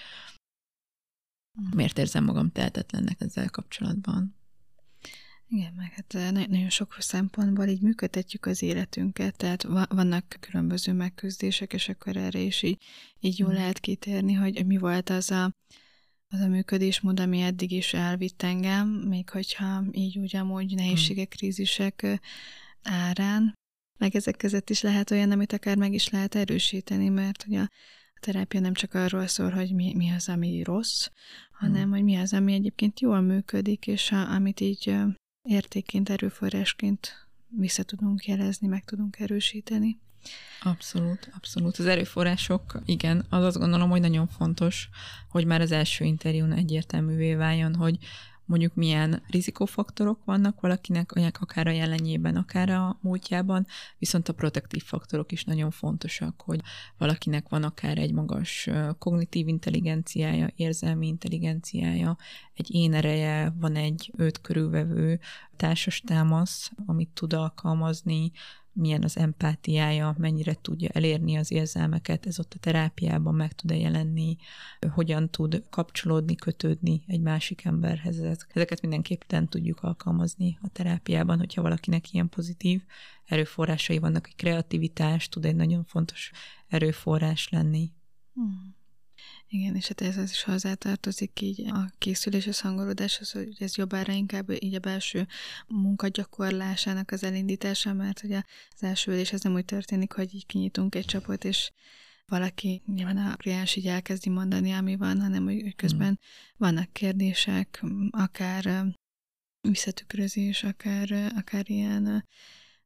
miért 1.76 1.98
érzem 1.98 2.24
magam 2.24 2.52
tehetetlennek 2.52 3.22
ezzel 3.22 3.50
kapcsolatban. 3.50 4.41
Igen, 5.54 5.74
meg 5.74 5.92
hát 5.92 6.14
eh, 6.14 6.32
nagyon 6.32 6.70
sok 6.70 6.96
szempontból 7.00 7.66
így 7.68 7.82
működtetjük 7.82 8.46
az 8.46 8.62
életünket, 8.62 9.38
tehát 9.38 9.64
vannak 9.90 10.38
különböző 10.40 10.94
megküzdések, 10.94 11.74
és 11.74 11.90
akkor 11.90 12.18
erre 12.18 12.40
is 12.40 12.62
így, 12.62 12.84
így 13.20 13.40
jól 13.40 13.52
mm. 13.52 13.56
lehet 13.56 13.80
kitérni, 13.80 14.34
hogy 14.34 14.66
mi 14.66 14.78
volt 14.78 15.10
az 15.10 15.32
a, 15.32 15.54
az 16.28 16.40
a 16.40 16.48
működésmód, 16.48 17.20
ami 17.20 17.42
eddig 17.42 17.72
is 17.72 17.94
elvitt 17.94 18.42
engem, 18.42 18.88
még 18.88 19.30
hogyha 19.30 19.84
így 19.92 20.18
úgy 20.18 20.36
amúgy 20.36 20.76
nehézségek, 20.76 21.28
mm. 21.28 21.38
krízisek 21.38 22.04
eh, 22.04 22.18
árán, 22.84 23.54
meg 23.98 24.16
ezek 24.16 24.38
között 24.38 24.70
is 24.70 24.82
lehet 24.82 25.12
olyan, 25.12 25.32
amit 25.32 25.54
akár 25.54 25.78
meg 25.78 25.94
is 25.94 26.10
lehet 26.10 26.36
erősíteni, 26.36 27.10
mert 27.10 27.46
ugye 27.48 27.60
a 27.60 28.20
terápia 28.20 28.60
nem 28.60 28.74
csak 28.74 28.94
arról 28.94 29.28
szól, 29.28 29.50
hogy 29.50 29.74
mi, 29.74 29.94
mi 29.96 30.10
az, 30.10 30.30
ami 30.30 30.64
rossz, 30.64 31.08
hanem 31.52 31.88
mm. 31.88 31.92
hogy 31.92 32.04
mi 32.04 32.16
az, 32.16 32.34
ami 32.34 32.54
egyébként 32.54 33.00
jól 33.00 33.22
működik, 33.22 33.88
és 33.88 34.12
a, 34.12 34.32
amit 34.32 34.60
így 34.60 34.90
eh, 34.90 35.06
értékként, 35.44 36.10
erőforrásként 36.10 37.28
vissza 37.48 37.84
tudunk 37.84 38.26
jelezni, 38.26 38.68
meg 38.68 38.84
tudunk 38.84 39.20
erősíteni. 39.20 40.00
Abszolút, 40.64 41.32
abszolút. 41.36 41.78
Az 41.78 41.86
erőforrások, 41.86 42.82
igen, 42.86 43.26
az 43.30 43.44
azt 43.44 43.58
gondolom, 43.58 43.90
hogy 43.90 44.02
nagyon 44.02 44.28
fontos, 44.28 44.90
hogy 45.30 45.46
már 45.46 45.62
az 45.62 45.72
első 45.72 46.06
interjún 46.06 46.52
egyértelművé 46.52 47.36
váljon, 47.36 47.76
hogy 47.76 47.98
mondjuk 48.52 48.76
milyen 48.76 49.24
rizikófaktorok 49.28 50.26
vannak 50.26 50.62
valakinek, 50.62 51.12
akár 51.40 51.68
a 51.68 51.72
jelenjében, 51.72 52.36
akár 52.36 52.70
a 52.70 52.98
múltjában, 53.02 53.68
viszont 53.98 54.30
a 54.30 54.34
protektív 54.34 54.84
faktorok 54.84 55.32
is 55.32 55.44
nagyon 55.44 55.72
fontosak, 55.72 56.42
hogy 56.42 56.62
valakinek 56.98 57.50
van 57.50 57.64
akár 57.64 57.98
egy 57.98 58.14
magas 58.14 58.70
kognitív 58.98 59.48
intelligenciája, 59.48 60.52
érzelmi 60.56 61.08
intelligenciája, 61.08 62.18
egy 62.54 62.76
én 62.76 62.94
ereje, 62.94 63.54
van 63.60 63.76
egy 63.76 64.12
őt 64.18 64.42
körülvevő 64.42 65.20
társas 65.56 66.02
támasz, 66.02 66.72
amit 66.86 67.10
tud 67.10 67.34
alkalmazni, 67.34 68.32
milyen 68.74 69.04
az 69.04 69.18
empátiája, 69.18 70.16
mennyire 70.18 70.58
tudja 70.62 70.90
elérni 70.90 71.36
az 71.36 71.52
érzelmeket, 71.52 72.26
ez 72.26 72.40
ott 72.40 72.54
a 72.54 72.60
terápiában 72.60 73.36
meg 73.36 73.54
tud-e 73.54 73.76
jelenni, 73.76 74.38
hogyan 74.94 75.30
tud 75.30 75.64
kapcsolódni, 75.70 76.36
kötődni 76.36 77.04
egy 77.08 77.22
másik 77.22 77.66
emberhez. 77.66 78.20
Ezeket 78.20 78.82
mindenképpen 78.82 79.48
tudjuk 79.48 79.84
alkalmazni 79.84 80.58
a 80.62 80.68
terápiában, 80.68 81.38
hogyha 81.38 81.62
valakinek 81.62 82.14
ilyen 82.14 82.30
pozitív 82.30 82.82
erőforrásai 83.26 84.00
vannak, 84.00 84.26
hogy 84.26 84.36
kreativitás 84.36 85.30
tud 85.30 85.46
egy 85.46 85.56
nagyon 85.56 85.84
fontos 85.84 86.32
erőforrás 86.68 87.50
lenni. 87.50 87.92
Hmm. 88.34 88.80
Igen, 89.54 89.76
és 89.76 89.88
hát 89.88 90.02
ez 90.02 90.18
az 90.18 90.32
is 90.32 90.44
hozzátartozik 90.44 91.42
így 91.42 91.68
a 91.68 91.92
készülés, 91.98 92.48
a 92.48 92.52
hangolódáshoz, 92.68 93.32
hogy 93.32 93.56
ez 93.60 93.76
jobbára 93.76 94.14
inkább 94.14 94.64
így 94.64 94.76
a 94.76 94.80
belső 94.80 95.28
munkagyakorlásának 95.68 97.12
az 97.12 97.24
elindítása, 97.24 97.94
mert 97.94 98.24
ugye 98.24 98.42
az 98.70 98.84
első 98.84 99.12
ülés 99.12 99.32
ez 99.32 99.42
nem 99.42 99.54
úgy 99.54 99.66
történik, 99.66 100.14
hogy 100.14 100.36
így 100.36 100.46
kinyitunk 100.46 100.96
egy 100.96 101.06
csapot, 101.06 101.44
és 101.44 101.72
valaki 102.26 102.82
nyilván 102.86 103.18
a 103.18 103.36
kliens 103.36 103.76
így 103.76 103.88
elkezdi 103.88 104.30
mondani, 104.30 104.72
ami 104.72 104.96
van, 104.96 105.22
hanem 105.22 105.44
hogy 105.44 105.76
közben 105.76 106.12
mm. 106.12 106.24
vannak 106.58 106.94
kérdések, 106.94 107.84
akár 108.10 108.86
visszatükrözés, 109.62 110.64
akár, 110.64 111.32
akár 111.36 111.70
ilyen 111.70 112.28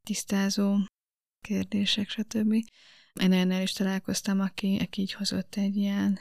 tisztázó 0.04 0.78
kérdések, 1.42 2.10
stb. 2.10 2.54
Én 3.22 3.32
olyannál 3.32 3.62
is 3.62 3.72
találkoztam, 3.72 4.40
aki, 4.40 4.78
aki 4.82 5.02
így 5.02 5.14
hozott 5.14 5.56
egy 5.56 5.76
ilyen 5.76 6.20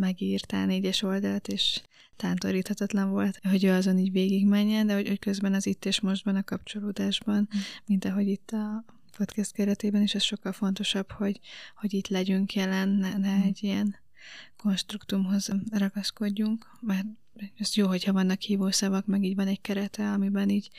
megírtál 0.00 0.66
négyes 0.66 1.02
oldalt, 1.02 1.48
és 1.48 1.80
tántoríthatatlan 2.16 3.10
volt, 3.10 3.40
hogy 3.48 3.64
ő 3.64 3.72
azon 3.72 3.98
így 3.98 4.12
végigmenjen, 4.12 4.86
de 4.86 4.94
hogy, 4.94 5.08
hogy 5.08 5.18
közben 5.18 5.54
az 5.54 5.66
itt 5.66 5.84
és 5.84 6.00
mostban 6.00 6.36
a 6.36 6.42
kapcsolódásban, 6.42 7.48
mm. 7.56 7.58
mint 7.86 8.04
ahogy 8.04 8.28
itt 8.28 8.50
a 8.50 8.84
podcast 9.16 9.52
keretében 9.52 10.02
is 10.02 10.14
ez 10.14 10.22
sokkal 10.22 10.52
fontosabb, 10.52 11.10
hogy, 11.10 11.40
hogy 11.74 11.94
itt 11.94 12.08
legyünk 12.08 12.54
jelen, 12.54 12.88
ne, 12.88 13.16
ne 13.16 13.36
mm. 13.36 13.42
egy 13.42 13.64
ilyen 13.64 13.96
konstruktumhoz 14.56 15.50
ragaszkodjunk, 15.70 16.66
mert 16.80 17.06
ez 17.58 17.74
jó, 17.74 17.86
hogyha 17.86 18.12
vannak 18.12 18.40
hívószavak, 18.40 19.06
meg 19.06 19.24
így 19.24 19.34
van 19.34 19.46
egy 19.46 19.60
kerete, 19.60 20.12
amiben 20.12 20.48
így, 20.48 20.70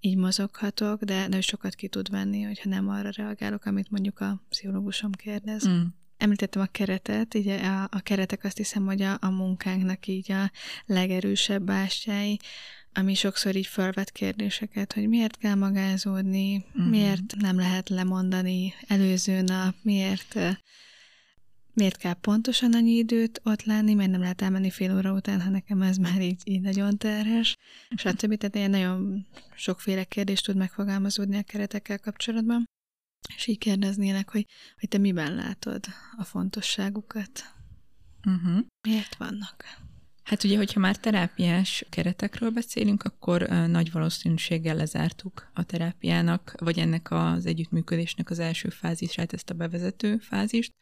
így 0.00 0.16
mozoghatok, 0.16 1.02
de, 1.02 1.28
de 1.28 1.40
sokat 1.40 1.74
ki 1.74 1.88
tud 1.88 2.10
venni, 2.10 2.42
hogyha 2.42 2.68
nem 2.68 2.88
arra 2.88 3.10
reagálok, 3.10 3.64
amit 3.64 3.90
mondjuk 3.90 4.20
a 4.20 4.42
pszichológusom 4.48 5.12
kérdez. 5.12 5.68
Mm. 5.68 5.82
Említettem 6.16 6.62
a 6.62 6.66
keretet, 6.66 7.34
így 7.34 7.48
a, 7.48 7.82
a 7.82 8.00
keretek 8.02 8.44
azt 8.44 8.56
hiszem, 8.56 8.84
hogy 8.84 9.02
a, 9.02 9.16
a 9.20 9.30
munkánknak 9.30 10.06
így 10.06 10.32
a 10.32 10.50
legerősebb 10.86 11.62
bástyái, 11.62 12.38
ami 12.92 13.14
sokszor 13.14 13.56
így 13.56 13.66
felvet 13.66 14.10
kérdéseket, 14.10 14.92
hogy 14.92 15.08
miért 15.08 15.36
kell 15.36 15.54
magázódni, 15.54 16.56
uh-huh. 16.56 16.90
miért 16.90 17.34
nem 17.36 17.56
lehet 17.56 17.88
lemondani 17.88 18.74
előző 18.86 19.40
nap, 19.40 19.74
miért 19.82 20.38
miért 21.74 21.96
kell 21.96 22.14
pontosan 22.14 22.74
annyi 22.74 22.90
időt 22.90 23.40
ott 23.44 23.64
lenni, 23.64 23.94
mert 23.94 24.10
nem 24.10 24.20
lehet 24.20 24.42
elmenni 24.42 24.70
fél 24.70 24.96
óra 24.96 25.12
után, 25.12 25.40
ha 25.40 25.50
nekem 25.50 25.82
ez 25.82 25.96
már 25.96 26.20
így, 26.20 26.40
így 26.44 26.60
nagyon 26.60 26.98
terhes, 26.98 27.56
stb. 27.96 28.36
Tehát 28.36 28.54
ilyen 28.54 28.70
nagyon 28.70 29.26
sokféle 29.54 30.04
kérdést 30.04 30.44
tud 30.44 30.56
megfogalmazódni 30.56 31.36
a 31.36 31.42
keretekkel 31.42 31.98
kapcsolatban. 31.98 32.64
És 33.36 33.46
így 33.46 33.58
kérdeznének, 33.58 34.30
hogy, 34.30 34.46
hogy 34.80 34.88
te 34.88 34.98
miben 34.98 35.34
látod 35.34 35.84
a 36.16 36.24
fontosságukat? 36.24 37.54
Uh-huh. 38.26 38.64
Miért 38.88 39.16
vannak? 39.16 39.64
Hát 40.22 40.44
ugye, 40.44 40.56
hogyha 40.56 40.80
már 40.80 40.96
terápiás 40.96 41.84
keretekről 41.90 42.50
beszélünk, 42.50 43.02
akkor 43.02 43.48
nagy 43.48 43.92
valószínűséggel 43.92 44.76
lezártuk 44.76 45.50
a 45.54 45.62
terápiának, 45.64 46.54
vagy 46.58 46.78
ennek 46.78 47.10
az 47.10 47.46
együttműködésnek 47.46 48.30
az 48.30 48.38
első 48.38 48.68
fázisát, 48.68 49.32
ezt 49.32 49.50
a 49.50 49.54
bevezető 49.54 50.18
fázist, 50.18 50.72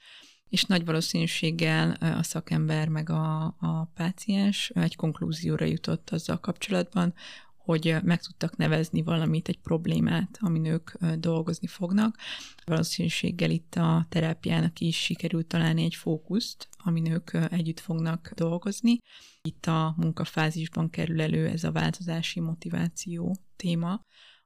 és 0.49 0.65
nagy 0.65 0.85
valószínűséggel 0.85 1.91
a 1.91 2.23
szakember 2.23 2.89
meg 2.89 3.11
a, 3.11 3.45
a 3.45 3.91
páciens 3.95 4.71
egy 4.75 4.97
konklúzióra 4.97 5.65
jutott 5.65 6.11
azzal 6.11 6.41
kapcsolatban, 6.41 7.15
hogy 7.71 7.97
meg 8.03 8.21
tudtak 8.21 8.57
nevezni 8.57 9.03
valamit, 9.03 9.49
egy 9.49 9.59
problémát, 9.59 10.39
amin 10.41 10.65
ők 10.65 10.91
dolgozni 11.19 11.67
fognak. 11.67 12.17
Valószínűséggel 12.65 13.51
itt 13.51 13.75
a 13.75 14.07
terápiának 14.09 14.81
is 14.81 14.97
sikerült 14.97 15.47
találni 15.47 15.85
egy 15.85 15.95
fókuszt, 15.95 16.69
amin 16.79 17.11
ők 17.11 17.31
együtt 17.33 17.81
fognak 17.81 18.33
dolgozni. 18.35 18.99
Itt 19.43 19.67
a 19.67 19.95
munkafázisban 19.97 20.91
kerül 20.91 21.21
elő 21.21 21.47
ez 21.47 21.65
a 21.65 21.73
változási 21.73 22.41
motiváció 22.41 23.37
téma, 23.57 24.01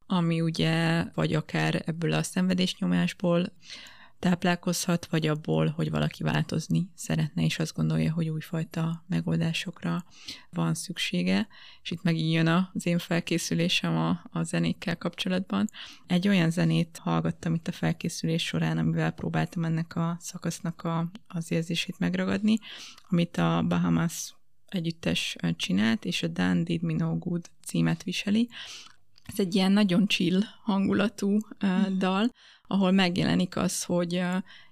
ami 0.07 0.41
ugye, 0.41 1.05
vagy 1.15 1.35
akár 1.35 1.83
ebből 1.87 2.13
a 2.13 2.23
szenvedésnyomásból 2.23 3.53
táplálkozhat, 4.25 5.07
vagy 5.07 5.27
abból, 5.27 5.67
hogy 5.67 5.91
valaki 5.91 6.23
változni 6.23 6.91
szeretne, 6.95 7.45
és 7.45 7.59
azt 7.59 7.75
gondolja, 7.75 8.13
hogy 8.13 8.29
újfajta 8.29 9.05
megoldásokra 9.09 10.05
van 10.51 10.75
szüksége. 10.75 11.49
És 11.83 11.91
itt 11.91 12.03
megint 12.03 12.33
jön 12.33 12.71
az 12.73 12.87
én 12.87 12.99
felkészülésem 12.99 13.97
a, 13.97 14.21
a 14.33 14.43
zenékkel 14.43 14.99
kapcsolatban. 14.99 15.69
Egy 16.07 16.29
olyan 16.29 16.51
zenét 16.51 16.99
hallgattam 17.03 17.55
itt 17.55 17.69
a 17.69 17.73
felkészülés 17.73 18.45
során, 18.45 18.79
amivel 18.79 19.11
próbáltam 19.11 19.65
ennek 19.65 19.97
a 19.97 20.17
szakasznak 20.21 20.83
a, 20.83 21.11
az 21.29 21.51
érzését 21.51 21.99
megragadni, 21.99 22.59
amit 23.09 23.37
a 23.37 23.65
Bahamas 23.69 24.35
együttes 24.67 25.37
csinált, 25.57 26.05
és 26.05 26.23
a 26.23 26.29
Dan 26.29 26.65
Did 26.65 26.83
Me 26.83 26.93
No 26.93 27.19
Good 27.19 27.51
címet 27.67 28.03
viseli. 28.03 28.49
Ez 29.25 29.39
egy 29.39 29.55
ilyen 29.55 29.73
nagyon 29.73 30.07
chill 30.07 30.41
hangulatú 30.63 31.37
uh, 31.63 31.87
dal, 31.97 32.31
ahol 32.67 32.91
megjelenik 32.91 33.57
az, 33.57 33.85
hogy 33.85 34.23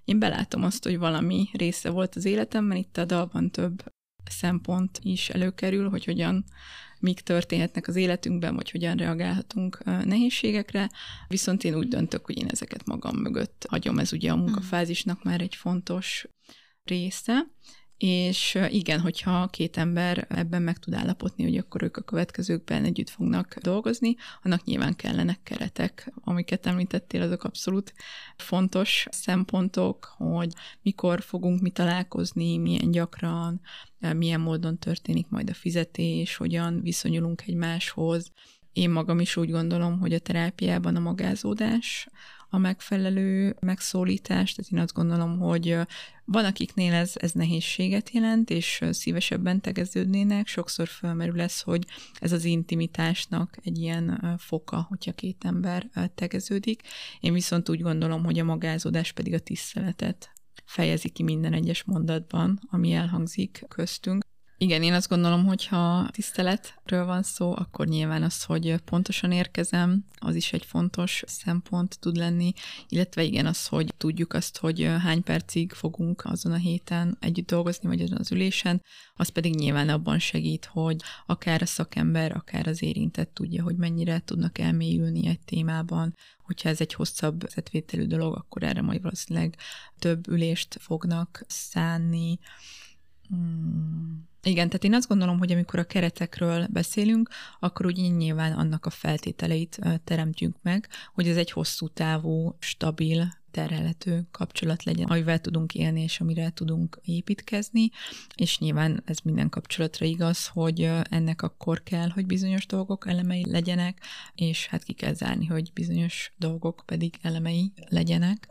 én 0.05 0.19
belátom 0.19 0.63
azt, 0.63 0.83
hogy 0.83 0.97
valami 0.97 1.49
része 1.53 1.89
volt 1.89 2.15
az 2.15 2.25
életemben, 2.25 2.77
itt 2.77 2.97
a 2.97 3.05
dalban 3.05 3.51
több 3.51 3.83
szempont 4.29 4.99
is 5.01 5.29
előkerül, 5.29 5.89
hogy 5.89 6.05
hogyan 6.05 6.45
mik 6.99 7.19
történhetnek 7.19 7.87
az 7.87 7.95
életünkben, 7.95 8.55
vagy 8.55 8.71
hogyan 8.71 8.95
reagálhatunk 8.95 9.83
nehézségekre, 9.83 10.89
viszont 11.27 11.63
én 11.63 11.75
úgy 11.75 11.87
döntök, 11.87 12.25
hogy 12.25 12.37
én 12.37 12.47
ezeket 12.47 12.85
magam 12.85 13.15
mögött 13.15 13.65
hagyom, 13.69 13.99
ez 13.99 14.13
ugye 14.13 14.31
a 14.31 14.35
munkafázisnak 14.35 15.23
már 15.23 15.41
egy 15.41 15.55
fontos 15.55 16.27
része, 16.83 17.45
és 17.97 18.59
igen, 18.69 18.99
hogyha 18.99 19.47
két 19.47 19.77
ember 19.77 20.27
ebben 20.29 20.61
meg 20.61 20.77
tud 20.77 20.93
állapotni, 20.93 21.43
hogy 21.43 21.57
akkor 21.57 21.83
ők 21.83 21.97
a 21.97 22.01
következőkben 22.01 22.83
együtt 22.83 23.09
fognak 23.09 23.57
dolgozni, 23.61 24.15
annak 24.41 24.63
nyilván 24.63 24.95
kellenek 24.95 25.39
keretek, 25.43 26.13
amiket 26.23 26.65
említettél, 26.65 27.21
azok 27.21 27.43
abszolút 27.43 27.93
fontos 28.37 29.05
szempontok, 29.11 30.13
hogy 30.17 30.53
mikor 30.81 31.21
fogunk 31.21 31.61
mi 31.61 31.69
találkozni, 31.69 32.57
milyen 32.57 32.91
gyakran, 32.91 33.61
milyen 34.15 34.41
módon 34.41 34.77
történik 34.77 35.29
majd 35.29 35.49
a 35.49 35.53
fizetés, 35.53 36.35
hogyan 36.35 36.81
viszonyulunk 36.81 37.41
egymáshoz. 37.41 38.31
Én 38.73 38.89
magam 38.89 39.19
is 39.19 39.37
úgy 39.37 39.51
gondolom, 39.51 39.99
hogy 39.99 40.13
a 40.13 40.19
terápiában 40.19 40.95
a 40.95 40.99
magázódás 40.99 42.07
a 42.53 42.57
megfelelő 42.57 43.55
megszólítást, 43.59 44.55
tehát 44.55 44.71
én 44.71 44.79
azt 44.79 44.93
gondolom, 44.93 45.39
hogy 45.39 45.77
van, 46.25 46.45
akiknél 46.45 46.93
ez, 46.93 47.13
ez 47.15 47.31
nehézséget 47.31 48.09
jelent, 48.09 48.49
és 48.49 48.81
szívesebben 48.91 49.61
tegeződnének, 49.61 50.47
sokszor 50.47 50.87
felmerül 50.87 51.41
ez, 51.41 51.61
hogy 51.61 51.85
ez 52.19 52.31
az 52.31 52.43
intimitásnak 52.43 53.57
egy 53.63 53.77
ilyen 53.77 54.37
foka, 54.39 54.85
hogyha 54.89 55.11
két 55.11 55.45
ember 55.45 55.89
tegeződik. 56.15 56.81
Én 57.19 57.33
viszont 57.33 57.69
úgy 57.69 57.81
gondolom, 57.81 58.23
hogy 58.23 58.39
a 58.39 58.43
magázódás 58.43 59.11
pedig 59.11 59.33
a 59.33 59.39
tiszteletet 59.39 60.31
fejezi 60.65 61.09
ki 61.09 61.23
minden 61.23 61.53
egyes 61.53 61.83
mondatban, 61.83 62.59
ami 62.71 62.91
elhangzik 62.91 63.65
köztünk. 63.67 64.23
Igen, 64.63 64.83
én 64.83 64.93
azt 64.93 65.09
gondolom, 65.09 65.45
hogy 65.45 65.65
ha 65.65 66.09
tiszteletről 66.11 67.05
van 67.05 67.23
szó, 67.23 67.55
akkor 67.55 67.87
nyilván 67.87 68.23
az, 68.23 68.43
hogy 68.43 68.75
pontosan 68.75 69.31
érkezem, 69.31 70.05
az 70.19 70.35
is 70.35 70.53
egy 70.53 70.65
fontos 70.65 71.23
szempont 71.27 71.99
tud 71.99 72.15
lenni, 72.15 72.53
illetve 72.87 73.23
igen, 73.23 73.45
az, 73.45 73.67
hogy 73.67 73.93
tudjuk 73.97 74.33
azt, 74.33 74.57
hogy 74.57 74.83
hány 74.83 75.23
percig 75.23 75.71
fogunk 75.71 76.25
azon 76.25 76.51
a 76.51 76.55
héten 76.55 77.17
együtt 77.19 77.47
dolgozni, 77.47 77.87
vagy 77.87 78.01
azon 78.01 78.17
az 78.17 78.31
ülésen, 78.31 78.81
az 79.15 79.29
pedig 79.29 79.55
nyilván 79.55 79.89
abban 79.89 80.19
segít, 80.19 80.65
hogy 80.65 80.97
akár 81.25 81.61
a 81.61 81.65
szakember, 81.65 82.31
akár 82.35 82.67
az 82.67 82.81
érintett 82.81 83.33
tudja, 83.33 83.63
hogy 83.63 83.75
mennyire 83.75 84.21
tudnak 84.25 84.57
elmélyülni 84.57 85.27
egy 85.27 85.41
témában, 85.45 86.15
hogyha 86.43 86.69
ez 86.69 86.81
egy 86.81 86.93
hosszabb 86.93 87.43
szetvételű 87.47 88.05
dolog, 88.05 88.35
akkor 88.35 88.63
erre 88.63 88.81
majd 88.81 89.01
valószínűleg 89.01 89.57
több 89.99 90.27
ülést 90.27 90.77
fognak 90.79 91.43
szánni. 91.47 92.39
Hmm 93.27 94.31
igen, 94.43 94.67
tehát 94.67 94.83
én 94.83 94.93
azt 94.93 95.07
gondolom, 95.07 95.37
hogy 95.37 95.51
amikor 95.51 95.79
a 95.79 95.83
keretekről 95.83 96.67
beszélünk, 96.69 97.29
akkor 97.59 97.85
úgy 97.85 97.97
nyilván 97.97 98.51
annak 98.51 98.85
a 98.85 98.89
feltételeit 98.89 99.79
teremtjük 100.03 100.55
meg, 100.61 100.87
hogy 101.13 101.27
ez 101.27 101.37
egy 101.37 101.51
hosszú 101.51 101.87
távú, 101.87 102.55
stabil, 102.59 103.41
terhelhető 103.51 104.27
kapcsolat 104.31 104.83
legyen, 104.83 105.07
amivel 105.07 105.39
tudunk 105.39 105.73
élni, 105.75 106.01
és 106.01 106.19
amire 106.19 106.49
tudunk 106.49 106.99
építkezni, 107.03 107.89
és 108.35 108.59
nyilván 108.59 109.01
ez 109.05 109.17
minden 109.23 109.49
kapcsolatra 109.49 110.05
igaz, 110.05 110.47
hogy 110.47 110.89
ennek 111.09 111.41
akkor 111.41 111.83
kell, 111.83 112.09
hogy 112.09 112.25
bizonyos 112.25 112.65
dolgok 112.65 113.07
elemei 113.07 113.51
legyenek, 113.51 114.01
és 114.35 114.67
hát 114.67 114.83
ki 114.83 114.93
kell 114.93 115.13
zárni, 115.13 115.45
hogy 115.45 115.71
bizonyos 115.73 116.33
dolgok 116.37 116.83
pedig 116.85 117.13
elemei 117.21 117.71
legyenek 117.89 118.47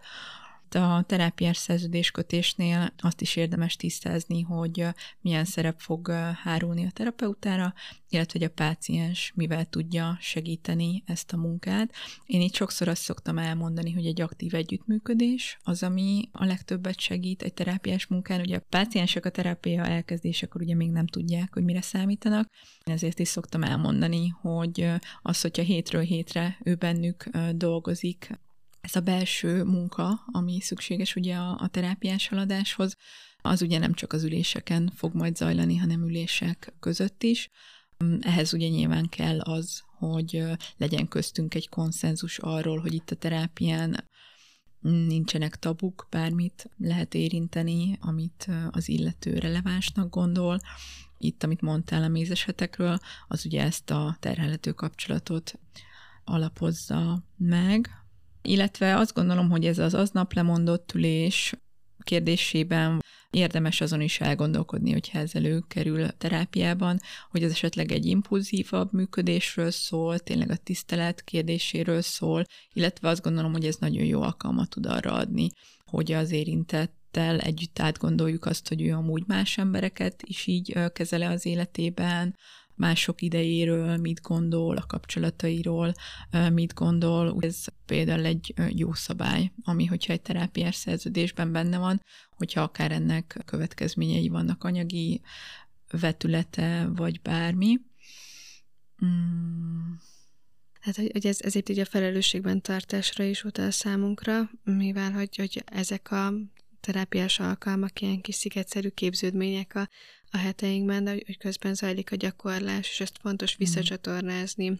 a 0.75 1.05
terápiás 1.07 1.57
szerződéskötésnél 1.57 2.93
azt 2.99 3.20
is 3.20 3.37
érdemes 3.37 3.77
tisztázni, 3.77 4.43
hogy 4.43 4.87
milyen 5.20 5.45
szerep 5.45 5.81
fog 5.81 6.11
hárulni 6.43 6.87
a 6.87 6.91
terapeutára, 6.91 7.75
illetve 8.09 8.39
hogy 8.39 8.49
a 8.49 8.55
páciens 8.55 9.33
mivel 9.35 9.64
tudja 9.64 10.16
segíteni 10.20 11.03
ezt 11.07 11.33
a 11.33 11.37
munkát. 11.37 11.93
Én 12.27 12.41
itt 12.41 12.55
sokszor 12.55 12.89
azt 12.89 13.03
szoktam 13.03 13.39
elmondani, 13.39 13.93
hogy 13.93 14.07
egy 14.07 14.20
aktív 14.20 14.55
együttműködés 14.55 15.59
az, 15.62 15.83
ami 15.83 16.29
a 16.33 16.45
legtöbbet 16.45 17.01
segít 17.01 17.43
egy 17.43 17.55
terápiás 17.55 18.07
munkán. 18.07 18.41
Ugye 18.41 18.57
a 18.57 18.64
páciensek 18.68 19.25
a 19.25 19.31
terápia 19.31 19.85
elkezdésekor 19.85 20.61
ugye 20.61 20.75
még 20.75 20.91
nem 20.91 21.07
tudják, 21.07 21.53
hogy 21.53 21.64
mire 21.64 21.81
számítanak, 21.81 22.49
ezért 22.85 23.18
is 23.18 23.29
szoktam 23.29 23.62
elmondani, 23.62 24.29
hogy 24.29 24.89
az, 25.23 25.41
hogyha 25.41 25.62
hétről 25.62 26.03
hétre 26.03 26.59
ő 26.64 26.75
bennük 26.75 27.29
dolgozik, 27.55 28.41
ez 28.83 28.97
a 28.97 29.01
belső 29.01 29.64
munka, 29.64 30.20
ami 30.33 30.61
szükséges 30.61 31.16
ugye 31.16 31.37
a, 31.37 31.59
a 31.61 31.68
terápiás 31.68 32.28
haladáshoz, 32.28 32.97
az 33.43 33.62
ugye 33.62 33.78
nem 33.78 33.95
csak 33.95 34.12
az 34.12 34.22
üléseken 34.22 34.93
fog 34.95 35.14
majd 35.14 35.37
zajlani, 35.37 35.76
hanem 35.76 36.03
ülések 36.03 36.74
között 36.80 37.22
is. 37.22 37.51
Ehhez 38.20 38.53
ugye 38.55 38.68
nyilván 38.68 39.09
kell 39.09 39.41
az, 39.41 39.83
hogy 39.99 40.45
legyen 40.76 41.09
köztünk 41.09 41.55
egy 41.55 41.68
konszenzus 41.68 42.39
arról, 42.39 42.80
hogy 42.80 42.95
itt 42.95 43.11
a 43.11 43.16
terápián 43.16 44.09
nincsenek 44.80 45.57
tabuk, 45.57 46.07
bármit 46.11 46.70
lehet 46.78 47.14
érinteni, 47.14 47.99
amit 48.01 48.51
az 48.70 48.89
illető 48.89 49.39
relevánsnak 49.39 50.11
gondol. 50.11 50.59
Itt, 51.18 51.43
amit 51.43 51.61
mondtál 51.61 52.03
a 52.03 52.09
mézesetekről, 52.09 52.99
az 53.28 53.47
ugye 53.47 53.62
ezt 53.62 53.91
a 53.91 54.16
terhelhető 54.20 54.72
kapcsolatot 54.72 55.59
alapozza 56.24 57.24
meg, 57.37 58.01
illetve 58.43 58.97
azt 58.97 59.14
gondolom, 59.14 59.51
hogy 59.51 59.66
ez 59.66 59.78
az 59.78 59.95
aznap 59.95 60.32
lemondott 60.32 60.95
ülés 60.95 61.55
kérdésében 62.03 63.01
érdemes 63.30 63.80
azon 63.80 64.01
is 64.01 64.20
elgondolkodni, 64.20 64.93
hogyha 64.93 65.18
ez 65.18 65.34
előkerül 65.34 66.09
terápiában, 66.09 67.01
hogy 67.30 67.45
az 67.45 67.51
esetleg 67.51 67.93
egy 67.93 68.07
impulzívabb 68.07 68.93
működésről 68.93 69.70
szól, 69.70 70.18
tényleg 70.18 70.51
a 70.51 70.57
tisztelet 70.57 71.24
kérdéséről 71.24 72.01
szól, 72.01 72.45
illetve 72.72 73.09
azt 73.09 73.22
gondolom, 73.22 73.53
hogy 73.53 73.66
ez 73.66 73.76
nagyon 73.76 74.05
jó 74.05 74.22
alkalmat 74.22 74.70
tud 74.70 74.86
arra 74.86 75.12
adni, 75.12 75.49
hogy 75.84 76.12
az 76.12 76.30
érintett 76.30 77.01
együtt 77.38 77.78
átgondoljuk 77.78 78.47
azt, 78.47 78.68
hogy 78.68 78.82
ő 78.82 78.93
amúgy 78.93 79.22
más 79.26 79.59
embereket 79.59 80.22
is 80.22 80.47
így 80.47 80.78
kezele 80.93 81.28
az 81.28 81.47
életében, 81.47 82.36
mások 82.75 83.23
idejéről 83.23 83.97
mit 83.97 84.20
gondol, 84.20 84.77
a 84.77 84.87
kapcsolatairól 84.87 85.93
mit 86.53 86.75
gondol. 86.75 87.37
Ez 87.41 87.64
például 87.87 88.25
egy 88.25 88.55
jó 88.68 88.93
szabály, 88.93 89.53
ami, 89.62 89.85
hogyha 89.85 90.12
egy 90.12 90.23
terápiás 90.23 90.75
szerződésben 90.75 91.53
benne 91.53 91.79
van, 91.79 92.03
hogyha 92.31 92.62
akár 92.62 92.93
ennek 92.93 93.43
következményei 93.45 94.29
vannak 94.29 94.64
anyagi 94.64 95.20
vetülete, 95.91 96.89
vagy 96.95 97.20
bármi. 97.20 97.81
Mm. 99.05 99.93
Hát, 100.81 100.97
hogy 100.97 101.27
ez, 101.27 101.41
ezért 101.41 101.68
így 101.68 101.79
a 101.79 101.85
felelősségben 101.85 102.61
tartásra 102.61 103.25
is 103.25 103.45
utal 103.45 103.70
számunkra, 103.70 104.51
mivel 104.64 105.12
hogy, 105.12 105.37
hogy 105.37 105.62
ezek 105.66 106.11
a 106.11 106.33
terápiás 106.81 107.41
alkalmak, 107.41 108.01
ilyen 108.01 108.20
kis 108.20 108.35
szigetszerű 108.35 108.89
képződmények 108.89 109.75
a, 109.75 109.89
a 110.33 110.37
heteinkben, 110.37 111.05
de 111.05 111.11
hogy 111.11 111.39
közben 111.39 111.74
zajlik 111.74 112.12
a 112.12 112.16
gyakorlás, 112.16 112.89
és 112.91 113.01
ezt 113.01 113.18
fontos 113.20 113.53
mhm. 113.53 113.59
visszacsatornázni 113.62 114.78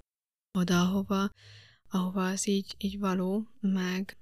oda, 0.59 0.81
ahova, 0.81 1.31
ahova 1.91 2.29
az 2.29 2.49
így, 2.49 2.75
így 2.79 2.99
való, 2.99 3.49
meg 3.61 4.17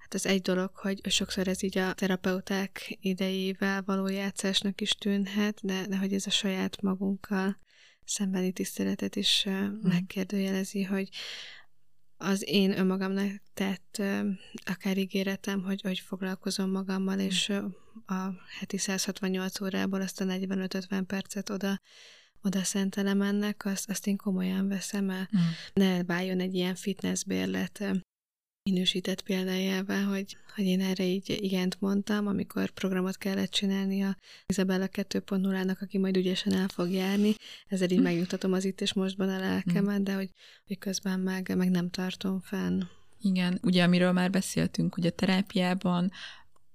hát 0.00 0.14
az 0.14 0.26
egy 0.26 0.42
dolog, 0.42 0.70
hogy 0.74 1.10
sokszor 1.10 1.48
ez 1.48 1.62
így 1.62 1.78
a 1.78 1.94
terapeuták 1.94 2.98
idejével 3.00 3.82
való 3.82 4.08
játszásnak 4.08 4.80
is 4.80 4.90
tűnhet, 4.90 5.60
de, 5.62 5.86
de 5.86 5.96
hogy 5.96 6.12
ez 6.12 6.26
a 6.26 6.30
saját 6.30 6.80
magunkkal 6.80 7.56
szembeni 8.04 8.52
tiszteletet 8.52 9.16
is 9.16 9.46
mm. 9.48 9.78
megkérdőjelezi, 9.82 10.82
hogy 10.82 11.08
az 12.22 12.48
én 12.48 12.78
önmagamnak 12.78 13.42
tett 13.54 14.02
akár 14.64 14.98
ígéretem, 14.98 15.62
hogy, 15.62 15.80
hogy 15.80 15.98
foglalkozom 15.98 16.70
magammal, 16.70 17.18
és 17.18 17.48
a 18.06 18.28
heti 18.58 18.78
168 18.78 19.60
órából 19.60 20.00
azt 20.00 20.20
a 20.20 20.24
45-50 20.24 21.02
percet 21.06 21.50
oda 21.50 21.80
oda 22.44 22.62
szentelem 22.62 23.22
ennek, 23.22 23.64
azt, 23.64 23.90
azt 23.90 24.06
én 24.06 24.16
komolyan 24.16 24.68
veszem 24.68 25.10
el. 25.10 25.28
Mm. 25.36 25.40
Ne 25.72 26.04
váljon 26.04 26.40
egy 26.40 26.54
ilyen 26.54 26.74
fitnessbérlet 26.74 27.84
minősített 28.64 29.22
példájával, 29.22 30.04
hogy, 30.04 30.36
hogy 30.54 30.64
én 30.64 30.80
erre 30.80 31.04
így 31.04 31.38
igent 31.40 31.80
mondtam, 31.80 32.26
amikor 32.26 32.70
programot 32.70 33.18
kellett 33.18 33.50
csinálni 33.50 34.02
a 34.02 34.16
Isabella 34.46 34.86
2.0-nak, 34.92 35.78
aki 35.80 35.98
majd 35.98 36.16
ügyesen 36.16 36.52
el 36.52 36.68
fog 36.68 36.90
járni. 36.90 37.34
Ezzel 37.68 37.90
így 37.90 37.96
hm. 37.96 38.02
megnyugtatom 38.02 38.52
az 38.52 38.64
itt 38.64 38.80
és 38.80 38.92
mostban 38.92 39.28
a 39.28 39.38
lelkemet, 39.38 40.02
de 40.02 40.14
hogy, 40.14 40.30
hogy 40.66 40.78
közben 40.78 41.20
meg, 41.20 41.56
meg 41.56 41.70
nem 41.70 41.90
tartom 41.90 42.40
fenn. 42.40 42.82
Igen, 43.20 43.58
ugye 43.62 43.82
amiről 43.82 44.12
már 44.12 44.30
beszéltünk, 44.30 44.94
hogy 44.94 45.06
a 45.06 45.10
terápiában 45.10 46.10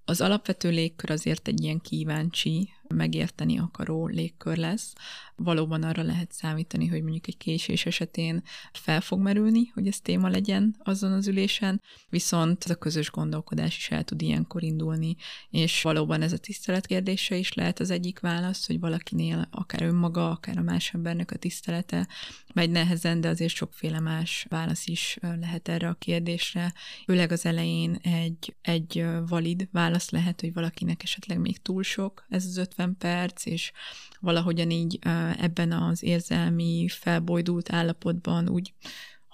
az 0.05 0.21
alapvető 0.21 0.69
légkör 0.69 1.11
azért 1.11 1.47
egy 1.47 1.63
ilyen 1.63 1.79
kíváncsi, 1.79 2.69
megérteni 2.93 3.59
akaró 3.59 4.07
légkör 4.07 4.57
lesz. 4.57 4.93
Valóban 5.35 5.83
arra 5.83 6.03
lehet 6.03 6.31
számítani, 6.31 6.87
hogy 6.87 7.01
mondjuk 7.01 7.27
egy 7.27 7.37
késés 7.37 7.85
esetén 7.85 8.43
fel 8.73 9.01
fog 9.01 9.19
merülni, 9.19 9.71
hogy 9.73 9.87
ez 9.87 9.99
téma 9.99 10.27
legyen 10.27 10.75
azon 10.83 11.11
az 11.11 11.27
ülésen, 11.27 11.81
viszont 12.09 12.63
ez 12.63 12.71
a 12.71 12.75
közös 12.75 13.11
gondolkodás 13.11 13.77
is 13.77 13.89
el 13.89 14.03
tud 14.03 14.21
ilyenkor 14.21 14.63
indulni, 14.63 15.15
és 15.49 15.81
valóban 15.81 16.21
ez 16.21 16.33
a 16.33 16.37
tisztelet 16.37 16.85
kérdése 16.85 17.35
is 17.35 17.53
lehet 17.53 17.79
az 17.79 17.89
egyik 17.89 18.19
válasz, 18.19 18.67
hogy 18.67 18.79
valakinél 18.79 19.47
akár 19.51 19.81
önmaga, 19.81 20.29
akár 20.29 20.57
a 20.57 20.61
más 20.61 20.93
embernek 20.93 21.31
a 21.31 21.37
tisztelete 21.37 22.07
megy 22.53 22.69
nehezen, 22.69 23.21
de 23.21 23.29
azért 23.29 23.53
sokféle 23.53 23.99
más 23.99 24.45
válasz 24.49 24.87
is 24.87 25.17
lehet 25.21 25.67
erre 25.67 25.87
a 25.87 25.93
kérdésre. 25.93 26.73
Főleg 27.05 27.31
az 27.31 27.45
elején 27.45 27.99
egy, 28.01 28.55
egy 28.61 29.05
valid 29.27 29.67
válasz 29.71 30.09
lehet, 30.09 30.41
hogy 30.41 30.53
valakinek 30.53 31.03
esetleg 31.03 31.39
még 31.39 31.57
túl 31.61 31.83
sok 31.83 32.25
ez 32.29 32.45
az 32.45 32.57
50 32.77 32.97
perc, 32.97 33.45
és 33.45 33.71
valahogyan 34.19 34.69
így 34.69 34.99
ebben 35.37 35.71
az 35.71 36.03
érzelmi, 36.03 36.87
felbojdult 36.89 37.71
állapotban 37.71 38.49
úgy 38.49 38.73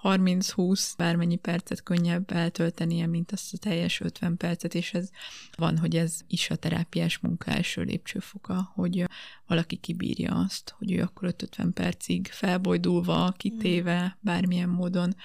30-20 0.04 0.92
bármennyi 0.98 1.36
percet 1.36 1.84
könnyebb 1.84 2.32
eltöltenie, 2.32 3.08
mint 3.08 3.32
azt 3.32 3.54
a 3.54 3.58
teljes 3.58 4.02
50 4.02 4.38
percet, 4.38 4.76
és 4.76 4.94
ez 4.94 5.10
van, 5.58 5.78
hogy 5.78 5.96
ez 5.96 6.20
is 6.28 6.50
a 6.50 6.56
terápiás 6.56 7.20
munka 7.20 7.52
első 7.52 7.82
lépcsőfoka, 7.82 8.72
hogy 8.74 9.06
valaki 9.54 9.76
kibírja 9.76 10.36
azt, 10.36 10.74
hogy 10.78 10.92
ő 10.92 11.02
akkor 11.02 11.28
50 11.28 11.74
percig 11.74 12.28
felbojdulva, 12.28 13.34
kitéve, 13.38 14.18
bármilyen 14.20 14.70
módon 14.70 15.16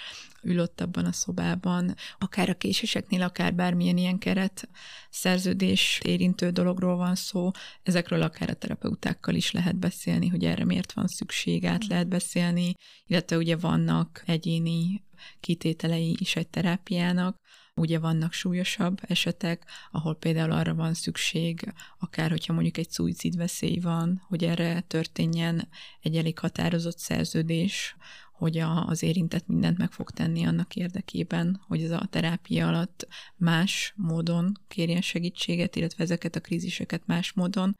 ül 0.42 0.60
ott 0.60 0.80
abban 0.80 1.04
a 1.04 1.12
szobában, 1.12 1.94
akár 2.18 2.48
a 2.48 2.54
késéseknél, 2.54 3.22
akár 3.22 3.54
bármilyen 3.54 3.96
ilyen 3.96 4.18
keret 4.18 4.68
szerződés 5.10 6.00
érintő 6.04 6.50
dologról 6.50 6.96
van 6.96 7.14
szó, 7.14 7.50
ezekről 7.82 8.22
akár 8.22 8.50
a 8.50 8.54
terapeutákkal 8.54 9.34
is 9.34 9.50
lehet 9.50 9.76
beszélni, 9.76 10.28
hogy 10.28 10.44
erre 10.44 10.64
miért 10.64 10.92
van 10.92 11.06
szükség, 11.06 11.64
át 11.64 11.84
mm. 11.84 11.88
lehet 11.88 12.08
beszélni, 12.08 12.74
illetve 13.06 13.36
ugye 13.36 13.56
vannak 13.56 14.22
egyéni 14.26 15.04
kitételei 15.40 16.16
is 16.18 16.36
egy 16.36 16.48
terápiának, 16.48 17.36
Ugye 17.78 17.98
vannak 17.98 18.32
súlyosabb 18.32 18.98
esetek, 19.00 19.64
ahol 19.90 20.14
például 20.16 20.50
arra 20.50 20.74
van 20.74 20.94
szükség, 20.94 21.72
akár 21.98 22.30
hogyha 22.30 22.52
mondjuk 22.52 22.76
egy 22.76 22.90
szuicid 22.90 23.36
veszély 23.36 23.78
van, 23.78 24.22
hogy 24.28 24.44
erre 24.44 24.80
történjen 24.80 25.68
egy 26.00 26.16
elég 26.16 26.38
határozott 26.38 26.98
szerződés, 26.98 27.96
hogy 28.32 28.58
a, 28.58 28.86
az 28.86 29.02
érintett 29.02 29.46
mindent 29.46 29.78
meg 29.78 29.92
fog 29.92 30.10
tenni 30.10 30.44
annak 30.44 30.76
érdekében, 30.76 31.60
hogy 31.66 31.82
ez 31.82 31.90
a 31.90 32.06
terápia 32.10 32.68
alatt 32.68 33.08
más 33.36 33.92
módon 33.96 34.58
kérjen 34.68 35.00
segítséget, 35.00 35.76
illetve 35.76 36.04
ezeket 36.04 36.36
a 36.36 36.40
kríziseket 36.40 37.02
más 37.06 37.32
módon 37.32 37.76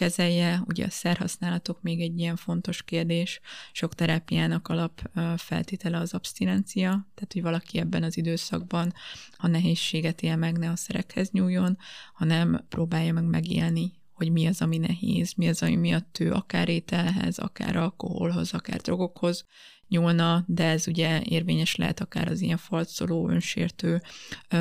kezelje. 0.00 0.62
Ugye 0.66 0.84
a 0.84 0.90
szerhasználatok 0.90 1.82
még 1.82 2.00
egy 2.00 2.18
ilyen 2.18 2.36
fontos 2.36 2.82
kérdés. 2.82 3.40
Sok 3.72 3.94
terápiának 3.94 4.68
alap 4.68 5.10
feltétele 5.36 5.98
az 5.98 6.14
abstinencia, 6.14 6.88
tehát 6.88 7.32
hogy 7.32 7.42
valaki 7.42 7.78
ebben 7.78 8.02
az 8.02 8.16
időszakban, 8.16 8.92
ha 9.36 9.48
nehézséget 9.48 10.22
él 10.22 10.36
meg, 10.36 10.58
ne 10.58 10.70
a 10.70 10.76
szerekhez 10.76 11.30
nyúljon, 11.30 11.78
hanem 12.12 12.64
próbálja 12.68 13.12
meg 13.12 13.24
megélni 13.24 13.98
hogy 14.12 14.32
mi 14.32 14.46
az, 14.46 14.62
ami 14.62 14.78
nehéz, 14.78 15.32
mi 15.36 15.48
az, 15.48 15.62
ami 15.62 15.76
miatt 15.76 16.20
ő 16.20 16.32
akár 16.32 16.68
ételhez, 16.68 17.38
akár 17.38 17.76
alkoholhoz, 17.76 18.54
akár 18.54 18.80
drogokhoz 18.80 19.44
nyúlna, 19.90 20.44
de 20.46 20.64
ez 20.64 20.88
ugye 20.88 21.22
érvényes 21.24 21.76
lehet 21.76 22.00
akár 22.00 22.28
az 22.28 22.40
ilyen 22.40 22.56
falszoló, 22.56 23.28
önsértő 23.28 24.02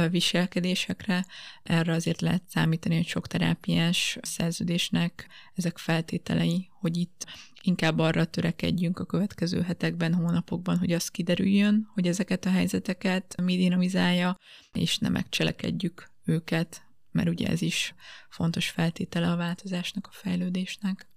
viselkedésekre. 0.09 1.25
Erre 1.63 1.93
azért 1.93 2.21
lehet 2.21 2.43
számítani, 2.47 2.95
hogy 2.95 3.07
sok 3.07 3.27
terápiás 3.27 4.17
szerződésnek 4.21 5.27
ezek 5.53 5.77
feltételei, 5.77 6.69
hogy 6.79 6.97
itt 6.97 7.25
inkább 7.61 7.99
arra 7.99 8.25
törekedjünk 8.25 8.99
a 8.99 9.05
következő 9.05 9.61
hetekben, 9.61 10.13
hónapokban, 10.13 10.77
hogy 10.77 10.91
az 10.91 11.09
kiderüljön, 11.09 11.89
hogy 11.93 12.07
ezeket 12.07 12.45
a 12.45 12.51
helyzeteket 12.51 13.41
mi 13.41 13.57
dinamizálja, 13.57 14.37
és 14.71 14.97
nem 14.97 15.11
megcselekedjük 15.11 16.11
őket, 16.25 16.81
mert 17.11 17.29
ugye 17.29 17.47
ez 17.47 17.61
is 17.61 17.93
fontos 18.29 18.69
feltétele 18.69 19.31
a 19.31 19.35
változásnak, 19.35 20.07
a 20.07 20.13
fejlődésnek. 20.13 21.08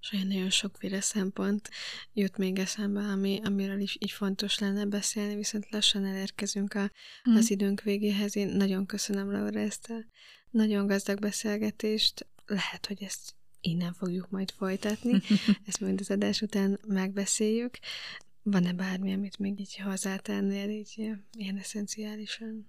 És 0.00 0.12
olyan 0.12 0.26
nagyon 0.26 0.50
sokféle 0.50 1.00
szempont 1.00 1.70
jut 2.12 2.36
még 2.36 2.58
eszembe, 2.58 3.00
ami, 3.00 3.40
amiről 3.44 3.80
is 3.80 3.96
így 4.00 4.10
fontos 4.10 4.58
lenne 4.58 4.84
beszélni, 4.84 5.34
viszont 5.34 5.70
lassan 5.70 6.04
elérkezünk 6.04 6.74
a, 6.74 6.90
hmm. 7.22 7.36
az 7.36 7.50
időnk 7.50 7.82
végéhez. 7.82 8.36
Én 8.36 8.48
nagyon 8.48 8.86
köszönöm, 8.86 9.30
Laura, 9.30 9.60
ezt 9.60 9.90
a 9.90 10.04
nagyon 10.50 10.86
gazdag 10.86 11.18
beszélgetést. 11.18 12.26
Lehet, 12.46 12.86
hogy 12.86 13.02
ezt 13.02 13.34
innen 13.60 13.92
fogjuk 13.92 14.30
majd 14.30 14.50
folytatni, 14.50 15.22
ezt 15.66 15.80
majd 15.80 16.00
az 16.00 16.10
adás 16.10 16.42
után 16.42 16.78
megbeszéljük. 16.86 17.78
Van-e 18.42 18.72
bármi, 18.72 19.12
amit 19.12 19.38
még 19.38 19.60
így 19.60 19.76
hozzátennél, 19.76 20.70
így 20.70 20.94
ilyen 21.32 21.56
eszenciálisan? 21.56 22.68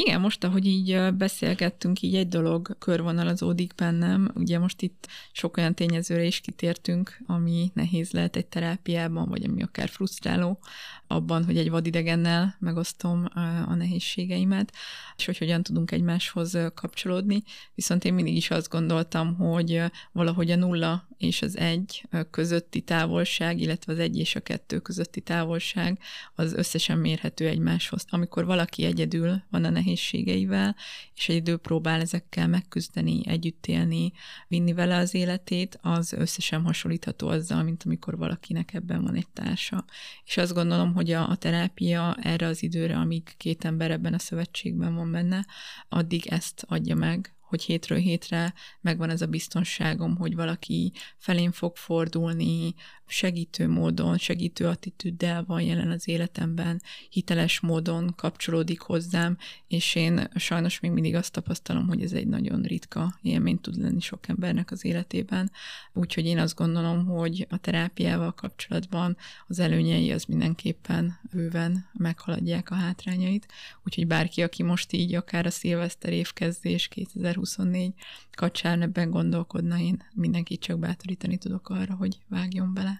Igen, 0.00 0.20
most, 0.20 0.44
ahogy 0.44 0.66
így 0.66 1.12
beszélgettünk, 1.14 2.02
így 2.02 2.14
egy 2.14 2.28
dolog 2.28 2.76
körvonalazódik 2.78 3.74
bennem. 3.74 4.30
Ugye 4.34 4.58
most 4.58 4.82
itt 4.82 5.08
sok 5.32 5.56
olyan 5.56 5.74
tényezőre 5.74 6.24
is 6.24 6.40
kitértünk, 6.40 7.20
ami 7.26 7.70
nehéz 7.74 8.10
lehet 8.10 8.36
egy 8.36 8.46
terápiában, 8.46 9.28
vagy 9.28 9.44
ami 9.44 9.62
akár 9.62 9.88
frusztráló, 9.88 10.58
abban, 11.06 11.44
hogy 11.44 11.56
egy 11.58 11.70
vadidegennel 11.70 12.56
megosztom 12.58 13.28
a 13.66 13.74
nehézségeimet, 13.74 14.72
és 15.16 15.26
hogy 15.26 15.38
hogyan 15.38 15.62
tudunk 15.62 15.90
egymáshoz 15.90 16.58
kapcsolódni. 16.74 17.42
Viszont 17.74 18.04
én 18.04 18.14
mindig 18.14 18.36
is 18.36 18.50
azt 18.50 18.68
gondoltam, 18.68 19.34
hogy 19.34 19.82
valahogy 20.12 20.50
a 20.50 20.56
nulla 20.56 21.07
és 21.18 21.42
az 21.42 21.56
egy 21.56 22.02
közötti 22.30 22.80
távolság, 22.80 23.60
illetve 23.60 23.92
az 23.92 23.98
egy 23.98 24.18
és 24.18 24.34
a 24.36 24.40
kettő 24.40 24.78
közötti 24.78 25.20
távolság 25.20 25.98
az 26.34 26.52
összesen 26.52 26.98
mérhető 26.98 27.46
egymáshoz. 27.46 28.04
Amikor 28.08 28.44
valaki 28.44 28.84
egyedül 28.84 29.42
van 29.50 29.64
a 29.64 29.70
nehézségeivel, 29.70 30.76
és 31.14 31.28
egyedül 31.28 31.56
próbál 31.56 32.00
ezekkel 32.00 32.48
megküzdeni, 32.48 33.20
együtt 33.24 33.66
élni, 33.66 34.12
vinni 34.48 34.72
vele 34.72 34.96
az 34.96 35.14
életét, 35.14 35.78
az 35.82 36.12
összesen 36.12 36.62
hasonlítható 36.62 37.28
azzal, 37.28 37.62
mint 37.62 37.82
amikor 37.82 38.16
valakinek 38.16 38.74
ebben 38.74 39.02
van 39.02 39.14
egy 39.14 39.28
társa. 39.32 39.84
És 40.24 40.36
azt 40.36 40.54
gondolom, 40.54 40.94
hogy 40.94 41.10
a, 41.10 41.36
terápia 41.36 42.16
erre 42.22 42.46
az 42.46 42.62
időre, 42.62 42.96
amíg 42.96 43.34
két 43.36 43.64
ember 43.64 43.90
ebben 43.90 44.14
a 44.14 44.18
szövetségben 44.18 44.94
van 44.94 45.10
benne, 45.10 45.46
addig 45.88 46.26
ezt 46.26 46.64
adja 46.68 46.94
meg, 46.94 47.32
hogy 47.48 47.62
hétről 47.62 47.98
hétre 47.98 48.54
megvan 48.80 49.10
ez 49.10 49.22
a 49.22 49.26
biztonságom, 49.26 50.16
hogy 50.16 50.34
valaki 50.34 50.92
felén 51.16 51.52
fog 51.52 51.76
fordulni, 51.76 52.74
segítő 53.08 53.68
módon, 53.68 54.18
segítő 54.18 54.66
attitűddel 54.66 55.44
van 55.44 55.62
jelen 55.62 55.90
az 55.90 56.08
életemben, 56.08 56.82
hiteles 57.10 57.60
módon 57.60 58.12
kapcsolódik 58.16 58.80
hozzám, 58.80 59.36
és 59.68 59.94
én 59.94 60.28
sajnos 60.34 60.80
még 60.80 60.90
mindig 60.90 61.14
azt 61.14 61.32
tapasztalom, 61.32 61.88
hogy 61.88 62.02
ez 62.02 62.12
egy 62.12 62.26
nagyon 62.26 62.62
ritka 62.62 63.18
élmény 63.22 63.60
tud 63.60 63.76
lenni 63.76 64.00
sok 64.00 64.28
embernek 64.28 64.70
az 64.70 64.84
életében. 64.84 65.50
Úgyhogy 65.92 66.26
én 66.26 66.38
azt 66.38 66.54
gondolom, 66.54 67.06
hogy 67.06 67.46
a 67.50 67.56
terápiával 67.56 68.32
kapcsolatban 68.32 69.16
az 69.46 69.58
előnyei 69.58 70.12
az 70.12 70.24
mindenképpen 70.24 71.18
bőven 71.32 71.88
meghaladják 71.92 72.70
a 72.70 72.74
hátrányait. 72.74 73.46
Úgyhogy 73.84 74.06
bárki, 74.06 74.42
aki 74.42 74.62
most 74.62 74.92
így 74.92 75.14
akár 75.14 75.46
a 75.46 75.50
szilveszter 75.50 76.12
évkezdés 76.12 76.88
2024 76.88 77.92
kacsán 78.38 78.82
ebben 78.82 79.10
gondolkodna, 79.10 79.78
én 79.78 80.02
mindenkit 80.14 80.60
csak 80.60 80.78
bátorítani 80.78 81.38
tudok 81.38 81.68
arra, 81.68 81.94
hogy 81.94 82.18
vágjon 82.28 82.74
bele. 82.74 82.97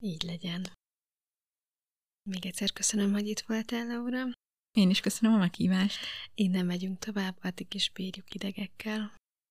Így 0.00 0.22
legyen. 0.22 0.66
Még 2.28 2.46
egyszer 2.46 2.72
köszönöm, 2.72 3.12
hogy 3.12 3.28
itt 3.28 3.40
voltál, 3.40 3.86
Laura. 3.86 4.24
Én 4.70 4.90
is 4.90 5.00
köszönöm 5.00 5.34
a 5.34 5.38
meghívást. 5.38 5.98
Innen 6.34 6.66
megyünk 6.66 6.98
tovább, 6.98 7.38
addig 7.42 7.74
is 7.74 7.90
bírjuk 7.90 8.34
idegekkel. 8.34 9.14